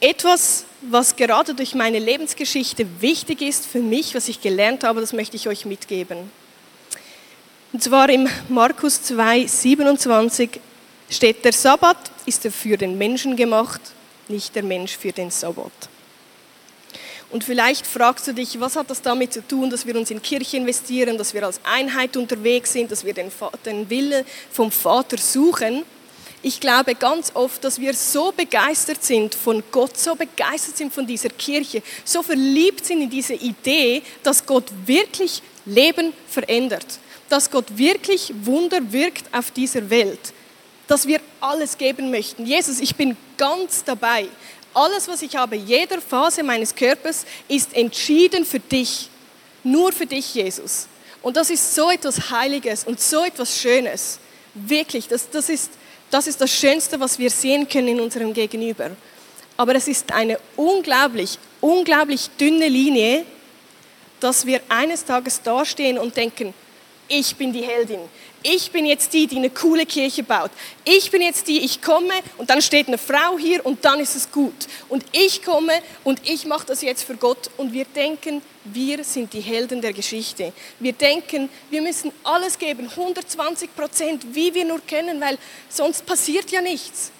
Etwas, 0.00 0.66
was 0.82 1.16
gerade 1.16 1.54
durch 1.54 1.74
meine 1.74 1.98
Lebensgeschichte 1.98 2.86
wichtig 3.00 3.40
ist 3.40 3.66
für 3.66 3.80
mich, 3.80 4.14
was 4.14 4.28
ich 4.28 4.40
gelernt 4.40 4.84
habe, 4.84 5.00
das 5.00 5.12
möchte 5.12 5.36
ich 5.36 5.48
euch 5.48 5.64
mitgeben. 5.64 6.30
Und 7.72 7.82
zwar 7.82 8.08
im 8.10 8.28
Markus 8.48 9.02
2, 9.02 9.46
27 9.46 10.60
steht, 11.10 11.44
der 11.44 11.52
Sabbat 11.52 11.96
ist 12.26 12.46
für 12.48 12.76
den 12.76 12.98
Menschen 12.98 13.36
gemacht, 13.36 13.80
nicht 14.28 14.54
der 14.54 14.62
Mensch 14.62 14.96
für 14.96 15.12
den 15.12 15.30
Sabbat. 15.30 15.72
Und 17.30 17.42
vielleicht 17.42 17.86
fragst 17.86 18.28
du 18.28 18.32
dich, 18.32 18.60
was 18.60 18.76
hat 18.76 18.88
das 18.88 19.02
damit 19.02 19.32
zu 19.32 19.46
tun, 19.46 19.68
dass 19.68 19.84
wir 19.84 19.96
uns 19.96 20.10
in 20.10 20.22
Kirche 20.22 20.56
investieren, 20.56 21.18
dass 21.18 21.34
wir 21.34 21.44
als 21.44 21.60
Einheit 21.64 22.16
unterwegs 22.16 22.72
sind, 22.72 22.92
dass 22.92 23.04
wir 23.04 23.14
den, 23.14 23.32
den 23.64 23.90
Wille 23.90 24.24
vom 24.50 24.70
Vater 24.70 25.18
suchen. 25.18 25.82
Ich 26.42 26.60
glaube 26.60 26.94
ganz 26.94 27.32
oft, 27.34 27.64
dass 27.64 27.80
wir 27.80 27.94
so 27.94 28.30
begeistert 28.30 29.02
sind 29.02 29.34
von 29.34 29.64
Gott, 29.72 29.98
so 29.98 30.14
begeistert 30.14 30.76
sind 30.76 30.94
von 30.94 31.06
dieser 31.06 31.30
Kirche, 31.30 31.82
so 32.04 32.22
verliebt 32.22 32.86
sind 32.86 33.02
in 33.02 33.10
diese 33.10 33.34
Idee, 33.34 34.02
dass 34.22 34.46
Gott 34.46 34.66
wirklich 34.84 35.42
Leben 35.64 36.12
verändert, 36.28 36.86
dass 37.28 37.50
Gott 37.50 37.76
wirklich 37.76 38.32
Wunder 38.44 38.92
wirkt 38.92 39.24
auf 39.34 39.50
dieser 39.50 39.90
Welt, 39.90 40.32
dass 40.86 41.08
wir 41.08 41.20
alles 41.40 41.76
geben 41.76 42.12
möchten. 42.12 42.46
Jesus, 42.46 42.78
ich 42.78 42.94
bin 42.94 43.16
ganz 43.36 43.84
dabei. 43.84 44.28
Alles, 44.74 45.08
was 45.08 45.22
ich 45.22 45.34
habe, 45.36 45.56
jeder 45.56 46.00
Phase 46.00 46.42
meines 46.42 46.74
Körpers 46.74 47.24
ist 47.48 47.74
entschieden 47.74 48.44
für 48.44 48.60
dich. 48.60 49.08
Nur 49.64 49.92
für 49.92 50.06
dich, 50.06 50.34
Jesus. 50.34 50.86
Und 51.22 51.36
das 51.36 51.50
ist 51.50 51.74
so 51.74 51.90
etwas 51.90 52.30
Heiliges 52.30 52.84
und 52.84 53.00
so 53.00 53.24
etwas 53.24 53.58
Schönes. 53.58 54.18
Wirklich, 54.54 55.08
das, 55.08 55.28
das, 55.30 55.48
ist, 55.48 55.70
das 56.10 56.26
ist 56.26 56.40
das 56.40 56.50
Schönste, 56.52 57.00
was 57.00 57.18
wir 57.18 57.30
sehen 57.30 57.68
können 57.68 57.88
in 57.88 58.00
unserem 58.00 58.32
Gegenüber. 58.32 58.90
Aber 59.56 59.74
es 59.74 59.88
ist 59.88 60.12
eine 60.12 60.38
unglaublich, 60.56 61.38
unglaublich 61.60 62.28
dünne 62.38 62.68
Linie, 62.68 63.24
dass 64.20 64.46
wir 64.46 64.60
eines 64.68 65.04
Tages 65.04 65.42
dastehen 65.42 65.98
und 65.98 66.16
denken, 66.16 66.54
ich 67.08 67.36
bin 67.36 67.52
die 67.52 67.62
Heldin, 67.62 68.00
ich 68.48 68.70
bin 68.70 68.86
jetzt 68.86 69.12
die, 69.12 69.26
die 69.26 69.38
eine 69.38 69.50
coole 69.50 69.86
Kirche 69.86 70.22
baut. 70.22 70.52
Ich 70.84 71.10
bin 71.10 71.20
jetzt 71.20 71.48
die, 71.48 71.64
ich 71.64 71.82
komme 71.82 72.14
und 72.38 72.48
dann 72.48 72.62
steht 72.62 72.86
eine 72.86 72.96
Frau 72.98 73.36
hier 73.36 73.66
und 73.66 73.84
dann 73.84 73.98
ist 73.98 74.14
es 74.14 74.30
gut. 74.30 74.68
Und 74.88 75.04
ich 75.10 75.42
komme 75.42 75.72
und 76.04 76.20
ich 76.28 76.44
mache 76.44 76.66
das 76.66 76.80
jetzt 76.80 77.02
für 77.02 77.16
Gott 77.16 77.50
und 77.56 77.72
wir 77.72 77.86
denken, 77.86 78.42
wir 78.62 79.02
sind 79.02 79.32
die 79.32 79.40
Helden 79.40 79.80
der 79.80 79.92
Geschichte. 79.92 80.52
Wir 80.78 80.92
denken, 80.92 81.48
wir 81.70 81.82
müssen 81.82 82.12
alles 82.22 82.56
geben, 82.56 82.88
120 82.88 83.74
Prozent, 83.74 84.24
wie 84.32 84.54
wir 84.54 84.64
nur 84.64 84.80
können, 84.80 85.20
weil 85.20 85.38
sonst 85.68 86.06
passiert 86.06 86.50
ja 86.52 86.60
nichts. 86.60 87.10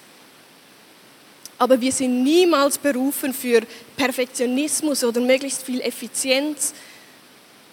Aber 1.57 1.81
wir 1.81 1.91
sind 1.91 2.23
niemals 2.23 2.77
berufen 2.77 3.33
für 3.33 3.63
Perfektionismus 3.97 5.03
oder 5.03 5.19
möglichst 5.19 5.63
viel 5.63 5.81
Effizienz, 5.81 6.73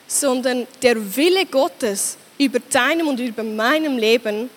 sondern 0.07 0.67
der 0.83 1.17
Wille 1.17 1.47
Gottes 1.47 2.17
über 2.39 2.59
deinem 2.59 3.09
und 3.09 3.21
über 3.21 3.43
meinem 3.43 3.97
Leben 3.97 4.51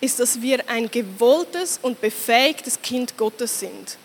ist, 0.00 0.20
dass 0.20 0.40
wir 0.40 0.68
ein 0.68 0.90
gewolltes 0.90 1.78
und 1.82 2.00
befähigtes 2.00 2.80
Kind 2.80 3.16
Gottes 3.16 3.60
sind. 3.60 3.98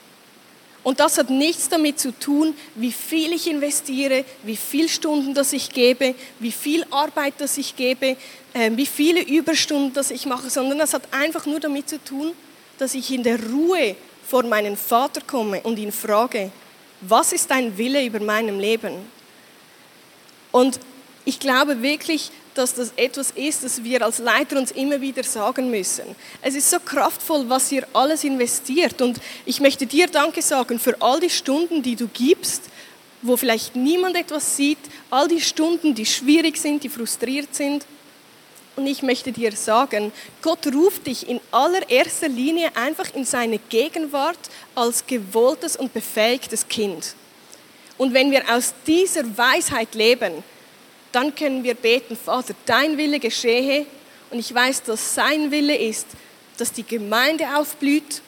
Und 0.84 0.99
das 0.99 1.17
hat 1.19 1.30
nichts 1.30 1.69
damit 1.69 1.99
zu 1.99 2.12
tun, 2.12 2.56
wie 2.73 2.91
viel 2.91 3.34
ich 3.34 3.47
investiere, 3.47 4.25
wie 4.43 4.58
viele 4.58 4.89
Stunden 4.89 5.36
das 5.36 5.54
ich 5.54 5.69
gebe, 5.69 6.15
wie 6.39 6.51
viel 6.51 6.86
Arbeit 6.89 7.36
das 7.38 7.58
ich 7.60 7.75
gebe, 7.75 8.17
äh, 8.54 8.71
wie 8.73 8.88
viele 8.88 9.21
Überstunden 9.21 9.93
das 9.93 10.10
ich 10.10 10.25
mache, 10.25 10.49
sondern 10.49 10.80
das 10.80 10.95
hat 10.95 11.04
einfach 11.12 11.45
nur 11.45 11.60
damit 11.60 11.88
zu 11.88 12.04
tun, 12.04 12.32
dass 12.80 12.95
ich 12.95 13.12
in 13.12 13.21
der 13.21 13.39
Ruhe 13.51 13.95
vor 14.27 14.43
meinen 14.43 14.75
Vater 14.75 15.21
komme 15.21 15.62
und 15.62 15.77
ihn 15.77 15.91
frage, 15.91 16.51
was 17.01 17.32
ist 17.32 17.51
dein 17.51 17.77
Wille 17.77 18.04
über 18.04 18.19
meinem 18.19 18.60
Leben? 18.60 18.93
Und 20.52 20.80
ich 21.26 21.40
glaube 21.40 21.82
wirklich, 21.82 22.32
dass 22.56 22.74
das 22.74 22.94
etwas 22.96 23.32
ist, 23.32 23.64
das 23.64 23.84
wir 23.84 24.02
als 24.04 24.20
Leiter 24.20 24.58
uns 24.58 24.72
immer 24.72 25.00
wieder 25.00 25.24
sagen 25.24 25.72
müssen. 25.72 26.16
Es 26.42 26.56
ist 26.56 26.70
so 26.70 26.80
kraftvoll, 26.80 27.48
was 27.48 27.72
ihr 27.72 27.88
alles 27.94 28.24
investiert. 28.24 29.02
Und 29.02 29.20
ich 29.46 29.62
möchte 29.62 29.86
dir 29.86 30.08
Danke 30.08 30.42
sagen 30.42 30.80
für 30.80 31.02
all 31.02 31.20
die 31.20 31.30
Stunden, 31.30 31.82
die 31.82 31.96
du 31.96 32.08
gibst, 32.08 32.64
wo 33.22 33.38
vielleicht 33.38 33.76
niemand 33.76 34.16
etwas 34.16 34.58
sieht, 34.58 34.80
all 35.10 35.28
die 35.28 35.42
Stunden, 35.42 35.96
die 35.96 36.06
schwierig 36.06 36.58
sind, 36.58 36.84
die 36.84 36.90
frustriert 36.90 37.54
sind. 37.56 37.86
Und 38.76 38.88
ich 38.88 39.04
möchte 39.04 39.32
dir 39.32 39.52
sagen, 39.52 40.12
Gott 40.42 40.66
ruft 40.74 41.06
dich 41.06 41.30
in 41.30 41.40
allererster 41.52 42.30
Linie 42.30 42.76
einfach 42.76 43.14
in 43.14 43.26
seine 43.26 43.60
Gegenwart 43.60 44.40
als 44.76 45.06
gewolltes 45.06 45.76
und 45.76 45.94
befähigtes 45.94 46.68
Kind. 46.68 47.16
Und 48.02 48.16
wenn 48.16 48.32
wir 48.32 48.52
aus 48.52 48.74
dieser 48.88 49.38
Weisheit 49.38 49.94
leben, 49.94 50.44
dann 51.12 51.36
können 51.36 51.64
wir 51.64 51.76
beten, 51.76 52.18
Vater, 52.18 52.56
dein 52.66 52.98
Wille 52.98 53.20
geschehe. 53.20 53.86
Und 54.32 54.40
ich 54.40 54.52
weiß, 54.52 54.82
dass 54.82 55.14
sein 55.14 55.52
Wille 55.52 55.78
ist, 55.78 56.08
dass 56.58 56.74
die 56.74 56.82
Gemeinde 56.82 57.46
aufblüht, 57.56 58.24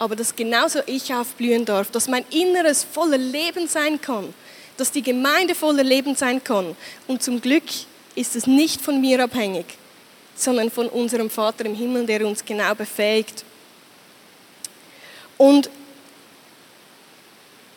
aber 0.00 0.16
dass 0.16 0.34
genauso 0.34 0.80
ich 0.86 1.14
aufblühen 1.14 1.64
darf, 1.64 1.92
dass 1.92 2.08
mein 2.08 2.24
Inneres 2.30 2.82
voller 2.82 3.16
Leben 3.16 3.68
sein 3.68 4.00
kann, 4.00 4.34
dass 4.78 4.90
die 4.90 5.02
Gemeinde 5.02 5.54
voller 5.54 5.84
Leben 5.84 6.16
sein 6.16 6.42
kann. 6.42 6.74
Und 7.06 7.22
zum 7.22 7.40
Glück 7.40 7.70
ist 8.16 8.34
es 8.34 8.48
nicht 8.48 8.80
von 8.80 9.00
mir 9.00 9.22
abhängig, 9.22 9.66
sondern 10.34 10.72
von 10.72 10.88
unserem 10.88 11.30
Vater 11.30 11.66
im 11.66 11.76
Himmel, 11.76 12.04
der 12.04 12.26
uns 12.26 12.44
genau 12.44 12.74
befähigt. 12.74 13.44
Und 15.38 15.70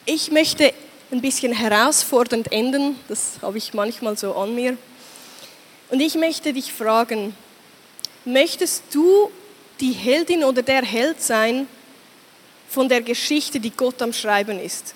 ich 0.08 0.32
möchte 0.32 0.74
ein 1.12 1.22
bisschen 1.22 1.54
herausfordernd 1.54 2.52
enden. 2.52 2.98
Das 3.08 3.34
habe 3.42 3.58
ich 3.58 3.74
manchmal 3.74 4.18
so 4.18 4.36
an 4.36 4.54
mir. 4.54 4.78
Und 5.90 6.00
ich 6.02 6.16
möchte 6.16 6.54
dich 6.54 6.72
fragen, 6.74 7.36
möchtest 8.26 8.84
du 8.92 9.32
die 9.80 9.94
Heldin 9.94 10.44
oder 10.44 10.62
der 10.62 10.82
Held 10.84 11.22
sein 11.22 11.68
von 12.70 12.90
der 12.90 13.02
Geschichte, 13.02 13.60
die 13.60 13.72
Gott 13.72 14.02
am 14.02 14.12
Schreiben 14.12 14.60
ist? 14.60 14.94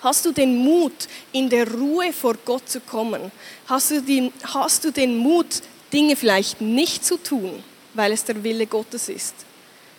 Hast 0.00 0.24
du 0.24 0.32
den 0.32 0.56
Mut, 0.56 1.08
in 1.32 1.48
der 1.48 1.70
Ruhe 1.72 2.12
vor 2.12 2.34
Gott 2.44 2.68
zu 2.68 2.80
kommen? 2.80 3.30
Hast 3.66 3.90
du 3.90 4.02
den, 4.02 4.32
hast 4.42 4.84
du 4.84 4.90
den 4.90 5.16
Mut, 5.16 5.62
Dinge 5.92 6.16
vielleicht 6.16 6.60
nicht 6.60 7.04
zu 7.04 7.16
tun, 7.16 7.62
weil 7.94 8.12
es 8.12 8.24
der 8.24 8.42
Wille 8.42 8.66
Gottes 8.66 9.08
ist. 9.08 9.34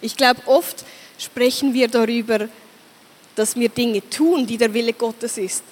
Ich 0.01 0.15
glaube, 0.15 0.41
oft 0.45 0.85
sprechen 1.17 1.73
wir 1.73 1.87
darüber, 1.87 2.47
dass 3.37 3.55
wir 3.55 3.69
Dinge 3.69 4.07
tun, 4.09 4.45
die 4.45 4.57
der 4.57 4.73
Wille 4.73 4.93
Gottes 4.93 5.37
ist. 5.37 5.63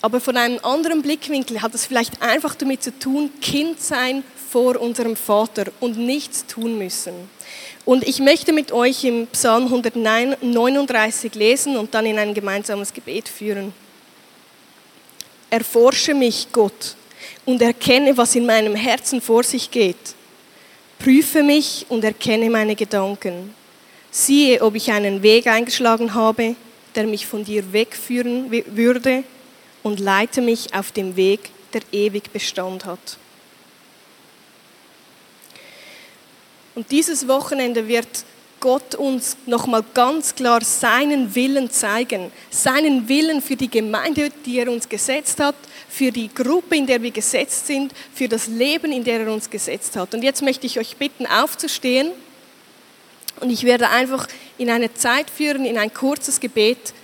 Aber 0.00 0.20
von 0.20 0.36
einem 0.36 0.58
anderen 0.64 1.00
Blickwinkel 1.02 1.62
hat 1.62 1.74
es 1.74 1.86
vielleicht 1.86 2.20
einfach 2.20 2.56
damit 2.56 2.82
zu 2.82 2.98
tun, 2.98 3.30
Kind 3.40 3.80
sein 3.80 4.24
vor 4.50 4.80
unserem 4.80 5.14
Vater 5.14 5.66
und 5.80 5.96
nichts 5.96 6.44
tun 6.46 6.76
müssen. 6.76 7.14
Und 7.84 8.06
ich 8.06 8.18
möchte 8.18 8.52
mit 8.52 8.72
euch 8.72 9.04
im 9.04 9.26
Psalm 9.28 9.64
139 9.64 11.34
lesen 11.34 11.76
und 11.76 11.94
dann 11.94 12.06
in 12.06 12.18
ein 12.18 12.34
gemeinsames 12.34 12.92
Gebet 12.92 13.28
führen. 13.28 13.72
Erforsche 15.50 16.14
mich, 16.14 16.48
Gott, 16.52 16.96
und 17.44 17.60
erkenne, 17.60 18.16
was 18.16 18.34
in 18.34 18.46
meinem 18.46 18.74
Herzen 18.74 19.20
vor 19.20 19.42
sich 19.42 19.70
geht. 19.70 20.14
Prüfe 20.98 21.42
mich 21.42 21.86
und 21.88 22.04
erkenne 22.04 22.48
meine 22.50 22.74
Gedanken. 22.74 23.54
Siehe, 24.14 24.60
ob 24.60 24.74
ich 24.74 24.92
einen 24.92 25.22
Weg 25.22 25.46
eingeschlagen 25.46 26.12
habe, 26.12 26.54
der 26.94 27.06
mich 27.06 27.26
von 27.26 27.44
dir 27.44 27.72
wegführen 27.72 28.52
würde 28.66 29.24
und 29.82 29.98
leite 30.00 30.42
mich 30.42 30.74
auf 30.74 30.92
dem 30.92 31.16
Weg, 31.16 31.50
der 31.72 31.80
ewig 31.92 32.30
Bestand 32.30 32.84
hat. 32.84 33.16
Und 36.74 36.90
dieses 36.90 37.26
Wochenende 37.26 37.88
wird 37.88 38.06
Gott 38.60 38.94
uns 38.94 39.38
nochmal 39.46 39.82
ganz 39.94 40.34
klar 40.34 40.62
seinen 40.62 41.34
Willen 41.34 41.70
zeigen. 41.70 42.30
Seinen 42.50 43.08
Willen 43.08 43.40
für 43.40 43.56
die 43.56 43.70
Gemeinde, 43.70 44.30
die 44.44 44.58
er 44.58 44.70
uns 44.70 44.88
gesetzt 44.88 45.40
hat, 45.40 45.56
für 45.88 46.12
die 46.12 46.32
Gruppe, 46.32 46.76
in 46.76 46.86
der 46.86 47.02
wir 47.02 47.10
gesetzt 47.10 47.66
sind, 47.66 47.92
für 48.14 48.28
das 48.28 48.46
Leben, 48.46 48.92
in 48.92 49.04
der 49.04 49.22
er 49.22 49.32
uns 49.32 49.48
gesetzt 49.48 49.96
hat. 49.96 50.14
Und 50.14 50.22
jetzt 50.22 50.42
möchte 50.42 50.66
ich 50.66 50.78
euch 50.78 50.96
bitten, 50.96 51.26
aufzustehen. 51.26 52.12
Und 53.42 53.50
ich 53.50 53.64
werde 53.64 53.88
einfach 53.88 54.28
in 54.56 54.70
eine 54.70 54.94
Zeit 54.94 55.28
führen, 55.28 55.64
in 55.64 55.76
ein 55.76 55.92
kurzes 55.92 56.38
Gebet, 56.38 56.94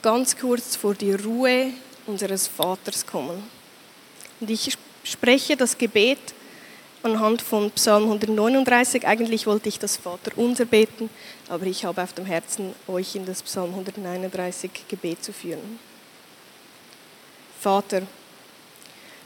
ganz 0.00 0.38
kurz 0.38 0.74
vor 0.74 0.94
die 0.94 1.12
Ruhe 1.12 1.66
unseres 2.06 2.48
Vaters 2.48 3.04
kommen. 3.04 3.42
Und 4.40 4.48
ich 4.48 4.74
spreche 5.04 5.54
das 5.54 5.76
Gebet 5.76 6.18
anhand 7.02 7.42
von 7.42 7.70
Psalm 7.72 8.04
139. 8.04 9.06
Eigentlich 9.06 9.46
wollte 9.46 9.68
ich 9.68 9.78
das 9.78 9.98
Vater 9.98 10.32
unser 10.36 10.64
beten, 10.64 11.10
aber 11.50 11.66
ich 11.66 11.84
habe 11.84 12.02
auf 12.02 12.14
dem 12.14 12.24
Herzen, 12.24 12.74
euch 12.88 13.14
in 13.14 13.26
das 13.26 13.42
Psalm 13.42 13.68
139 13.68 14.70
Gebet 14.88 15.22
zu 15.22 15.34
führen. 15.34 15.78
Vater, 17.60 18.00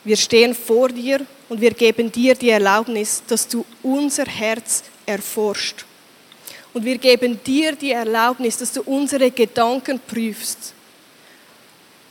wir 0.02 0.16
stehen 0.16 0.52
vor 0.52 0.88
dir 0.88 1.24
und 1.48 1.60
wir 1.60 1.70
geben 1.70 2.10
dir 2.10 2.34
die 2.34 2.50
Erlaubnis, 2.50 3.22
dass 3.28 3.46
du 3.46 3.64
unser 3.84 4.24
Herz 4.24 4.82
erforscht 5.06 5.84
und 6.76 6.84
wir 6.84 6.98
geben 6.98 7.42
dir 7.42 7.74
die 7.74 7.92
Erlaubnis, 7.92 8.58
dass 8.58 8.70
du 8.70 8.82
unsere 8.82 9.30
Gedanken 9.30 9.98
prüfst. 9.98 10.74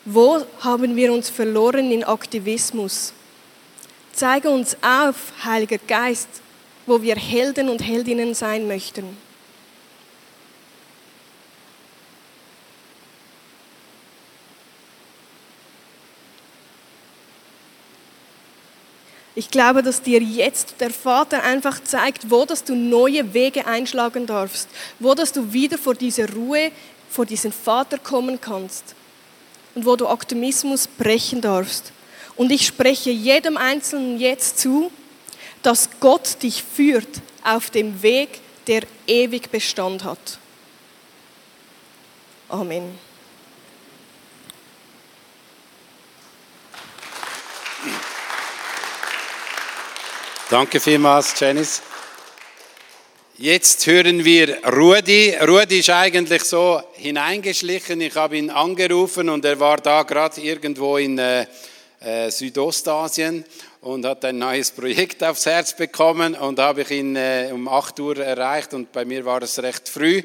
Wo 0.06 0.44
haben 0.62 0.96
wir 0.96 1.14
uns 1.14 1.30
verloren 1.30 1.92
in 1.92 2.04
Aktivismus? 2.04 3.14
Zeige 4.12 4.50
uns 4.50 4.76
auf, 4.82 5.34
Heiliger 5.44 5.78
Geist, 5.78 6.30
wo 6.88 7.00
wir 7.00 7.16
Helden 7.16 7.70
und 7.70 7.80
Heldinnen 7.80 8.34
sein 8.34 8.68
möchten. 8.68 9.06
Ich 19.38 19.52
glaube, 19.52 19.84
dass 19.84 20.02
dir 20.02 20.22
jetzt 20.22 20.76
der 20.80 20.92
Vater 20.92 21.44
einfach 21.44 21.84
zeigt, 21.84 22.32
wo 22.32 22.46
dass 22.46 22.64
du 22.64 22.74
neue 22.74 23.34
Wege 23.34 23.68
einschlagen 23.68 24.26
darfst, 24.26 24.70
wo 25.00 25.14
dass 25.14 25.34
du 25.34 25.52
wieder 25.52 25.78
vor 25.78 25.94
diese 25.94 26.32
Ruhe, 26.32 26.72
vor 27.10 27.26
diesen 27.26 27.52
Vater 27.52 27.98
kommen 27.98 28.40
kannst 28.40 28.96
und 29.76 29.86
wo 29.86 29.98
du 29.98 30.08
Optimismus 30.08 30.88
brechen 30.88 31.42
darfst. 31.42 31.92
Und 32.38 32.52
ich 32.52 32.66
spreche 32.66 33.12
jedem 33.12 33.58
Einzelnen 33.58 34.20
jetzt 34.20 34.60
zu, 34.60 34.90
dass 35.62 35.90
Gott 36.00 36.42
dich 36.42 36.64
führt 36.64 37.08
auf 37.44 37.70
dem 37.70 38.02
Weg, 38.02 38.40
der 38.68 38.84
ewig 39.06 39.52
Bestand 39.52 40.04
hat. 40.04 40.40
Amen. 42.50 42.98
Danke 50.48 50.80
vielmals, 50.80 51.34
Janice. 51.40 51.82
Jetzt 53.36 53.88
hören 53.88 54.24
wir 54.24 54.64
Rudi. 54.68 55.36
Rudi 55.42 55.80
ist 55.80 55.90
eigentlich 55.90 56.44
so 56.44 56.80
hineingeschlichen. 56.94 58.00
Ich 58.02 58.14
habe 58.14 58.38
ihn 58.38 58.52
angerufen 58.52 59.30
und 59.30 59.44
er 59.44 59.60
war 59.60 59.78
da 59.78 60.04
gerade 60.04 60.40
irgendwo 60.40 60.98
in 60.98 61.18
äh, 61.18 61.48
äh, 62.00 62.30
Südostasien 62.30 63.44
und 63.82 64.06
hat 64.06 64.24
ein 64.24 64.38
neues 64.38 64.70
Projekt 64.70 65.24
aufs 65.24 65.48
Herz 65.48 65.76
bekommen 65.76 66.36
und 66.36 66.60
habe 66.60 66.84
ich 66.84 66.92
ihn 66.92 67.16
äh, 67.16 67.50
um 67.52 67.68
8 67.68 68.00
Uhr 68.02 68.18
erreicht 68.18 68.76
und 68.76 68.92
bei 68.92 69.04
mir 69.04 69.26
war 69.26 69.42
es 69.42 69.58
recht 69.58 69.90
früh. 69.90 70.22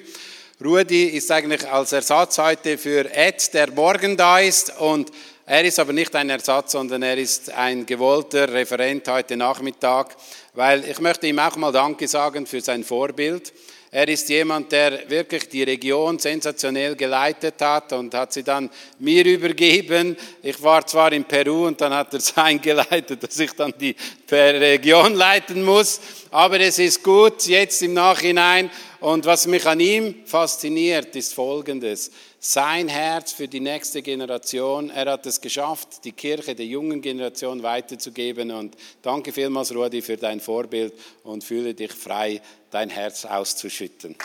Rudi 0.62 1.04
ist 1.06 1.30
eigentlich 1.30 1.66
als 1.66 1.92
Ersatz 1.92 2.36
heute 2.36 2.76
für 2.76 3.10
Ed, 3.10 3.54
der 3.54 3.70
morgen 3.70 4.18
da 4.18 4.38
ist 4.38 4.78
und 4.80 5.10
er 5.50 5.64
ist 5.64 5.80
aber 5.80 5.92
nicht 5.92 6.14
ein 6.14 6.30
Ersatz, 6.30 6.70
sondern 6.70 7.02
er 7.02 7.18
ist 7.18 7.50
ein 7.50 7.84
gewollter 7.84 8.52
Referent 8.52 9.08
heute 9.08 9.36
Nachmittag, 9.36 10.14
weil 10.54 10.88
ich 10.88 11.00
möchte 11.00 11.26
ihm 11.26 11.40
auch 11.40 11.56
mal 11.56 11.72
Danke 11.72 12.06
sagen 12.06 12.46
für 12.46 12.60
sein 12.60 12.84
Vorbild. 12.84 13.52
Er 13.90 14.06
ist 14.06 14.28
jemand, 14.28 14.70
der 14.70 15.10
wirklich 15.10 15.48
die 15.48 15.64
Region 15.64 16.20
sensationell 16.20 16.94
geleitet 16.94 17.56
hat 17.58 17.92
und 17.92 18.14
hat 18.14 18.32
sie 18.32 18.44
dann 18.44 18.70
mir 19.00 19.26
übergeben. 19.26 20.16
Ich 20.40 20.62
war 20.62 20.86
zwar 20.86 21.12
in 21.12 21.24
Peru 21.24 21.66
und 21.66 21.80
dann 21.80 21.94
hat 21.94 22.12
er 22.12 22.20
es 22.20 22.32
eingeleitet, 22.36 23.20
dass 23.20 23.36
ich 23.40 23.50
dann 23.50 23.74
die 23.76 23.96
Region 24.30 25.14
leiten 25.14 25.64
muss, 25.64 26.00
aber 26.30 26.60
es 26.60 26.78
ist 26.78 27.02
gut 27.02 27.44
jetzt 27.46 27.82
im 27.82 27.94
Nachhinein. 27.94 28.70
Und 29.00 29.26
was 29.26 29.48
mich 29.48 29.66
an 29.66 29.80
ihm 29.80 30.14
fasziniert, 30.26 31.16
ist 31.16 31.34
Folgendes 31.34 32.12
sein 32.42 32.88
Herz 32.88 33.32
für 33.32 33.46
die 33.46 33.60
nächste 33.60 34.00
Generation. 34.00 34.88
Er 34.88 35.12
hat 35.12 35.26
es 35.26 35.42
geschafft, 35.42 36.04
die 36.04 36.12
Kirche 36.12 36.54
der 36.54 36.64
jungen 36.64 37.02
Generation 37.02 37.62
weiterzugeben. 37.62 38.50
Und 38.50 38.76
danke 39.02 39.30
vielmals, 39.30 39.74
Rudi, 39.74 40.00
für 40.00 40.16
dein 40.16 40.40
Vorbild 40.40 40.94
und 41.22 41.44
fühle 41.44 41.74
dich 41.74 41.92
frei, 41.92 42.40
dein 42.70 42.88
Herz 42.88 43.26
auszuschütten. 43.26 44.16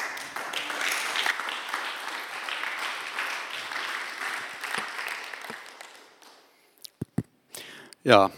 Ja, 8.05 8.31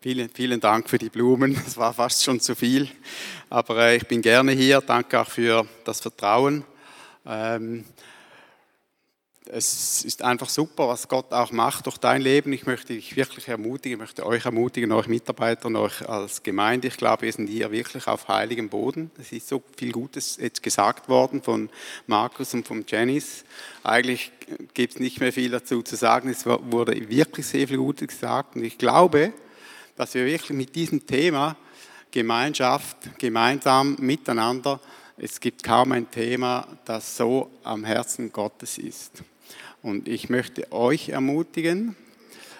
vielen, 0.00 0.30
vielen 0.30 0.60
Dank 0.60 0.88
für 0.88 0.96
die 0.96 1.10
Blumen. 1.10 1.60
Es 1.66 1.76
war 1.76 1.92
fast 1.92 2.24
schon 2.24 2.40
zu 2.40 2.54
viel, 2.54 2.88
aber 3.50 3.88
äh, 3.88 3.96
ich 3.96 4.06
bin 4.06 4.22
gerne 4.22 4.52
hier. 4.52 4.80
Danke 4.80 5.20
auch 5.20 5.28
für 5.28 5.66
das 5.84 6.00
Vertrauen. 6.00 6.64
Ähm, 7.26 7.84
es 9.50 10.04
ist 10.04 10.22
einfach 10.22 10.48
super, 10.48 10.88
was 10.88 11.08
Gott 11.08 11.32
auch 11.32 11.52
macht 11.52 11.86
durch 11.86 11.98
dein 11.98 12.20
Leben. 12.20 12.52
Ich 12.52 12.66
möchte 12.66 12.92
dich 12.92 13.16
wirklich 13.16 13.48
ermutigen, 13.48 13.92
ich 13.96 14.00
möchte 14.00 14.26
euch 14.26 14.44
ermutigen, 14.44 14.92
euch 14.92 15.08
Mitarbeiter 15.08 15.68
euch 15.74 16.06
als 16.08 16.42
Gemeinde. 16.42 16.88
Ich 16.88 16.96
glaube, 16.96 17.22
wir 17.22 17.32
sind 17.32 17.48
hier 17.48 17.70
wirklich 17.70 18.06
auf 18.06 18.28
heiligem 18.28 18.68
Boden. 18.68 19.10
Es 19.18 19.32
ist 19.32 19.48
so 19.48 19.62
viel 19.76 19.92
Gutes 19.92 20.36
jetzt 20.40 20.62
gesagt 20.62 21.08
worden 21.08 21.42
von 21.42 21.70
Markus 22.06 22.52
und 22.54 22.66
von 22.66 22.84
Janice. 22.86 23.44
Eigentlich 23.84 24.32
gibt 24.74 24.94
es 24.94 25.00
nicht 25.00 25.20
mehr 25.20 25.32
viel 25.32 25.50
dazu 25.50 25.82
zu 25.82 25.96
sagen. 25.96 26.28
Es 26.28 26.44
wurde 26.44 27.08
wirklich 27.08 27.46
sehr 27.46 27.66
viel 27.66 27.78
Gutes 27.78 28.08
gesagt. 28.08 28.56
Und 28.56 28.64
ich 28.64 28.76
glaube, 28.76 29.32
dass 29.96 30.14
wir 30.14 30.26
wirklich 30.26 30.56
mit 30.56 30.74
diesem 30.74 31.06
Thema 31.06 31.56
Gemeinschaft, 32.10 32.96
gemeinsam 33.18 33.96
miteinander, 34.00 34.80
es 35.16 35.40
gibt 35.40 35.62
kaum 35.64 35.92
ein 35.92 36.10
Thema, 36.10 36.66
das 36.84 37.16
so 37.16 37.50
am 37.64 37.84
Herzen 37.84 38.32
Gottes 38.32 38.78
ist. 38.78 39.24
Und 39.88 40.06
ich 40.06 40.28
möchte 40.28 40.70
euch 40.70 41.08
ermutigen, 41.08 41.96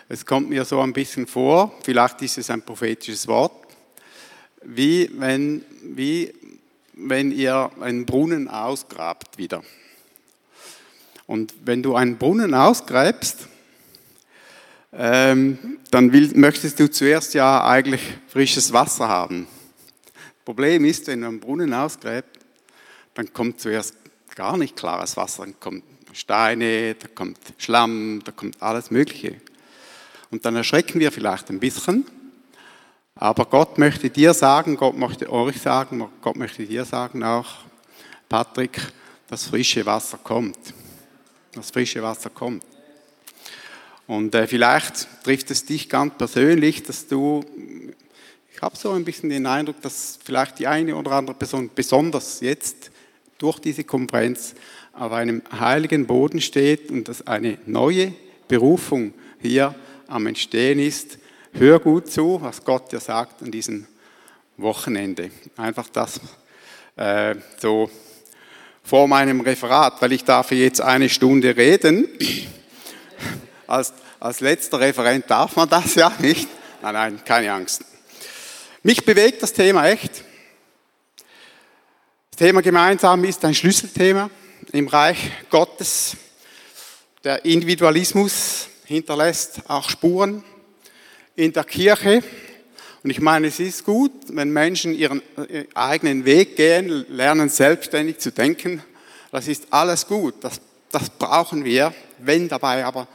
es 0.08 0.24
kommt 0.24 0.48
mir 0.48 0.64
so 0.64 0.80
ein 0.80 0.94
bisschen 0.94 1.26
vor, 1.26 1.74
vielleicht 1.82 2.22
ist 2.22 2.38
es 2.38 2.48
ein 2.48 2.62
prophetisches 2.62 3.28
Wort, 3.28 3.52
wie 4.62 5.10
wenn, 5.12 5.62
wie 5.82 6.32
wenn 6.94 7.30
ihr 7.30 7.70
einen 7.80 8.06
Brunnen 8.06 8.48
ausgrabt 8.48 9.36
wieder. 9.36 9.62
Und 11.26 11.52
wenn 11.66 11.82
du 11.82 11.96
einen 11.96 12.16
Brunnen 12.16 12.54
ausgräbst, 12.54 13.46
ähm, 14.94 15.78
dann 15.90 16.10
will, 16.14 16.32
möchtest 16.34 16.80
du 16.80 16.90
zuerst 16.90 17.34
ja 17.34 17.62
eigentlich 17.62 18.00
frisches 18.28 18.72
Wasser 18.72 19.06
haben. 19.06 19.46
Problem 20.46 20.86
ist, 20.86 21.08
wenn 21.08 21.20
du 21.20 21.28
einen 21.28 21.40
Brunnen 21.40 21.74
ausgräbst, 21.74 22.40
dann 23.12 23.30
kommt 23.34 23.60
zuerst 23.60 23.96
gar 24.34 24.56
nicht 24.56 24.76
klares 24.76 25.18
Wasser, 25.18 25.44
dann 25.44 25.60
kommt 25.60 25.84
Steine, 26.12 26.94
da 26.94 27.08
kommt 27.08 27.38
Schlamm, 27.58 28.22
da 28.24 28.32
kommt 28.32 28.60
alles 28.62 28.90
Mögliche. 28.90 29.40
Und 30.30 30.44
dann 30.44 30.56
erschrecken 30.56 31.00
wir 31.00 31.12
vielleicht 31.12 31.50
ein 31.50 31.60
bisschen, 31.60 32.04
Aber 33.20 33.46
Gott 33.46 33.78
möchte 33.78 34.10
dir 34.10 34.32
sagen, 34.32 34.76
Gott 34.76 34.96
möchte 34.96 35.32
euch 35.32 35.60
sagen, 35.60 36.08
Gott 36.20 36.36
möchte 36.36 36.64
dir 36.64 36.84
sagen 36.84 37.24
auch, 37.24 37.64
Patrick, 38.28 38.80
das 39.26 39.46
frische 39.46 39.84
Wasser 39.84 40.18
kommt. 40.22 40.58
Das 41.52 41.70
frische 41.70 42.00
Wasser 42.02 42.30
kommt. 42.30 42.64
Und 44.06 44.34
äh, 44.34 44.46
vielleicht 44.46 45.24
trifft 45.24 45.50
es 45.50 45.64
dich 45.64 45.88
ganz 45.88 46.14
persönlich, 46.16 46.84
dass 46.84 47.08
du, 47.08 47.44
ich 48.54 48.62
habe 48.62 48.76
so 48.76 48.92
ein 48.92 49.04
bisschen 49.04 49.30
den 49.30 49.46
Eindruck, 49.46 49.82
dass 49.82 50.18
vielleicht 50.22 50.60
die 50.60 50.66
eine 50.66 50.94
oder 50.94 51.12
andere 51.12 51.36
Person 51.36 51.70
besonders 51.74 52.40
jetzt 52.40 52.92
durch 53.36 53.58
diese 53.58 53.82
Konferenz 53.84 54.54
auf 54.98 55.12
einem 55.12 55.42
heiligen 55.58 56.06
Boden 56.06 56.40
steht 56.40 56.90
und 56.90 57.08
dass 57.08 57.26
eine 57.26 57.58
neue 57.66 58.12
Berufung 58.48 59.14
hier 59.40 59.74
am 60.08 60.26
Entstehen 60.26 60.80
ist. 60.80 61.18
Hör 61.52 61.78
gut 61.78 62.10
zu, 62.10 62.40
was 62.42 62.64
Gott 62.64 62.90
dir 62.90 62.98
sagt 62.98 63.42
an 63.42 63.50
diesem 63.50 63.86
Wochenende. 64.56 65.30
Einfach 65.56 65.88
das 65.90 66.20
äh, 66.96 67.36
so 67.58 67.90
vor 68.82 69.06
meinem 69.06 69.40
Referat, 69.40 70.02
weil 70.02 70.12
ich 70.12 70.24
darf 70.24 70.50
jetzt 70.50 70.80
eine 70.80 71.08
Stunde 71.08 71.56
reden. 71.56 72.08
Als, 73.66 73.92
als 74.18 74.40
letzter 74.40 74.80
Referent 74.80 75.28
darf 75.28 75.54
man 75.54 75.68
das 75.68 75.94
ja 75.94 76.10
nicht. 76.20 76.48
Nein, 76.80 76.94
nein, 76.94 77.20
keine 77.22 77.52
Angst. 77.52 77.84
Mich 78.82 79.04
bewegt 79.04 79.42
das 79.42 79.52
Thema 79.52 79.86
echt. 79.86 80.24
Das 82.30 82.38
Thema 82.38 82.62
gemeinsam 82.62 83.24
ist 83.24 83.44
ein 83.44 83.54
Schlüsselthema 83.54 84.30
im 84.72 84.88
Reich 84.88 85.30
Gottes. 85.50 86.16
Der 87.24 87.44
Individualismus 87.44 88.68
hinterlässt 88.84 89.60
auch 89.68 89.88
Spuren 89.90 90.44
in 91.36 91.52
der 91.52 91.64
Kirche. 91.64 92.22
Und 93.02 93.10
ich 93.10 93.20
meine, 93.20 93.46
es 93.46 93.60
ist 93.60 93.84
gut, 93.84 94.12
wenn 94.28 94.50
Menschen 94.50 94.94
ihren 94.94 95.22
äh, 95.36 95.64
eigenen 95.74 96.24
Weg 96.24 96.56
gehen, 96.56 97.06
lernen 97.08 97.48
selbstständig 97.48 98.18
zu 98.18 98.32
denken. 98.32 98.82
Das 99.30 99.46
ist 99.46 99.66
alles 99.70 100.06
gut, 100.06 100.34
das, 100.40 100.60
das 100.90 101.10
brauchen 101.10 101.64
wir, 101.64 101.94
wenn 102.18 102.48
dabei 102.48 102.84
aber 102.84 103.06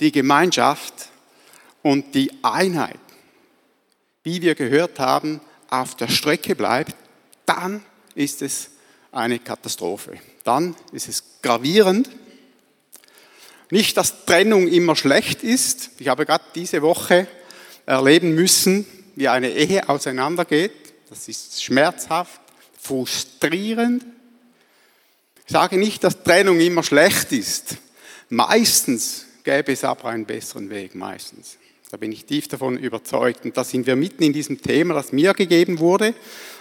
die 0.00 0.10
Gemeinschaft 0.10 0.94
und 1.82 2.14
die 2.14 2.30
Einheit, 2.42 2.98
wie 4.22 4.42
wir 4.42 4.54
gehört 4.54 4.98
haben, 4.98 5.40
auf 5.68 5.94
der 5.94 6.08
Strecke 6.08 6.56
bleibt, 6.56 6.96
dann 7.46 7.84
ist 8.14 8.42
es 8.42 8.70
eine 9.12 9.38
Katastrophe. 9.38 10.18
Dann 10.44 10.74
ist 10.92 11.08
es 11.08 11.24
gravierend. 11.42 12.08
Nicht, 13.70 13.96
dass 13.96 14.24
Trennung 14.24 14.66
immer 14.68 14.96
schlecht 14.96 15.42
ist. 15.44 15.90
Ich 15.98 16.08
habe 16.08 16.26
gerade 16.26 16.44
diese 16.54 16.82
Woche 16.82 17.28
erleben 17.86 18.34
müssen, 18.34 18.86
wie 19.14 19.28
eine 19.28 19.50
Ehe 19.50 19.88
auseinandergeht. 19.88 20.72
Das 21.08 21.28
ist 21.28 21.62
schmerzhaft, 21.62 22.40
frustrierend. 22.80 24.04
Ich 25.46 25.52
sage 25.52 25.76
nicht, 25.76 26.02
dass 26.04 26.22
Trennung 26.22 26.60
immer 26.60 26.82
schlecht 26.82 27.32
ist. 27.32 27.76
Meistens 28.28 29.26
gäbe 29.42 29.72
es 29.72 29.84
aber 29.84 30.06
einen 30.06 30.24
besseren 30.24 30.70
Weg, 30.70 30.94
meistens. 30.94 31.56
Da 31.90 31.96
bin 31.96 32.12
ich 32.12 32.24
tief 32.24 32.46
davon 32.46 32.78
überzeugt. 32.78 33.44
Und 33.44 33.56
da 33.56 33.64
sind 33.64 33.86
wir 33.86 33.96
mitten 33.96 34.22
in 34.22 34.32
diesem 34.32 34.62
Thema, 34.62 34.94
das 34.94 35.12
mir 35.12 35.34
gegeben 35.34 35.80
wurde, 35.80 36.14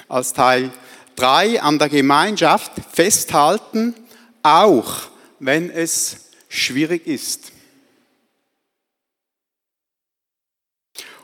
als 0.08 0.34
Teil 0.34 0.72
3 1.20 1.62
an 1.62 1.78
der 1.78 1.90
Gemeinschaft 1.90 2.72
festhalten, 2.92 3.94
auch 4.42 5.10
wenn 5.40 5.70
es 5.70 6.30
schwierig 6.48 7.06
ist. 7.06 7.52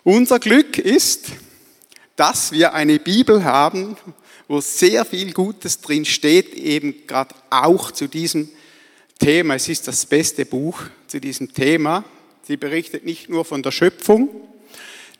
Unser 0.03 0.39
Glück 0.39 0.77
ist, 0.77 1.31
dass 2.17 2.51
wir 2.51 2.73
eine 2.73 2.99
Bibel 2.99 3.43
haben, 3.45 3.95
wo 4.47 4.59
sehr 4.59 5.05
viel 5.05 5.31
Gutes 5.33 5.79
drin 5.79 6.05
steht, 6.05 6.53
eben 6.53 7.07
gerade 7.07 7.33
auch 7.49 7.91
zu 7.91 8.07
diesem 8.07 8.49
Thema. 9.17 9.55
Es 9.55 9.69
ist 9.69 9.87
das 9.87 10.05
beste 10.05 10.45
Buch 10.45 10.83
zu 11.07 11.19
diesem 11.21 11.53
Thema. 11.53 12.03
Sie 12.43 12.57
berichtet 12.57 13.05
nicht 13.05 13.29
nur 13.29 13.45
von 13.45 13.63
der 13.63 13.71
Schöpfung 13.71 14.29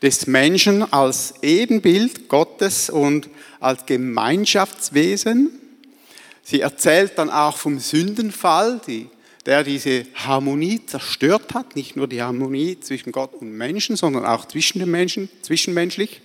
des 0.02 0.26
Menschen 0.26 0.82
als 0.92 1.34
Ebenbild 1.42 2.28
Gottes 2.28 2.90
und 2.90 3.28
als 3.60 3.86
Gemeinschaftswesen. 3.86 5.50
Sie 6.42 6.60
erzählt 6.60 7.12
dann 7.16 7.30
auch 7.30 7.56
vom 7.56 7.78
Sündenfall, 7.78 8.80
die 8.86 9.08
der 9.46 9.62
diese 9.62 10.06
Harmonie 10.14 10.84
zerstört 10.84 11.54
hat, 11.54 11.76
nicht 11.76 11.94
nur 11.94 12.08
die 12.08 12.20
Harmonie 12.20 12.78
zwischen 12.80 13.12
Gott 13.12 13.32
und 13.34 13.52
Menschen, 13.52 13.94
sondern 13.94 14.26
auch 14.26 14.44
zwischen 14.46 14.80
den 14.80 14.90
Menschen, 14.90 15.28
zwischenmenschlich. 15.40 16.20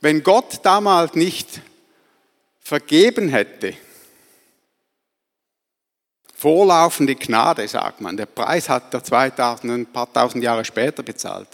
Wenn 0.00 0.24
Gott 0.24 0.60
damals 0.64 1.14
nicht 1.14 1.60
vergeben 2.58 3.28
hätte, 3.28 3.74
vorlaufende 6.40 7.16
Gnade, 7.16 7.68
sagt 7.68 8.00
man, 8.00 8.16
der 8.16 8.24
Preis 8.24 8.70
hat 8.70 8.94
er 8.94 9.04
2000, 9.04 9.72
ein 9.72 9.86
paar 9.86 10.10
tausend 10.10 10.42
Jahre 10.42 10.64
später 10.64 11.02
bezahlt. 11.02 11.48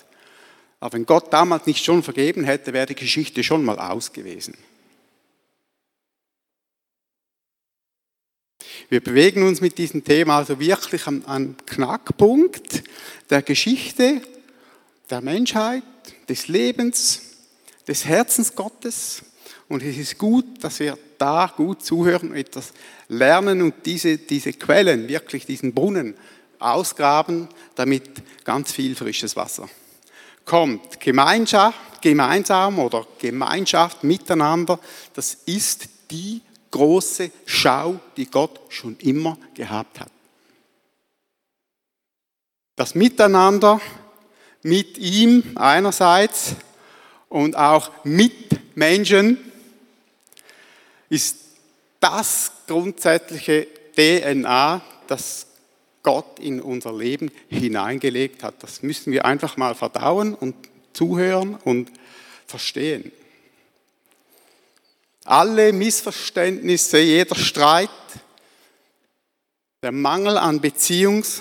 Aber 0.78 0.92
wenn 0.92 1.06
Gott 1.06 1.32
damals 1.32 1.66
nicht 1.66 1.84
schon 1.84 2.04
vergeben 2.04 2.44
hätte, 2.44 2.72
wäre 2.72 2.86
die 2.86 2.94
Geschichte 2.94 3.42
schon 3.42 3.64
mal 3.64 3.80
aus 3.80 4.12
gewesen. 4.12 4.56
Wir 8.88 9.00
bewegen 9.02 9.42
uns 9.42 9.60
mit 9.60 9.76
diesem 9.78 10.04
Thema 10.04 10.36
also 10.36 10.60
wirklich 10.60 11.08
am, 11.08 11.24
am 11.26 11.56
Knackpunkt 11.66 12.84
der 13.28 13.42
Geschichte, 13.42 14.22
der 15.10 15.20
Menschheit, 15.20 15.82
des 16.28 16.46
Lebens, 16.46 17.22
des 17.88 18.04
Herzens 18.04 18.54
Gottes. 18.54 19.22
Und 19.68 19.82
es 19.82 19.96
ist 19.96 20.16
gut, 20.18 20.62
dass 20.62 20.78
wir 20.78 20.96
da 21.18 21.52
gut 21.56 21.84
zuhören 21.84 22.30
und 22.30 22.36
etwas 22.36 22.72
lernen 23.08 23.62
und 23.62 23.74
diese, 23.84 24.18
diese 24.18 24.52
Quellen, 24.52 25.08
wirklich 25.08 25.46
diesen 25.46 25.72
Brunnen 25.72 26.14
ausgraben, 26.58 27.48
damit 27.74 28.04
ganz 28.44 28.72
viel 28.72 28.94
frisches 28.94 29.36
Wasser 29.36 29.68
kommt. 30.44 31.00
Gemeinschaft, 31.00 32.00
gemeinsam 32.00 32.78
oder 32.78 33.06
Gemeinschaft 33.18 34.04
miteinander, 34.04 34.78
das 35.14 35.34
ist 35.46 35.88
die 36.10 36.40
große 36.70 37.30
Schau, 37.44 37.98
die 38.16 38.30
Gott 38.30 38.60
schon 38.68 38.96
immer 38.98 39.36
gehabt 39.54 40.00
hat. 40.00 40.10
Das 42.76 42.94
Miteinander 42.94 43.80
mit 44.62 44.98
ihm 44.98 45.42
einerseits 45.54 46.54
und 47.28 47.56
auch 47.56 47.90
mit 48.04 48.76
Menschen 48.76 49.38
ist 51.08 51.36
das 52.00 52.52
grundsätzliche 52.66 53.66
DNA, 53.96 54.82
das 55.06 55.46
Gott 56.02 56.38
in 56.38 56.60
unser 56.60 56.92
Leben 56.92 57.30
hineingelegt 57.48 58.42
hat. 58.42 58.62
Das 58.62 58.82
müssen 58.82 59.12
wir 59.12 59.24
einfach 59.24 59.56
mal 59.56 59.74
verdauen 59.74 60.34
und 60.34 60.54
zuhören 60.92 61.56
und 61.64 61.90
verstehen. 62.46 63.10
Alle 65.24 65.72
Missverständnisse, 65.72 66.98
jeder 66.98 67.34
Streit, 67.34 67.90
der 69.82 69.90
Mangel 69.90 70.38
an 70.38 70.60
Beziehungs- 70.60 71.40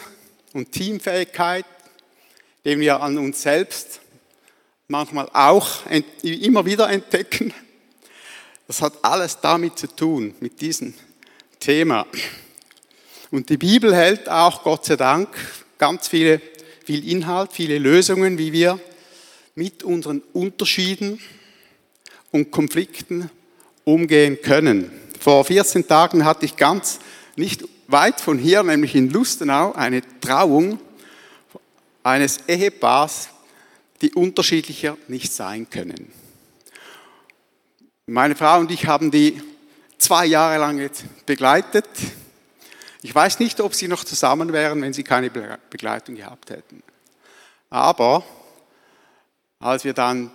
und 0.54 0.72
Teamfähigkeit, 0.72 1.66
den 2.66 2.80
wir 2.80 3.02
an 3.02 3.18
uns 3.20 3.44
selbst 3.44 4.02
manchmal 4.88 5.30
auch 5.34 5.86
immer 6.24 6.66
wieder 6.66 6.90
entdecken, 6.90 7.54
das 8.68 8.82
hat 8.82 8.94
alles 9.04 9.40
damit 9.42 9.78
zu 9.78 9.88
tun, 9.88 10.34
mit 10.40 10.60
diesem 10.62 10.94
Thema. 11.60 12.06
Und 13.32 13.50
die 13.50 13.58
Bibel 13.58 13.96
hält 13.96 14.30
auch, 14.30 14.64
Gott 14.64 14.86
sei 14.86 14.96
Dank, 14.96 15.30
ganz 15.78 16.08
viele, 16.08 16.42
viel 16.84 17.08
Inhalt, 17.10 17.52
viele 17.54 17.78
Lösungen, 17.78 18.38
wie 18.38 18.54
wir 18.54 18.80
mit 19.56 19.84
unseren 19.84 20.22
Unterschieden 20.34 21.20
und 22.32 22.52
Konflikten 22.52 23.30
umgehen 23.84 24.38
können. 24.42 24.92
Vor 25.20 25.46
14 25.46 25.88
Tagen 25.88 26.26
hatte 26.26 26.46
ich 26.46 26.56
ganz 26.56 27.00
nicht 27.36 27.64
weit 27.88 28.20
von 28.20 28.38
hier, 28.38 28.64
nämlich 28.64 28.96
in 28.96 29.10
Lustenau, 29.10 29.74
eine 29.74 30.02
Trauung 30.22 30.80
eines 32.04 32.40
Ehepaars, 32.48 33.30
die 34.02 34.14
unterschiedlicher 34.14 34.98
nicht 35.08 35.34
sein 35.34 35.70
können. 35.70 36.12
Meine 38.08 38.36
Frau 38.36 38.60
und 38.60 38.70
ich 38.70 38.86
haben 38.86 39.10
die 39.10 39.42
zwei 39.98 40.28
Jahre 40.28 40.60
lang 40.60 40.78
jetzt 40.78 41.06
begleitet. 41.26 41.88
Ich 43.02 43.16
weiß 43.16 43.40
nicht, 43.40 43.60
ob 43.62 43.74
sie 43.74 43.88
noch 43.88 44.04
zusammen 44.04 44.54
wären, 44.54 44.80
wenn 44.84 44.94
sie 44.94 45.04
keine 45.04 45.32
Begleitung 45.32 46.14
gehabt 46.14 46.52
hätten. 46.52 46.84
Aber 47.72 48.24
als 49.58 49.86
wir 49.86 49.94
dann 49.94 50.30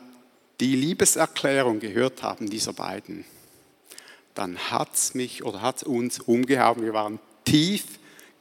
die 0.58 0.74
Liebeserklärung 0.74 1.78
gehört 1.78 2.24
haben 2.24 2.50
dieser 2.50 2.72
beiden, 2.72 3.24
dann 4.34 4.58
hat 4.58 4.92
es 4.94 5.14
mich 5.14 5.44
oder 5.44 5.62
hat 5.62 5.76
es 5.76 5.82
uns 5.84 6.18
umgehauen. 6.18 6.82
Wir 6.82 6.92
waren 6.92 7.20
tief 7.44 7.84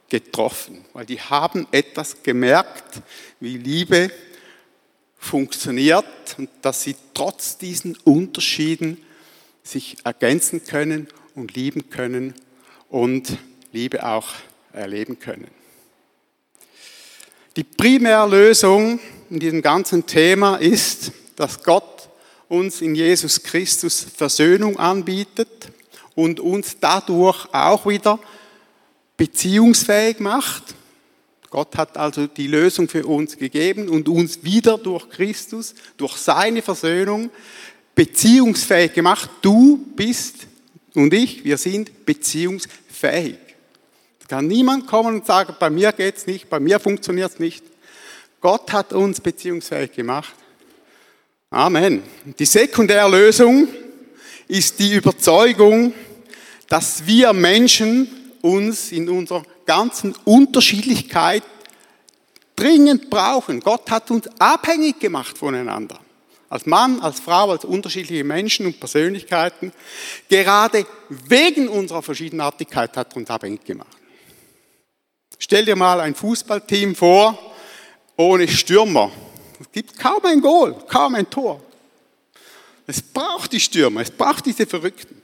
getroffen, 0.09 0.83
weil 0.93 1.05
die 1.05 1.21
haben 1.21 1.67
etwas 1.69 2.23
gemerkt, 2.23 3.03
wie 3.39 3.59
Liebe 3.59 4.09
funktioniert 5.19 6.35
und 6.39 6.49
dass 6.63 6.81
sie 6.81 6.95
trotz 7.13 7.59
diesen 7.59 7.95
Unterschieden 7.97 8.97
sich 9.71 9.97
ergänzen 10.03 10.65
können 10.65 11.07
und 11.35 11.55
lieben 11.55 11.89
können 11.89 12.33
und 12.89 13.37
Liebe 13.71 14.05
auch 14.05 14.27
erleben 14.73 15.19
können. 15.19 15.47
Die 17.55 17.63
Primärlösung 17.63 18.99
in 19.29 19.39
diesem 19.39 19.61
ganzen 19.61 20.05
Thema 20.05 20.57
ist, 20.57 21.11
dass 21.35 21.63
Gott 21.63 22.09
uns 22.47 22.81
in 22.81 22.95
Jesus 22.95 23.43
Christus 23.43 24.05
Versöhnung 24.15 24.77
anbietet 24.77 25.71
und 26.15 26.39
uns 26.39 26.77
dadurch 26.79 27.47
auch 27.53 27.85
wieder 27.85 28.19
beziehungsfähig 29.17 30.19
macht. 30.19 30.75
Gott 31.49 31.75
hat 31.77 31.97
also 31.97 32.27
die 32.27 32.47
Lösung 32.47 32.87
für 32.87 33.05
uns 33.05 33.37
gegeben 33.37 33.89
und 33.89 34.07
uns 34.07 34.43
wieder 34.43 34.77
durch 34.77 35.09
Christus, 35.09 35.73
durch 35.97 36.15
seine 36.17 36.61
Versöhnung 36.61 37.31
beziehungsfähig 37.95 38.93
gemacht. 38.93 39.29
Du 39.41 39.77
bist 39.95 40.47
und 40.95 41.13
ich, 41.13 41.43
wir 41.43 41.57
sind 41.57 42.05
beziehungsfähig. 42.05 43.37
Es 44.21 44.27
kann 44.27 44.47
niemand 44.47 44.87
kommen 44.87 45.15
und 45.15 45.25
sagen, 45.25 45.55
bei 45.59 45.69
mir 45.69 45.91
geht 45.91 46.17
es 46.17 46.27
nicht, 46.27 46.49
bei 46.49 46.59
mir 46.59 46.79
funktioniert 46.79 47.33
es 47.33 47.39
nicht. 47.39 47.63
Gott 48.41 48.71
hat 48.71 48.93
uns 48.93 49.19
beziehungsfähig 49.19 49.91
gemacht. 49.91 50.33
Amen. 51.49 52.03
Die 52.37 52.45
Sekundärlösung 52.45 53.67
ist 54.47 54.79
die 54.79 54.93
Überzeugung, 54.93 55.93
dass 56.67 57.05
wir 57.05 57.33
Menschen 57.33 58.07
uns 58.41 58.91
in 58.91 59.09
unserer 59.09 59.43
ganzen 59.65 60.15
Unterschiedlichkeit 60.25 61.43
dringend 62.55 63.09
brauchen. 63.09 63.59
Gott 63.59 63.89
hat 63.89 64.11
uns 64.11 64.27
abhängig 64.39 64.99
gemacht 64.99 65.37
voneinander. 65.37 65.99
Als 66.49 66.65
Mann, 66.65 66.99
als 66.99 67.19
Frau, 67.19 67.51
als 67.51 67.63
unterschiedliche 67.63 68.23
Menschen 68.23 68.65
und 68.65 68.79
Persönlichkeiten. 68.79 69.71
Gerade 70.27 70.85
wegen 71.09 71.67
unserer 71.67 72.01
Verschiedenartigkeit 72.01 72.97
hat 72.97 73.15
uns 73.15 73.29
abhängig 73.29 73.63
gemacht. 73.63 73.95
Stell 75.37 75.65
dir 75.65 75.75
mal 75.75 75.99
ein 76.01 76.15
Fußballteam 76.15 76.95
vor, 76.95 77.37
ohne 78.17 78.47
Stürmer. 78.47 79.11
Es 79.59 79.71
gibt 79.71 79.97
kaum 79.97 80.25
ein 80.25 80.41
Goal, 80.41 80.75
kaum 80.87 81.15
ein 81.15 81.29
Tor. 81.29 81.61
Es 82.87 83.01
braucht 83.01 83.53
die 83.53 83.59
Stürmer, 83.59 84.01
es 84.01 84.11
braucht 84.11 84.45
diese 84.45 84.65
Verrückten. 84.65 85.21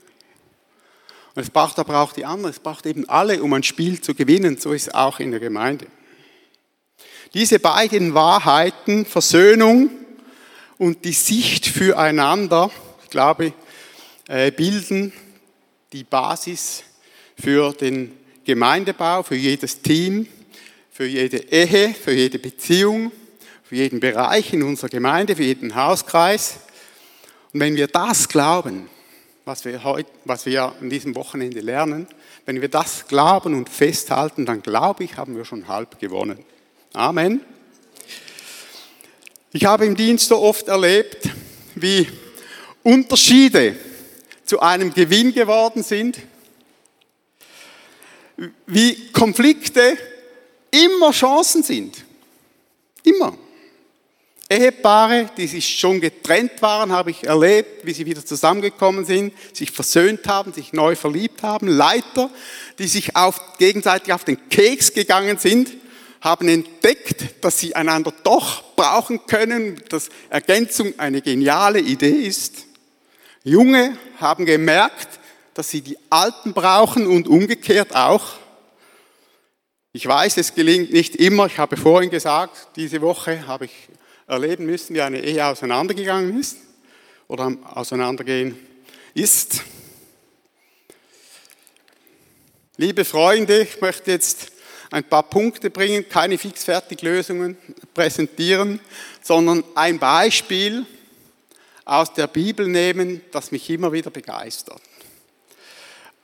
Und 1.34 1.42
es 1.42 1.50
braucht 1.50 1.80
aber 1.80 2.00
auch 2.00 2.14
die 2.14 2.24
anderen, 2.24 2.52
es 2.52 2.60
braucht 2.60 2.86
eben 2.86 3.10
alle, 3.10 3.42
um 3.42 3.52
ein 3.54 3.64
Spiel 3.64 4.00
zu 4.00 4.14
gewinnen. 4.14 4.58
So 4.58 4.72
ist 4.72 4.88
es 4.88 4.94
auch 4.94 5.20
in 5.20 5.32
der 5.32 5.40
Gemeinde. 5.40 5.88
Diese 7.34 7.60
beiden 7.60 8.14
Wahrheiten, 8.14 9.06
Versöhnung 9.06 9.90
und 10.78 11.06
die 11.06 11.14
Sicht 11.14 11.68
füreinander, 11.68 12.70
ich 13.04 13.10
glaube, 13.10 13.54
äh, 14.28 14.52
bilden 14.52 15.14
die 15.94 16.04
Basis 16.04 16.84
für 17.40 17.72
den 17.74 18.12
Gemeindebau, 18.44 19.24
für 19.24 19.36
jedes 19.36 19.82
Team, 19.82 20.28
für 20.92 21.06
jede 21.06 21.38
Ehe, 21.38 21.94
für 21.94 22.14
jede 22.14 22.40
Beziehung, 22.40 23.12
für 23.64 23.76
jeden 23.76 24.00
Bereich 24.00 24.54
in 24.54 24.64
unserer 24.64 24.90
Gemeinde, 24.90 25.36
für 25.36 25.44
jeden 25.44 25.76
Hauskreis. 25.76 26.60
Und 27.54 27.60
wenn 27.60 27.76
wir 27.76 27.88
das 27.88 28.28
glauben, 28.28 28.90
was 29.46 29.64
wir, 29.66 29.84
heute, 29.84 30.10
was 30.26 30.46
wir 30.46 30.74
an 30.82 30.90
diesem 30.90 31.16
Wochenende 31.16 31.60
lernen, 31.60 32.08
wenn 32.46 32.62
wir 32.62 32.70
das 32.70 33.08
glauben 33.08 33.54
und 33.54 33.70
festhalten, 33.70 34.46
dann 34.46 34.62
glaube 34.62 35.04
ich, 35.04 35.18
haben 35.18 35.36
wir 35.36 35.46
schon 35.46 35.68
halb 35.68 36.00
gewonnen. 36.00 36.40
Amen. 36.94 37.42
Ich 39.56 39.64
habe 39.64 39.86
im 39.86 39.96
Dienst 39.96 40.28
so 40.28 40.42
oft 40.42 40.68
erlebt, 40.68 41.30
wie 41.76 42.10
Unterschiede 42.84 43.78
zu 44.44 44.60
einem 44.60 44.94
Gewinn 44.94 45.34
geworden 45.34 45.82
sind, 45.82 46.20
wie 48.68 49.14
Konflikte 49.14 49.98
immer 50.72 51.12
Chancen 51.12 51.64
sind. 51.64 52.04
Immer. 53.04 53.38
Ehepaare, 54.50 55.30
die 55.38 55.48
sich 55.48 55.80
schon 55.80 56.02
getrennt 56.02 56.62
waren, 56.62 56.92
habe 56.92 57.12
ich 57.12 57.24
erlebt, 57.24 57.86
wie 57.86 57.94
sie 57.94 58.06
wieder 58.06 58.26
zusammengekommen 58.26 59.06
sind, 59.06 59.34
sich 59.54 59.72
versöhnt 59.72 60.28
haben, 60.28 60.52
sich 60.52 60.74
neu 60.74 60.98
verliebt 60.98 61.44
haben. 61.44 61.70
Leiter, 61.70 62.30
die 62.78 62.90
sich 62.90 63.16
auf, 63.16 63.40
gegenseitig 63.58 64.12
auf 64.12 64.26
den 64.26 64.50
Keks 64.50 64.92
gegangen 64.92 65.38
sind, 65.38 65.70
haben 66.26 66.48
entdeckt, 66.48 67.44
dass 67.46 67.60
sie 67.60 67.76
einander 67.76 68.12
doch 68.24 68.76
brauchen 68.76 69.28
können, 69.28 69.80
dass 69.90 70.10
Ergänzung 70.32 70.98
eine 70.98 71.22
geniale 71.22 71.80
Idee 71.80 72.26
ist. 72.26 72.66
Junge 73.44 73.96
haben 74.18 74.48
gemerkt, 74.48 75.20
dass 75.54 75.70
sie 75.70 75.82
die 75.82 76.00
Alten 76.10 76.54
brauchen 76.54 77.06
und 77.06 77.28
umgekehrt 77.28 77.96
auch. 77.96 78.38
Ich 79.94 80.08
weiß, 80.08 80.38
es 80.38 80.56
gelingt 80.56 80.92
nicht 80.92 81.16
immer. 81.16 81.46
Ich 81.46 81.60
habe 81.60 81.78
vorhin 81.78 82.10
gesagt, 82.10 82.70
diese 82.76 83.02
Woche 83.02 83.46
habe 83.46 83.66
ich 83.66 83.88
erleben 84.26 84.66
müssen, 84.66 84.96
wie 84.96 85.02
eine 85.02 85.22
Ehe 85.22 85.46
auseinandergegangen 85.46 86.40
ist 86.40 86.58
oder 87.28 87.56
auseinandergehen 87.76 88.58
ist. 89.14 89.62
Liebe 92.78 93.06
Freunde, 93.06 93.62
ich 93.62 93.80
möchte 93.80 94.10
jetzt 94.10 94.55
ein 94.96 95.04
paar 95.04 95.24
Punkte 95.24 95.70
bringen, 95.70 96.08
keine 96.08 96.38
fixfertig 96.38 97.02
Lösungen 97.02 97.58
präsentieren, 97.94 98.80
sondern 99.22 99.64
ein 99.76 100.00
Beispiel 100.00 100.86
aus 101.84 102.14
der 102.14 102.28
Bibel 102.28 102.68
nehmen, 102.68 103.22
das 103.32 103.52
mich 103.52 103.70
immer 103.70 103.92
wieder 103.92 104.10
begeistert 104.10 104.82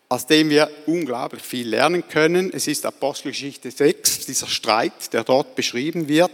aus 0.07 0.28
dem 0.28 0.49
wir 0.49 0.69
unglaublich 0.88 1.41
viel 1.41 1.69
lernen 1.69 2.03
können. 2.05 2.51
Es 2.53 2.67
ist 2.67 2.86
Apostelgeschichte 2.86 3.72
6, 3.72 4.26
dieser 4.26 4.47
Streit, 4.47 5.13
der 5.13 5.24
dort 5.24 5.55
beschrieben 5.55 6.09
wird. 6.09 6.30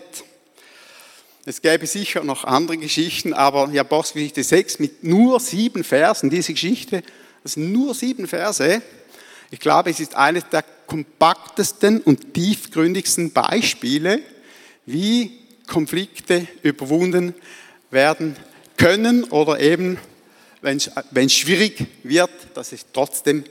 Es 1.45 1.61
gäbe 1.61 1.85
sicher 1.85 2.23
noch 2.23 2.43
andere 2.43 2.77
Geschichten, 2.77 3.33
aber 3.33 3.67
die 3.67 3.79
Apostelgeschichte 3.79 4.43
6 4.43 4.79
mit 4.79 5.03
nur 5.03 5.39
sieben 5.39 5.83
Versen, 5.83 6.31
diese 6.31 6.53
Geschichte, 6.53 7.03
das 7.43 7.53
sind 7.53 7.71
nur 7.71 7.93
sieben 7.93 8.25
Verse. 8.25 8.81
Ich 9.49 9.59
glaube, 9.59 9.89
es 9.89 9.99
ist 9.99 10.15
eines 10.15 10.43
der 10.49 10.63
kompaktesten 10.85 12.01
und 12.01 12.33
tiefgründigsten 12.33 13.31
Beispiele, 13.31 14.21
wie 14.85 15.39
Konflikte 15.67 16.47
überwunden 16.63 17.33
werden 17.91 18.35
können 18.77 19.23
oder 19.25 19.59
eben, 19.59 19.97
wenn 20.61 20.77
es 20.77 21.33
schwierig 21.33 21.85
wird, 22.03 22.31
dass 22.53 22.71
es 22.71 22.85
trotzdem 22.91 23.43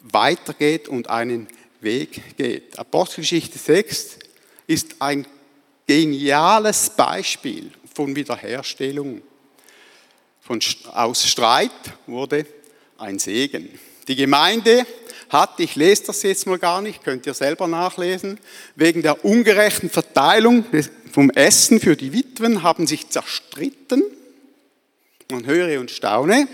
weitergeht 0.00 0.88
und 0.88 1.10
einen 1.10 1.48
Weg 1.80 2.36
geht. 2.36 2.78
Apostelgeschichte 2.78 3.58
6 3.58 4.18
ist 4.66 4.96
ein 5.00 5.26
geniales 5.86 6.90
Beispiel 6.90 7.70
von 7.92 8.14
Wiederherstellung. 8.14 9.22
Von, 10.40 10.60
aus 10.92 11.26
Streit 11.26 11.72
wurde 12.06 12.46
ein 12.98 13.18
Segen. 13.18 13.68
Die 14.06 14.16
Gemeinde 14.16 14.86
hat, 15.40 15.60
ich 15.60 15.76
lese 15.76 16.04
das 16.06 16.22
jetzt 16.22 16.46
mal 16.46 16.58
gar 16.58 16.80
nicht, 16.80 17.04
könnt 17.04 17.26
ihr 17.26 17.34
selber 17.34 17.68
nachlesen, 17.68 18.38
wegen 18.74 19.02
der 19.02 19.24
ungerechten 19.24 19.90
Verteilung 19.90 20.64
vom 21.12 21.30
Essen 21.30 21.80
für 21.80 21.96
die 21.96 22.12
Witwen 22.12 22.62
haben 22.62 22.86
sich 22.86 23.08
zerstritten. 23.08 24.02
Man 25.30 25.46
höre 25.46 25.80
und 25.80 25.90
staune 25.90 26.48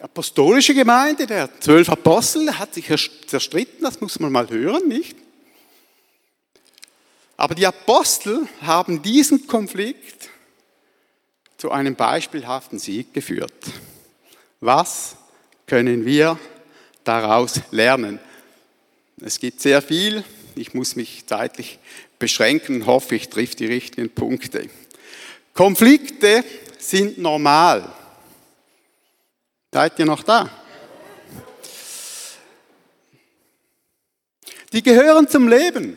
apostolische 0.00 0.74
Gemeinde, 0.74 1.26
der 1.26 1.60
zwölf 1.60 1.88
Apostel, 1.88 2.58
hat 2.58 2.74
sich 2.74 2.86
zerstritten, 3.26 3.82
das 3.82 4.00
muss 4.00 4.20
man 4.20 4.30
mal 4.30 4.48
hören, 4.48 4.86
nicht? 4.88 5.16
Aber 7.36 7.54
die 7.54 7.66
Apostel 7.66 8.46
haben 8.62 9.02
diesen 9.02 9.46
Konflikt 9.46 10.28
zu 11.56 11.70
einem 11.70 11.94
beispielhaften 11.94 12.78
Sieg 12.78 13.12
geführt. 13.12 13.52
Was 14.60 15.16
können 15.66 16.04
wir 16.04 16.38
daraus 17.08 17.60
lernen? 17.70 18.20
Es 19.20 19.40
gibt 19.40 19.60
sehr 19.60 19.82
viel, 19.82 20.22
ich 20.54 20.74
muss 20.74 20.94
mich 20.94 21.24
zeitlich 21.26 21.78
beschränken 22.18 22.86
hoffe, 22.86 23.14
ich 23.14 23.28
trifft 23.28 23.60
die 23.60 23.66
richtigen 23.66 24.10
Punkte. 24.10 24.68
Konflikte 25.54 26.44
sind 26.78 27.18
normal. 27.18 27.90
Seid 29.72 29.98
ihr 29.98 30.06
noch 30.06 30.22
da? 30.22 30.50
Die 34.72 34.82
gehören 34.82 35.28
zum 35.28 35.48
Leben. 35.48 35.96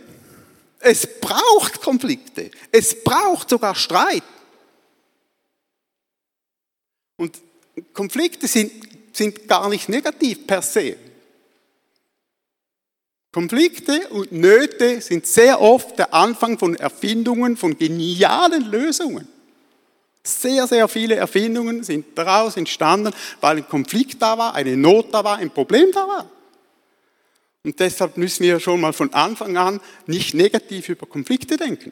Es 0.80 1.08
braucht 1.20 1.82
Konflikte. 1.82 2.50
Es 2.72 3.04
braucht 3.04 3.50
sogar 3.50 3.76
Streit. 3.76 4.24
Und 7.18 7.40
Konflikte 7.94 8.48
sind, 8.48 8.72
sind 9.12 9.48
gar 9.48 9.70
nicht 9.70 9.90
negativ 9.90 10.48
per 10.48 10.62
se. 10.62 10.96
Konflikte 13.32 14.10
und 14.10 14.32
Nöte 14.34 15.00
sind 15.00 15.26
sehr 15.26 15.62
oft 15.62 15.98
der 15.98 16.14
Anfang 16.14 16.60
von 16.60 16.76
Erfindungen, 16.76 17.56
von 17.56 17.78
genialen 17.78 18.70
Lösungen. 18.70 19.28
Sehr, 20.24 20.68
sehr 20.68 20.88
viele 20.88 21.16
Erfindungen 21.16 21.84
sind 21.84 22.06
daraus 22.16 22.58
entstanden, 22.58 23.14
weil 23.40 23.58
ein 23.58 23.68
Konflikt 23.68 24.22
da 24.22 24.38
war, 24.38 24.54
eine 24.54 24.76
Not 24.76 25.14
da 25.14 25.24
war, 25.24 25.38
ein 25.38 25.50
Problem 25.50 25.92
da 25.94 26.08
war. 26.08 26.30
Und 27.64 27.80
deshalb 27.80 28.18
müssen 28.18 28.44
wir 28.44 28.60
schon 28.60 28.82
mal 28.82 28.94
von 28.94 29.14
Anfang 29.14 29.56
an 29.56 29.80
nicht 30.08 30.34
negativ 30.34 30.90
über 30.90 31.06
Konflikte 31.06 31.58
denken. 31.58 31.92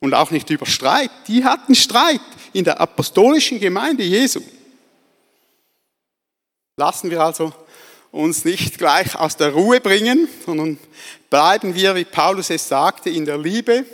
Und 0.00 0.14
auch 0.14 0.30
nicht 0.30 0.50
über 0.50 0.66
Streit. 0.66 1.10
Die 1.28 1.44
hatten 1.44 1.74
Streit 1.74 2.20
in 2.52 2.64
der 2.64 2.80
apostolischen 2.80 3.58
Gemeinde 3.58 4.02
Jesu. 4.02 4.40
Lassen 6.76 7.10
wir 7.10 7.20
also 7.20 7.52
uns 8.10 8.44
nicht 8.44 8.78
gleich 8.78 9.14
aus 9.14 9.36
der 9.36 9.52
Ruhe 9.52 9.80
bringen, 9.80 10.28
sondern 10.44 10.78
bleiben 11.30 11.74
wir, 11.74 11.94
wie 11.94 12.04
Paulus 12.04 12.50
es 12.50 12.66
sagte, 12.66 13.10
in 13.10 13.24
der 13.24 13.38
Liebe 13.38 13.84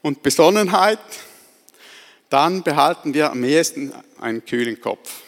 und 0.00 0.22
Besonnenheit, 0.22 0.98
dann 2.30 2.62
behalten 2.62 3.12
wir 3.12 3.30
am 3.30 3.44
ehesten 3.44 3.92
einen 4.18 4.44
kühlen 4.44 4.80
Kopf. 4.80 5.22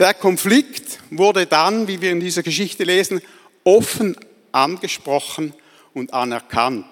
Der 0.00 0.14
Konflikt 0.14 0.98
wurde 1.10 1.46
dann, 1.46 1.86
wie 1.86 2.00
wir 2.00 2.10
in 2.10 2.20
dieser 2.20 2.42
Geschichte 2.42 2.82
lesen, 2.82 3.22
offen 3.62 4.16
angesprochen 4.50 5.54
und 5.94 6.12
anerkannt. 6.12 6.86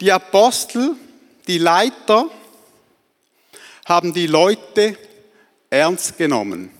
Die 0.00 0.12
Apostel, 0.12 0.96
die 1.46 1.58
Leiter, 1.58 2.30
haben 3.88 4.12
die 4.12 4.26
Leute 4.26 4.98
ernst 5.70 6.18
genommen. 6.18 6.70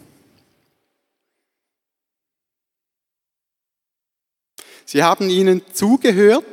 Sie 4.84 5.02
haben 5.02 5.30
ihnen 5.30 5.62
zugehört 5.74 6.44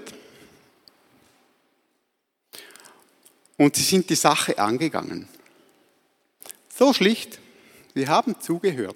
und 3.58 3.76
sie 3.76 3.84
sind 3.84 4.10
die 4.10 4.16
Sache 4.16 4.58
angegangen. 4.58 5.28
So 6.74 6.94
schlicht, 6.94 7.40
sie 7.94 8.08
haben 8.08 8.40
zugehört. 8.40 8.96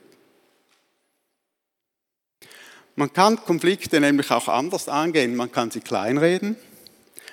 Man 2.96 3.14
kann 3.14 3.38
Konflikte 3.38 4.02
nämlich 4.02 4.32
auch 4.32 4.50
anders 4.50 4.90
angehen. 4.90 5.38
Man 5.38 5.54
kann 5.54 5.72
sie 5.72 5.80
kleinreden, 5.80 6.58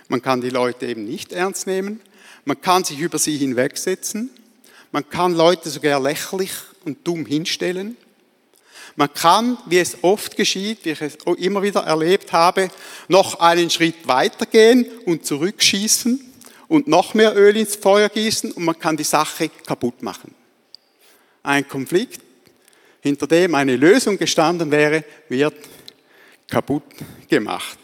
man 0.09 0.23
kann 0.23 0.41
die 0.41 0.51
Leute 0.51 0.87
eben 0.87 1.05
nicht 1.05 1.33
ernst 1.33 1.67
nehmen, 1.67 2.01
man 2.47 2.61
kann 2.61 2.85
sich 2.85 3.01
über 3.01 3.19
sie 3.19 3.37
hinwegsetzen. 3.37 4.31
Man 4.93 5.09
kann 5.11 5.35
Leute 5.35 5.69
sogar 5.69 6.01
lächerlich 6.01 6.53
und 6.85 7.07
dumm 7.07 7.27
hinstellen. 7.27 7.97
Man 8.95 9.13
kann, 9.13 9.59
wie 9.67 9.81
es 9.81 9.99
oft 10.03 10.37
geschieht, 10.37 10.85
wie 10.85 10.91
ich 10.91 11.03
es 11.03 11.19
immer 11.39 11.63
wieder 11.63 11.81
erlebt 11.81 12.33
habe, 12.33 12.71
noch 13.09 13.41
einen 13.41 13.69
Schritt 13.69 14.07
weitergehen 14.07 14.87
und 15.05 15.27
zurückschießen 15.27 16.21
und 16.69 16.87
noch 16.87 17.15
mehr 17.15 17.37
Öl 17.37 17.57
ins 17.57 17.75
Feuer 17.75 18.09
gießen 18.09 18.53
und 18.53 18.65
man 18.65 18.79
kann 18.79 18.97
die 18.97 19.05
Sache 19.05 19.51
kaputt 19.67 20.03
machen. 20.03 20.33
Ein 21.43 21.69
Konflikt, 21.69 22.21
hinter 23.01 23.27
dem 23.27 23.57
eine 23.57 23.77
Lösung 23.77 24.19
gestanden 24.19 24.71
wäre, 24.71 25.05
wird 25.29 25.57
kaputt 26.49 26.85
gemacht. 27.29 27.79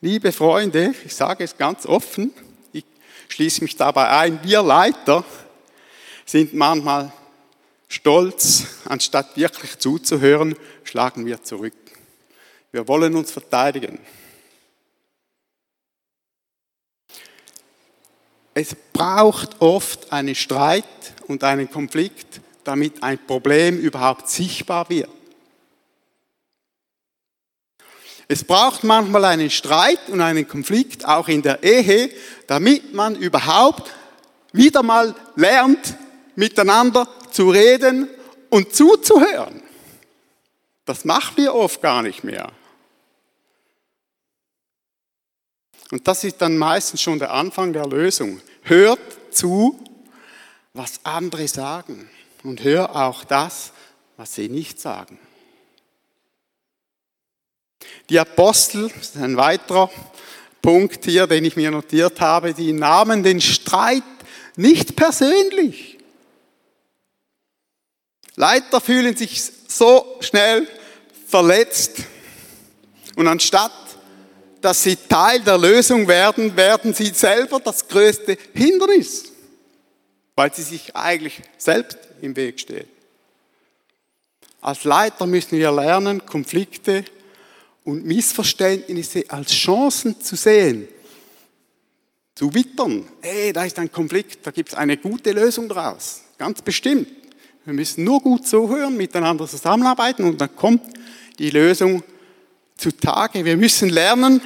Liebe 0.00 0.32
Freunde, 0.32 0.94
ich 1.04 1.14
sage 1.14 1.44
es 1.44 1.56
ganz 1.56 1.84
offen, 1.84 2.32
schließe 3.32 3.62
mich 3.62 3.76
dabei 3.76 4.08
ein, 4.08 4.40
wir 4.42 4.62
Leiter 4.62 5.24
sind 6.24 6.54
manchmal 6.54 7.12
stolz, 7.88 8.64
anstatt 8.84 9.36
wirklich 9.36 9.78
zuzuhören, 9.78 10.54
schlagen 10.84 11.26
wir 11.26 11.42
zurück. 11.42 11.74
Wir 12.70 12.86
wollen 12.88 13.14
uns 13.16 13.30
verteidigen. 13.30 13.98
Es 18.54 18.76
braucht 18.92 19.60
oft 19.60 20.12
einen 20.12 20.34
Streit 20.34 20.84
und 21.26 21.42
einen 21.42 21.70
Konflikt, 21.70 22.40
damit 22.64 23.02
ein 23.02 23.18
Problem 23.26 23.78
überhaupt 23.78 24.28
sichtbar 24.28 24.88
wird. 24.90 25.08
Es 28.32 28.44
braucht 28.44 28.82
manchmal 28.82 29.26
einen 29.26 29.50
Streit 29.50 30.08
und 30.08 30.22
einen 30.22 30.48
Konflikt, 30.48 31.04
auch 31.04 31.28
in 31.28 31.42
der 31.42 31.62
Ehe, 31.62 32.08
damit 32.46 32.94
man 32.94 33.14
überhaupt 33.14 33.92
wieder 34.52 34.82
mal 34.82 35.14
lernt, 35.36 35.98
miteinander 36.34 37.06
zu 37.30 37.50
reden 37.50 38.08
und 38.48 38.74
zuzuhören. 38.74 39.62
Das 40.86 41.04
machen 41.04 41.36
wir 41.36 41.54
oft 41.54 41.82
gar 41.82 42.00
nicht 42.00 42.24
mehr. 42.24 42.50
Und 45.90 46.08
das 46.08 46.24
ist 46.24 46.40
dann 46.40 46.56
meistens 46.56 47.02
schon 47.02 47.18
der 47.18 47.32
Anfang 47.32 47.74
der 47.74 47.86
Lösung. 47.86 48.40
Hört 48.62 48.98
zu, 49.30 49.78
was 50.72 51.00
andere 51.04 51.46
sagen 51.48 52.08
und 52.44 52.64
hör 52.64 52.96
auch 52.96 53.24
das, 53.24 53.72
was 54.16 54.34
sie 54.34 54.48
nicht 54.48 54.80
sagen. 54.80 55.18
Die 58.08 58.18
Apostel, 58.18 58.88
das 58.88 59.10
ist 59.10 59.16
ein 59.16 59.36
weiterer 59.36 59.90
Punkt 60.60 61.04
hier, 61.04 61.26
den 61.26 61.44
ich 61.44 61.56
mir 61.56 61.70
notiert 61.70 62.20
habe, 62.20 62.54
die 62.54 62.72
nahmen 62.72 63.22
den 63.22 63.40
Streit 63.40 64.02
nicht 64.56 64.96
persönlich. 64.96 65.98
Leiter 68.36 68.80
fühlen 68.80 69.16
sich 69.16 69.42
so 69.68 70.16
schnell 70.20 70.66
verletzt 71.26 72.04
und 73.16 73.26
anstatt 73.28 73.72
dass 74.62 74.82
sie 74.82 74.96
Teil 74.96 75.40
der 75.40 75.58
Lösung 75.58 76.06
werden, 76.08 76.56
werden 76.56 76.94
sie 76.94 77.08
selber 77.08 77.60
das 77.60 77.86
größte 77.88 78.38
Hindernis, 78.54 79.32
weil 80.36 80.54
sie 80.54 80.62
sich 80.62 80.94
eigentlich 80.94 81.42
selbst 81.58 81.98
im 82.20 82.34
Weg 82.36 82.60
stehen. 82.60 82.88
Als 84.60 84.84
Leiter 84.84 85.26
müssen 85.26 85.58
wir 85.58 85.72
lernen, 85.72 86.24
Konflikte 86.24 87.04
und 87.84 88.04
Missverständnisse 88.04 89.24
als 89.28 89.52
Chancen 89.52 90.20
zu 90.20 90.36
sehen, 90.36 90.88
zu 92.34 92.52
wittern. 92.54 93.06
Hey, 93.20 93.52
da 93.52 93.64
ist 93.64 93.78
ein 93.78 93.90
Konflikt, 93.90 94.46
da 94.46 94.50
gibt 94.50 94.70
es 94.70 94.74
eine 94.74 94.96
gute 94.96 95.32
Lösung 95.32 95.68
draus, 95.68 96.22
ganz 96.38 96.62
bestimmt. 96.62 97.08
Wir 97.64 97.74
müssen 97.74 98.04
nur 98.04 98.20
gut 98.20 98.46
zuhören, 98.46 98.96
miteinander 98.96 99.46
zusammenarbeiten 99.46 100.24
und 100.24 100.40
dann 100.40 100.54
kommt 100.56 100.82
die 101.38 101.50
Lösung 101.50 102.02
zutage. 102.76 103.44
Wir 103.44 103.56
müssen 103.56 103.88
lernen, 103.88 104.40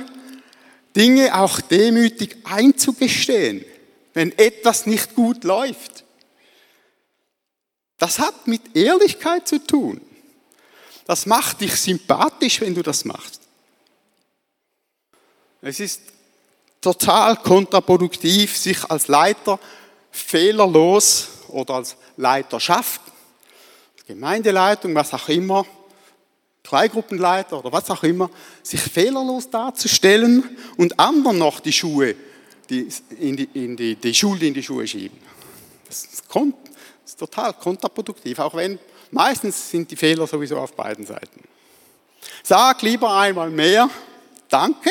Dinge 0.94 1.34
auch 1.34 1.60
demütig 1.60 2.36
einzugestehen, 2.44 3.64
wenn 4.14 4.36
etwas 4.38 4.86
nicht 4.86 5.14
gut 5.14 5.44
läuft. 5.44 6.04
Das 7.98 8.18
hat 8.18 8.46
mit 8.46 8.76
Ehrlichkeit 8.76 9.48
zu 9.48 9.58
tun. 9.58 10.00
Das 11.06 11.24
macht 11.24 11.60
dich 11.60 11.74
sympathisch, 11.76 12.60
wenn 12.60 12.74
du 12.74 12.82
das 12.82 13.04
machst. 13.04 13.40
Es 15.62 15.80
ist 15.80 16.02
total 16.80 17.36
kontraproduktiv, 17.36 18.56
sich 18.56 18.84
als 18.90 19.08
Leiter 19.08 19.58
fehlerlos 20.10 21.28
oder 21.48 21.74
als 21.74 21.96
Leiterschaft, 22.16 23.00
Gemeindeleitung, 24.06 24.94
was 24.94 25.12
auch 25.14 25.28
immer, 25.28 25.66
Kleingruppenleiter 26.62 27.58
oder 27.58 27.72
was 27.72 27.88
auch 27.90 28.02
immer, 28.02 28.30
sich 28.62 28.80
fehlerlos 28.80 29.48
darzustellen 29.50 30.56
und 30.76 30.98
anderen 30.98 31.38
noch 31.38 31.60
die 31.60 31.72
Schuhe, 31.72 32.16
die, 32.68 32.88
in 33.18 33.36
die, 33.36 33.48
in 33.54 33.76
die, 33.76 33.94
die 33.94 34.14
Schuld 34.14 34.42
in 34.42 34.54
die 34.54 34.62
Schuhe 34.62 34.86
schieben. 34.86 35.18
Das 35.86 36.04
ist, 36.04 36.24
das 36.28 36.42
ist 37.04 37.18
total 37.18 37.52
kontraproduktiv, 37.52 38.40
auch 38.40 38.54
wenn 38.54 38.78
Meistens 39.16 39.70
sind 39.70 39.90
die 39.90 39.96
Fehler 39.96 40.26
sowieso 40.26 40.58
auf 40.58 40.74
beiden 40.74 41.06
Seiten. 41.06 41.42
Sag 42.42 42.82
lieber 42.82 43.16
einmal 43.16 43.48
mehr, 43.48 43.88
danke, 44.50 44.90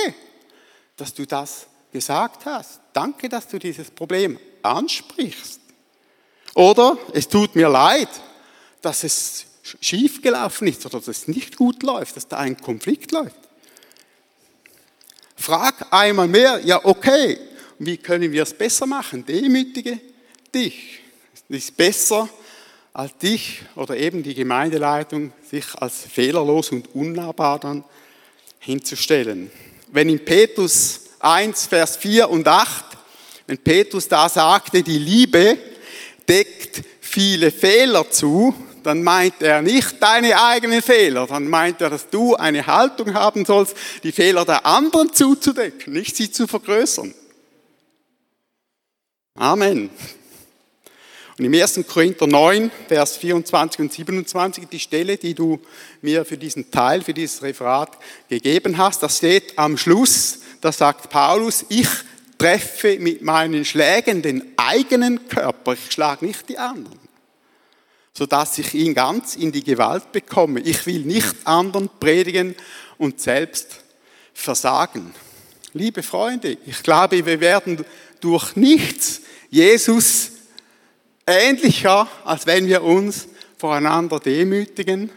dass 0.97 1.13
du 1.13 1.27
das 1.27 1.67
gesagt 1.91 2.43
hast. 2.47 2.79
Danke, 2.91 3.29
dass 3.29 3.47
du 3.47 3.59
dieses 3.59 3.91
Problem 3.91 4.39
ansprichst. 4.63 5.59
Oder 6.55 6.97
es 7.13 7.27
tut 7.27 7.55
mir 7.55 7.69
leid, 7.69 8.09
dass 8.81 9.03
es 9.03 9.45
schief 9.79 10.23
gelaufen 10.23 10.69
ist 10.69 10.83
oder 10.87 10.97
dass 10.97 11.07
es 11.07 11.27
nicht 11.27 11.55
gut 11.55 11.83
läuft, 11.83 12.15
dass 12.15 12.27
da 12.27 12.37
ein 12.37 12.59
Konflikt 12.59 13.11
läuft. 13.11 13.37
Frag 15.35 15.93
einmal 15.93 16.27
mehr, 16.27 16.61
ja 16.65 16.83
okay, 16.83 17.37
wie 17.77 17.97
können 17.97 18.31
wir 18.31 18.41
es 18.41 18.55
besser 18.55 18.87
machen? 18.87 19.23
Demütige 19.23 19.99
dich. 20.51 21.01
Es 21.31 21.43
ist 21.47 21.77
besser, 21.77 22.27
als 22.95 23.17
dich 23.17 23.61
oder 23.75 23.97
eben 23.97 24.23
die 24.23 24.33
Gemeindeleitung 24.33 25.33
sich 25.51 25.65
als 25.75 26.03
fehlerlos 26.09 26.71
und 26.71 26.95
unnahbar 26.95 27.59
dann 27.59 27.83
hinzustellen. 28.59 29.51
Wenn 29.91 30.07
in 30.07 30.23
Petrus 30.23 31.01
1, 31.19 31.67
Vers 31.67 31.97
4 31.97 32.29
und 32.29 32.47
8, 32.47 32.85
wenn 33.47 33.57
Petrus 33.57 34.07
da 34.07 34.29
sagte, 34.29 34.81
die 34.81 34.97
Liebe 34.97 35.57
deckt 36.25 36.83
viele 37.01 37.51
Fehler 37.51 38.09
zu, 38.09 38.55
dann 38.81 39.03
meint 39.03 39.41
er 39.41 39.61
nicht 39.61 40.01
deine 40.01 40.41
eigenen 40.41 40.81
Fehler, 40.81 41.27
dann 41.27 41.49
meint 41.49 41.81
er, 41.81 41.89
dass 41.89 42.09
du 42.09 42.35
eine 42.35 42.65
Haltung 42.65 43.13
haben 43.13 43.43
sollst, 43.43 43.75
die 44.03 44.13
Fehler 44.13 44.45
der 44.45 44.65
anderen 44.65 45.11
zuzudecken, 45.11 45.91
nicht 45.91 46.15
sie 46.15 46.31
zu 46.31 46.47
vergrößern. 46.47 47.13
Amen. 49.33 49.89
Und 51.37 51.43
im 51.43 51.53
1. 51.53 51.81
Korinther 51.85 52.27
9, 52.27 52.71
Vers 52.87 53.17
24 53.17 53.81
und 53.81 53.91
27, 53.91 54.67
die 54.71 54.79
Stelle, 54.79 55.17
die 55.17 55.33
du 55.33 55.59
mir 56.01 56.23
für 56.23 56.37
diesen 56.37 56.71
Teil, 56.71 57.01
für 57.01 57.13
dieses 57.13 57.41
Referat 57.41 57.97
gegeben 58.29 58.77
hast, 58.77 59.03
das 59.03 59.17
steht 59.17 59.57
am 59.57 59.77
Schluss, 59.77 60.39
da 60.61 60.71
sagt 60.71 61.09
Paulus, 61.09 61.65
ich 61.67 61.89
treffe 62.37 62.97
mit 62.99 63.21
meinen 63.21 63.65
Schlägen 63.65 64.21
den 64.21 64.53
eigenen 64.55 65.27
Körper, 65.27 65.73
ich 65.73 65.91
schlage 65.91 66.25
nicht 66.25 66.47
die 66.47 66.57
anderen, 66.57 66.99
sodass 68.13 68.57
ich 68.57 68.73
ihn 68.73 68.93
ganz 68.93 69.35
in 69.35 69.51
die 69.51 69.63
Gewalt 69.63 70.13
bekomme. 70.13 70.61
Ich 70.61 70.85
will 70.85 71.01
nicht 71.01 71.35
anderen 71.43 71.89
predigen 71.99 72.55
und 72.97 73.19
selbst 73.19 73.81
versagen. 74.33 75.13
Liebe 75.73 76.01
Freunde, 76.01 76.57
ich 76.65 76.81
glaube, 76.81 77.25
wir 77.25 77.41
werden 77.41 77.83
durch 78.21 78.55
nichts 78.55 79.19
Jesus 79.49 80.31
ähnlicher, 81.27 82.07
als 82.23 82.45
wenn 82.45 82.67
wir 82.67 82.83
uns 82.83 83.27
voreinander 83.57 84.19
demütigen 84.19 85.09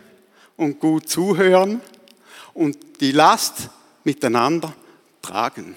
und 0.56 0.80
gut 0.80 1.08
zuhören 1.08 1.80
und 2.54 3.00
die 3.00 3.12
Last 3.12 3.70
miteinander 4.04 4.72
tragen. 5.22 5.76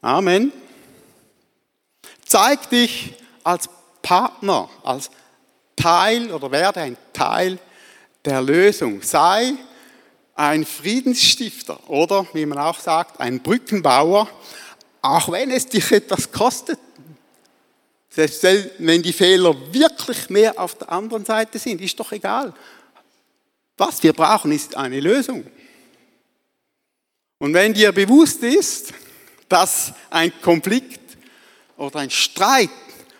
Amen. 0.00 0.52
Zeig 2.24 2.70
dich 2.70 3.14
als 3.44 3.68
Partner, 4.02 4.68
als 4.82 5.10
Teil 5.76 6.32
oder 6.32 6.50
werde 6.50 6.80
ein 6.80 6.96
Teil 7.12 7.58
der 8.24 8.42
Lösung. 8.42 9.02
Sei 9.02 9.54
ein 10.34 10.66
Friedensstifter 10.66 11.88
oder, 11.88 12.26
wie 12.32 12.46
man 12.46 12.58
auch 12.58 12.78
sagt, 12.78 13.20
ein 13.20 13.40
Brückenbauer, 13.40 14.28
auch 15.02 15.30
wenn 15.30 15.50
es 15.50 15.66
dich 15.66 15.90
etwas 15.92 16.30
kostet. 16.32 16.78
Selbst 18.16 18.42
wenn 18.78 19.02
die 19.02 19.12
Fehler 19.12 19.54
wirklich 19.74 20.30
mehr 20.30 20.58
auf 20.58 20.78
der 20.78 20.90
anderen 20.90 21.26
Seite 21.26 21.58
sind, 21.58 21.82
ist 21.82 22.00
doch 22.00 22.12
egal. 22.12 22.54
Was 23.76 24.02
wir 24.02 24.14
brauchen, 24.14 24.52
ist 24.52 24.74
eine 24.74 25.00
Lösung. 25.00 25.44
Und 27.38 27.52
wenn 27.52 27.74
dir 27.74 27.92
bewusst 27.92 28.42
ist, 28.42 28.94
dass 29.50 29.92
ein 30.08 30.32
Konflikt 30.40 31.18
oder 31.76 31.98
ein 31.98 32.08
Streit 32.08 32.70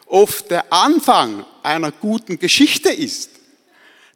oft 0.07 0.51
der 0.51 0.73
Anfang 0.73 1.45
einer 1.63 1.93
guten 1.93 2.39
Geschichte 2.39 2.89
ist, 2.89 3.33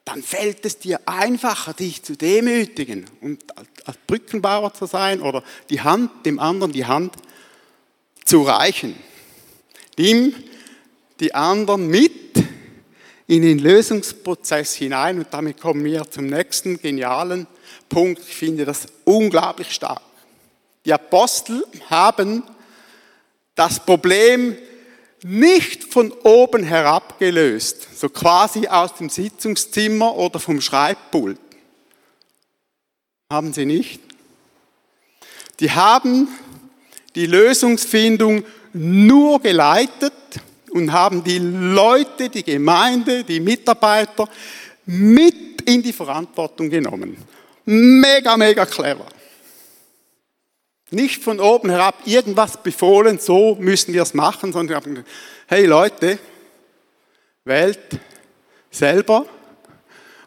dann 0.06 0.22
fällt 0.22 0.64
es 0.64 0.78
dir 0.78 0.98
einfacher, 1.04 1.74
dich 1.74 2.02
zu 2.02 2.16
demütigen 2.16 3.04
und 3.20 3.44
als 3.86 3.98
Brückenbauer 4.06 4.72
zu 4.72 4.86
sein 4.86 5.20
oder 5.20 5.44
die 5.68 5.82
Hand, 5.82 6.24
dem 6.24 6.38
anderen 6.38 6.72
die 6.72 6.86
Hand 6.86 7.16
zu 8.24 8.40
reichen. 8.40 8.96
Nimm 9.98 10.34
die 11.20 11.34
anderen 11.34 11.86
mit 11.86 12.12
in 13.26 13.42
den 13.42 13.58
Lösungsprozess 13.58 14.74
hinein 14.74 15.18
und 15.18 15.28
damit 15.30 15.60
kommen 15.60 15.84
wir 15.84 16.10
zum 16.10 16.26
nächsten 16.26 16.80
genialen 16.80 17.46
Punkt. 17.88 18.20
Ich 18.26 18.34
finde 18.34 18.64
das 18.64 18.86
unglaublich 19.04 19.70
stark. 19.70 20.02
Die 20.84 20.92
Apostel 20.92 21.64
haben 21.88 22.42
das 23.54 23.78
Problem 23.78 24.56
nicht 25.22 25.84
von 25.84 26.10
oben 26.24 26.64
herab 26.64 27.18
gelöst, 27.18 27.86
so 27.94 28.08
quasi 28.08 28.66
aus 28.66 28.94
dem 28.94 29.10
Sitzungszimmer 29.10 30.16
oder 30.16 30.40
vom 30.40 30.60
Schreibpult. 30.60 31.38
Haben 33.30 33.52
sie 33.52 33.66
nicht? 33.66 34.00
Die 35.60 35.70
haben 35.70 36.26
die 37.14 37.26
Lösungsfindung 37.26 38.44
nur 38.72 39.40
geleitet 39.40 40.12
und 40.70 40.92
haben 40.92 41.22
die 41.24 41.38
Leute, 41.38 42.28
die 42.28 42.42
Gemeinde, 42.42 43.24
die 43.24 43.40
Mitarbeiter 43.40 44.28
mit 44.86 45.62
in 45.62 45.82
die 45.82 45.92
Verantwortung 45.92 46.70
genommen. 46.70 47.16
Mega, 47.64 48.36
mega 48.36 48.66
clever. 48.66 49.06
Nicht 50.90 51.22
von 51.22 51.38
oben 51.38 51.70
herab 51.70 51.96
irgendwas 52.04 52.60
befohlen, 52.62 53.18
so 53.18 53.56
müssen 53.60 53.94
wir 53.94 54.02
es 54.02 54.14
machen, 54.14 54.52
sondern 54.52 54.76
haben 54.76 54.94
gesagt, 54.94 55.10
hey 55.46 55.66
Leute, 55.66 56.18
wählt 57.44 57.78
selber. 58.70 59.26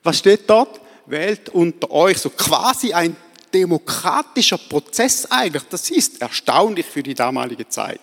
Was 0.04 0.20
steht 0.20 0.50
dort? 0.50 0.80
Wählt 1.06 1.50
unter 1.50 1.91
euch, 1.91 2.18
so 2.18 2.30
quasi 2.30 2.94
ein 2.94 3.16
demokratischer 3.54 4.58
Prozess 4.58 5.30
eigentlich. 5.30 5.64
Das 5.70 5.89
ist 5.89 6.22
erstaunlich 6.22 6.86
für 6.86 7.04
die 7.04 7.14
damalige 7.14 7.68
Zeit 7.68 8.00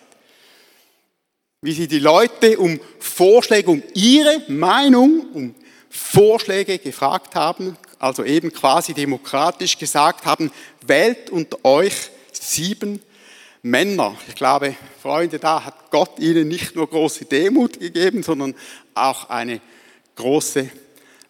wie 1.63 1.73
sie 1.73 1.87
die 1.87 1.99
Leute 1.99 2.57
um 2.57 2.79
Vorschläge, 2.99 3.69
um 3.69 3.83
ihre 3.93 4.41
Meinung, 4.47 5.27
um 5.33 5.55
Vorschläge 5.91 6.79
gefragt 6.79 7.35
haben, 7.35 7.77
also 7.99 8.23
eben 8.23 8.51
quasi 8.51 8.95
demokratisch 8.95 9.77
gesagt 9.77 10.25
haben, 10.25 10.51
wählt 10.85 11.29
unter 11.29 11.63
euch 11.63 12.09
sieben 12.31 12.99
Männer. 13.61 14.15
Ich 14.27 14.33
glaube, 14.33 14.75
Freunde, 15.03 15.37
da 15.37 15.63
hat 15.63 15.91
Gott 15.91 16.17
ihnen 16.17 16.47
nicht 16.47 16.75
nur 16.75 16.89
große 16.89 17.25
Demut 17.25 17.79
gegeben, 17.79 18.23
sondern 18.23 18.55
auch 18.95 19.29
eine 19.29 19.61
große 20.15 20.67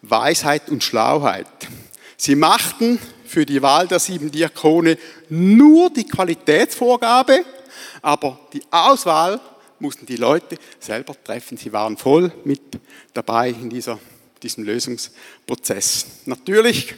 Weisheit 0.01 0.69
und 0.69 0.82
Schlauheit. 0.82 1.47
Sie 2.15 2.36
machten 2.36 2.99
für 3.25 3.45
die 3.45 3.61
Wahl 3.61 3.88
der 3.88 3.99
sieben 3.99 4.32
Diakone 4.32 4.97
nur 5.27 5.89
die 5.89 6.05
Qualitätsvorgabe, 6.05 7.43
aber 8.01 8.39
die 8.53 8.63
Auswahl 8.71 9.41
mussten 9.82 10.05
die 10.05 10.15
Leute 10.15 10.57
selber 10.79 11.15
treffen. 11.23 11.57
Sie 11.57 11.73
waren 11.73 11.97
voll 11.97 12.32
mit 12.43 12.61
dabei 13.13 13.49
in 13.49 13.69
dieser, 13.69 13.99
diesem 14.41 14.63
Lösungsprozess. 14.63 16.05
Natürlich 16.25 16.95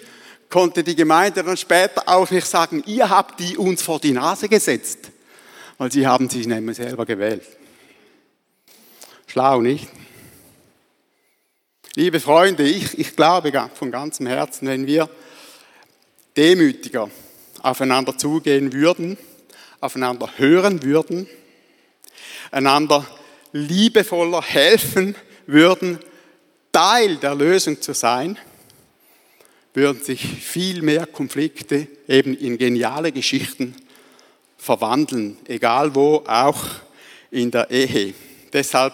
konnte 0.49 0.83
die 0.83 0.95
Gemeinde 0.95 1.43
dann 1.43 1.57
später 1.57 2.03
auch 2.07 2.29
nicht 2.29 2.45
sagen, 2.45 2.83
ihr 2.85 3.09
habt 3.09 3.39
die 3.39 3.57
uns 3.57 3.81
vor 3.81 3.99
die 3.99 4.11
Nase 4.11 4.47
gesetzt, 4.47 5.11
weil 5.77 5.91
sie 5.91 6.05
haben 6.05 6.29
sich 6.29 6.45
nämlich 6.45 6.77
selber 6.77 7.05
gewählt. 7.05 7.43
Schlau, 9.25 9.61
nicht? 9.61 9.87
Liebe 11.95 12.19
Freunde, 12.19 12.63
ich, 12.63 12.97
ich 12.99 13.15
glaube 13.15 13.51
von 13.73 13.91
ganzem 13.91 14.27
Herzen, 14.27 14.67
wenn 14.67 14.85
wir 14.85 15.09
demütiger 16.35 17.09
aufeinander 17.61 18.17
zugehen 18.17 18.73
würden, 18.73 19.17
aufeinander 19.79 20.29
hören 20.37 20.83
würden, 20.83 21.27
einander 22.53 23.05
liebevoller 23.51 24.41
helfen 24.41 25.15
würden, 25.47 25.99
Teil 26.71 27.17
der 27.17 27.35
Lösung 27.35 27.81
zu 27.81 27.93
sein, 27.93 28.37
würden 29.73 30.03
sich 30.03 30.21
viel 30.21 30.81
mehr 30.81 31.05
Konflikte 31.05 31.87
eben 32.07 32.35
in 32.35 32.57
geniale 32.57 33.11
Geschichten 33.11 33.75
verwandeln, 34.57 35.37
egal 35.45 35.93
wo, 35.95 36.23
auch 36.27 36.63
in 37.31 37.51
der 37.51 37.69
Ehe. 37.69 38.13
Deshalb 38.51 38.93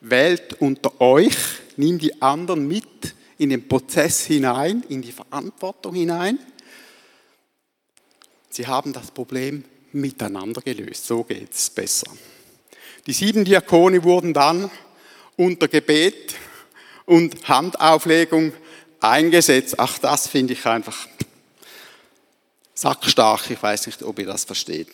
wählt 0.00 0.54
unter 0.60 1.00
euch, 1.00 1.36
nimm 1.76 1.98
die 1.98 2.22
anderen 2.22 2.66
mit 2.66 3.14
in 3.38 3.50
den 3.50 3.66
Prozess 3.66 4.24
hinein, 4.24 4.84
in 4.88 5.02
die 5.02 5.12
Verantwortung 5.12 5.94
hinein. 5.94 6.38
Sie 8.50 8.66
haben 8.66 8.92
das 8.92 9.10
Problem 9.10 9.64
miteinander 9.92 10.60
gelöst, 10.60 11.06
so 11.06 11.24
geht 11.24 11.52
es 11.52 11.70
besser. 11.70 12.10
Die 13.06 13.12
sieben 13.12 13.44
Diakone 13.44 14.02
wurden 14.02 14.32
dann 14.32 14.70
unter 15.36 15.68
Gebet 15.68 16.34
und 17.04 17.46
Handauflegung 17.46 18.52
eingesetzt. 19.00 19.74
Ach, 19.78 19.98
das 19.98 20.26
finde 20.26 20.54
ich 20.54 20.64
einfach 20.64 21.06
sackstark. 22.72 23.50
Ich 23.50 23.62
weiß 23.62 23.86
nicht, 23.86 24.02
ob 24.02 24.18
ihr 24.18 24.26
das 24.26 24.44
versteht. 24.44 24.88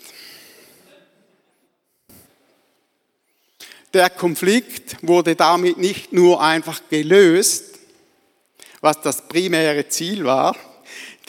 Der 3.94 4.10
Konflikt 4.10 4.96
wurde 5.02 5.36
damit 5.36 5.78
nicht 5.78 6.12
nur 6.12 6.42
einfach 6.42 6.80
gelöst, 6.90 7.78
was 8.80 9.00
das 9.02 9.28
primäre 9.28 9.88
Ziel 9.88 10.24
war. 10.24 10.56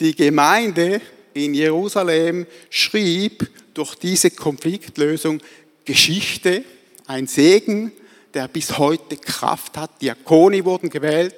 Die 0.00 0.14
Gemeinde 0.14 1.00
in 1.34 1.54
Jerusalem 1.54 2.46
schrieb 2.70 3.48
durch 3.74 3.94
diese 3.94 4.30
Konfliktlösung 4.30 5.40
Geschichte, 5.84 6.64
ein 7.06 7.26
Segen, 7.26 7.92
der 8.34 8.48
bis 8.48 8.78
heute 8.78 9.16
Kraft 9.16 9.76
hat. 9.76 10.00
Diakoni 10.00 10.64
wurden 10.64 10.90
gewählt, 10.90 11.34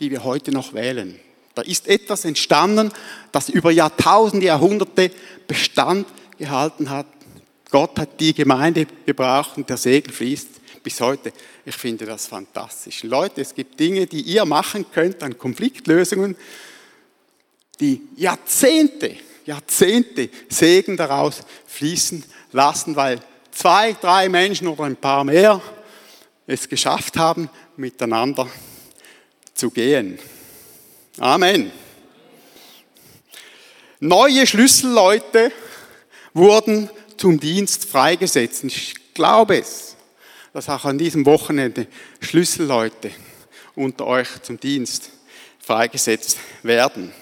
die 0.00 0.10
wir 0.10 0.24
heute 0.24 0.50
noch 0.50 0.72
wählen. 0.72 1.18
Da 1.54 1.62
ist 1.62 1.88
etwas 1.88 2.24
entstanden, 2.24 2.92
das 3.32 3.48
über 3.48 3.70
Jahrtausende, 3.70 4.46
Jahrhunderte 4.46 5.10
Bestand 5.46 6.06
gehalten 6.38 6.90
hat. 6.90 7.06
Gott 7.70 7.98
hat 7.98 8.20
die 8.20 8.34
Gemeinde 8.34 8.86
gebraucht 9.06 9.56
und 9.56 9.68
der 9.68 9.76
Segen 9.76 10.12
fließt 10.12 10.48
bis 10.82 11.00
heute. 11.00 11.32
Ich 11.64 11.76
finde 11.76 12.06
das 12.06 12.26
fantastisch. 12.26 13.02
Leute, 13.02 13.40
es 13.40 13.54
gibt 13.54 13.78
Dinge, 13.78 14.06
die 14.06 14.22
ihr 14.22 14.44
machen 14.44 14.86
könnt 14.92 15.22
an 15.22 15.36
Konfliktlösungen, 15.36 16.36
die 17.78 18.00
Jahrzehnte, 18.16 19.16
Jahrzehnte 19.44 20.30
Segen 20.48 20.96
daraus 20.96 21.42
fließen 21.66 22.24
lassen, 22.52 22.96
weil 22.96 23.20
zwei, 23.50 23.92
drei 23.92 24.28
Menschen 24.28 24.66
oder 24.66 24.84
ein 24.84 24.96
paar 24.96 25.24
mehr 25.24 25.60
es 26.46 26.68
geschafft 26.68 27.16
haben, 27.16 27.48
miteinander 27.76 28.48
zu 29.54 29.70
gehen. 29.70 30.18
Amen. 31.18 31.70
Neue 34.00 34.46
Schlüsselleute 34.46 35.52
wurden 36.32 36.90
zum 37.16 37.38
Dienst 37.38 37.84
freigesetzt. 37.84 38.64
Ich 38.64 38.94
glaube 39.14 39.58
es, 39.58 39.96
dass 40.52 40.68
auch 40.68 40.86
an 40.86 40.98
diesem 40.98 41.26
Wochenende 41.26 41.86
Schlüsselleute 42.20 43.10
unter 43.74 44.06
euch 44.06 44.28
zum 44.42 44.58
Dienst 44.58 45.10
freigesetzt 45.58 46.38
werden. 46.62 47.12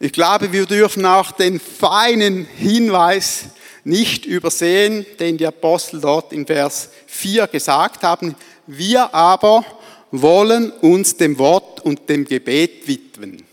Ich 0.00 0.12
glaube, 0.12 0.52
wir 0.52 0.66
dürfen 0.66 1.06
auch 1.06 1.30
den 1.32 1.60
feinen 1.60 2.46
Hinweis 2.56 3.44
nicht 3.84 4.26
übersehen, 4.26 5.06
den 5.20 5.36
die 5.36 5.46
Apostel 5.46 6.00
dort 6.00 6.32
in 6.32 6.46
Vers 6.46 6.90
4 7.06 7.46
gesagt 7.46 8.02
haben. 8.02 8.34
Wir 8.66 9.14
aber 9.14 9.64
wollen 10.10 10.70
uns 10.70 11.16
dem 11.16 11.38
Wort 11.38 11.80
und 11.80 12.08
dem 12.08 12.24
Gebet 12.24 12.88
widmen. 12.88 13.44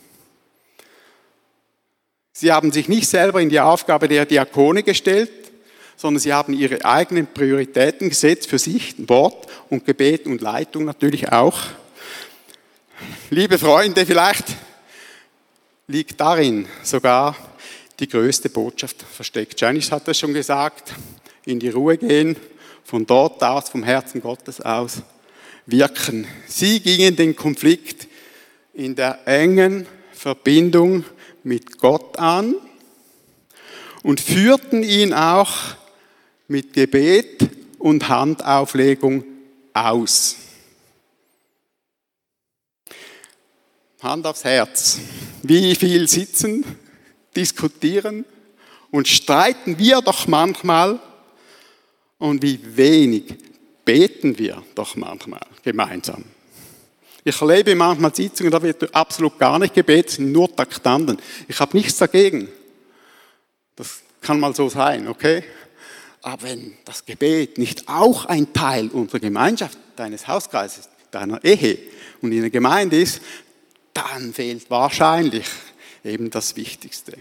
Sie 2.34 2.52
haben 2.52 2.72
sich 2.72 2.88
nicht 2.88 3.08
selber 3.08 3.42
in 3.42 3.50
die 3.50 3.60
Aufgabe 3.60 4.08
der 4.08 4.26
Diakone 4.26 4.84
gestellt, 4.84 5.32
sondern 5.98 6.20
sie 6.20 6.34
haben 6.34 6.54
ihre 6.54 6.84
eigenen 6.84 7.28
Prioritäten 7.28 8.10
gesetzt 8.10 8.50
für 8.50 8.58
sich, 8.58 8.96
Wort 9.08 9.48
und 9.70 9.86
Gebet 9.86 10.26
und 10.26 10.42
Leitung 10.42 10.86
natürlich 10.86 11.32
auch. 11.32 11.60
Liebe 13.30 13.60
Freunde, 13.60 14.06
vielleicht 14.06 14.46
liegt 15.88 16.20
darin 16.20 16.68
sogar 16.84 17.36
die 18.02 18.08
größte 18.08 18.50
Botschaft 18.50 19.04
versteckt. 19.04 19.62
Janice 19.62 19.92
hat 19.92 20.08
das 20.08 20.18
schon 20.20 20.34
gesagt, 20.34 20.94
in 21.46 21.60
die 21.60 21.70
Ruhe 21.70 21.98
gehen, 21.98 22.36
von 22.84 23.06
dort 23.06 23.42
aus, 23.44 23.70
vom 23.70 23.84
Herzen 23.84 24.22
Gottes 24.22 24.60
aus 24.60 25.04
wirken. 25.68 26.28
Sie 26.48 26.80
gingen 26.80 27.16
den 27.16 27.36
Konflikt 27.36 28.08
in 28.74 28.96
der 28.96 29.28
engen 29.28 29.86
Verbindung 30.12 31.06
mit 31.44 31.78
Gott 31.78 32.18
an 32.18 32.56
und 34.02 34.20
führten 34.20 34.84
ihn 34.84 35.14
auch 35.14 35.54
mit 36.48 36.74
Gebet 36.74 37.50
und 37.78 38.10
Handauflegung 38.10 39.24
aus. 39.74 40.36
Hand 44.02 44.26
aufs 44.26 44.44
Herz. 44.44 45.00
Wie 45.44 45.76
viel 45.76 46.08
sitzen, 46.08 46.66
diskutieren 47.36 48.26
und 48.92 49.08
streiten 49.08 49.78
wir 49.78 50.02
doch 50.02 50.28
manchmal 50.28 51.00
und 52.18 52.42
wie 52.42 52.60
wenig 52.76 53.34
beten 53.86 54.38
wir 54.38 54.62
doch 54.76 54.96
manchmal 54.96 55.42
gemeinsam. 55.64 56.24
Ich 57.24 57.40
erlebe 57.40 57.76
manchmal 57.76 58.14
Sitzungen, 58.14 58.52
da 58.52 58.62
wird 58.62 58.94
absolut 58.94 59.38
gar 59.38 59.60
nicht 59.60 59.74
gebetet, 59.74 60.20
nur 60.20 60.54
Taktanten. 60.56 61.18
Ich 61.48 61.60
habe 61.60 61.78
nichts 61.78 61.98
dagegen. 61.98 62.48
Das 63.76 64.02
kann 64.22 64.40
mal 64.40 64.56
so 64.56 64.70
sein, 64.70 65.08
okay? 65.08 65.44
Aber 66.24 66.44
wenn 66.44 66.78
das 66.86 67.06
Gebet 67.06 67.58
nicht 67.58 67.88
auch 67.88 68.26
ein 68.26 68.54
Teil 68.54 68.88
unserer 68.90 69.20
Gemeinschaft, 69.20 69.78
deines 69.96 70.28
Hauskreises, 70.28 70.90
deiner 71.12 71.44
Ehe 71.44 71.78
und 72.22 72.32
in 72.32 72.42
der 72.42 72.50
Gemeinde 72.50 73.00
ist, 73.00 73.22
dann 73.94 74.34
fehlt 74.34 74.70
wahrscheinlich 74.70 75.46
eben 76.04 76.30
das 76.30 76.56
Wichtigste. 76.56 77.18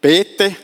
Bete, 0.00 0.56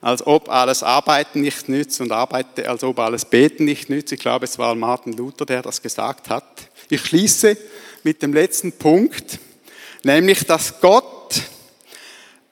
als 0.00 0.26
ob 0.26 0.50
alles 0.50 0.82
Arbeiten 0.82 1.40
nicht 1.40 1.68
nützt 1.68 2.00
und 2.00 2.12
arbeite, 2.12 2.68
als 2.68 2.84
ob 2.84 2.98
alles 2.98 3.24
Beten 3.24 3.64
nicht 3.64 3.88
nützt. 3.88 4.12
Ich 4.12 4.20
glaube, 4.20 4.44
es 4.44 4.58
war 4.58 4.74
Martin 4.74 5.14
Luther, 5.14 5.46
der 5.46 5.62
das 5.62 5.80
gesagt 5.80 6.28
hat. 6.28 6.44
Ich 6.90 7.00
schließe 7.00 7.56
mit 8.02 8.20
dem 8.20 8.34
letzten 8.34 8.72
Punkt, 8.72 9.38
nämlich, 10.02 10.44
dass 10.44 10.80
Gott 10.80 11.40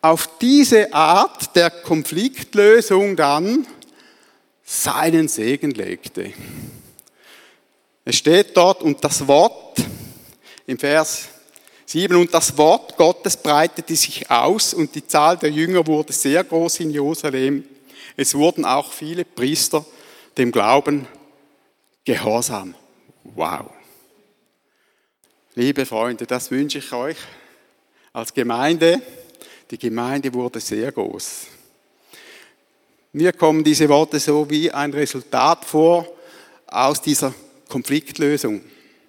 auf 0.01 0.39
diese 0.41 0.93
Art 0.95 1.55
der 1.55 1.71
Konfliktlösung 1.71 3.17
dann 3.17 3.67
seinen 4.65 5.29
Segen 5.29 5.73
legte. 5.73 6.33
Es 8.05 8.17
steht 8.17 8.57
dort, 8.57 8.83
und 8.83 9.05
das 9.05 9.29
Wort 9.29 9.79
im 10.67 10.79
Vers 10.79 11.29
7, 11.93 12.17
und 12.17 12.33
das 12.33 12.57
Wort 12.57 12.97
Gottes 12.97 13.37
breitete 13.37 13.95
sich 13.95 14.31
aus 14.31 14.73
und 14.73 14.95
die 14.95 15.07
Zahl 15.07 15.37
der 15.37 15.51
Jünger 15.51 15.87
wurde 15.87 16.11
sehr 16.15 16.43
groß 16.43 16.81
in 16.81 16.91
Jerusalem. 16.91 17.67
Es 18.17 18.35
wurden 18.35 18.65
auch 18.65 18.91
viele 18.91 19.27
Priester 19.27 19.85
dem 20.39 20.51
Glauben 20.51 21.07
gehorsam. 22.03 22.75
Wow. 23.35 23.67
Liebe 25.55 25.85
Freunde, 25.85 26.25
das 26.25 26.51
wünsche 26.51 26.79
ich 26.79 26.91
euch 26.95 27.19
als 28.15 28.33
Gemeinde. 28.33 29.03
Die 29.71 29.77
Gemeinde 29.77 30.33
wurde 30.33 30.61
sehr 30.61 30.93
groß. 30.93 31.43
Mir 33.13 33.35
kommen 33.35 33.63
diese 33.63 33.87
Worte 33.91 34.19
so 34.19 34.49
wie 34.49 34.71
ein 34.71 34.95
Resultat 34.95 35.67
vor 35.67 36.11
aus 36.67 37.03
dieser 37.03 37.35
Konfliktlösung, 37.69 38.63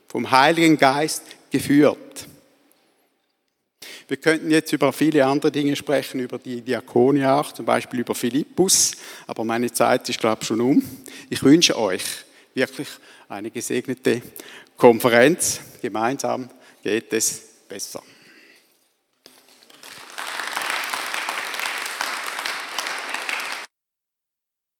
vom 0.09 0.29
Heiligen 0.29 0.77
Geist 0.77 1.23
geführt. 1.49 2.27
Wir 4.07 4.17
könnten 4.17 4.51
jetzt 4.51 4.71
über 4.73 4.91
viele 4.91 5.25
andere 5.25 5.51
Dinge 5.51 5.75
sprechen, 5.75 6.19
über 6.19 6.37
die 6.37 6.61
Diakonie 6.61 7.25
auch, 7.25 7.51
zum 7.51 7.65
Beispiel 7.65 8.01
über 8.01 8.13
Philippus, 8.13 8.93
aber 9.27 9.43
meine 9.43 9.71
Zeit 9.71 10.07
ist, 10.09 10.19
glaube 10.19 10.39
ich, 10.41 10.47
schon 10.47 10.61
um. 10.61 10.83
Ich 11.29 11.41
wünsche 11.43 11.77
euch 11.77 12.03
wirklich 12.53 12.89
eine 13.29 13.49
gesegnete 13.49 14.21
Konferenz. 14.77 15.61
Gemeinsam 15.81 16.49
geht 16.83 17.11
es 17.13 17.41
besser. 17.67 18.03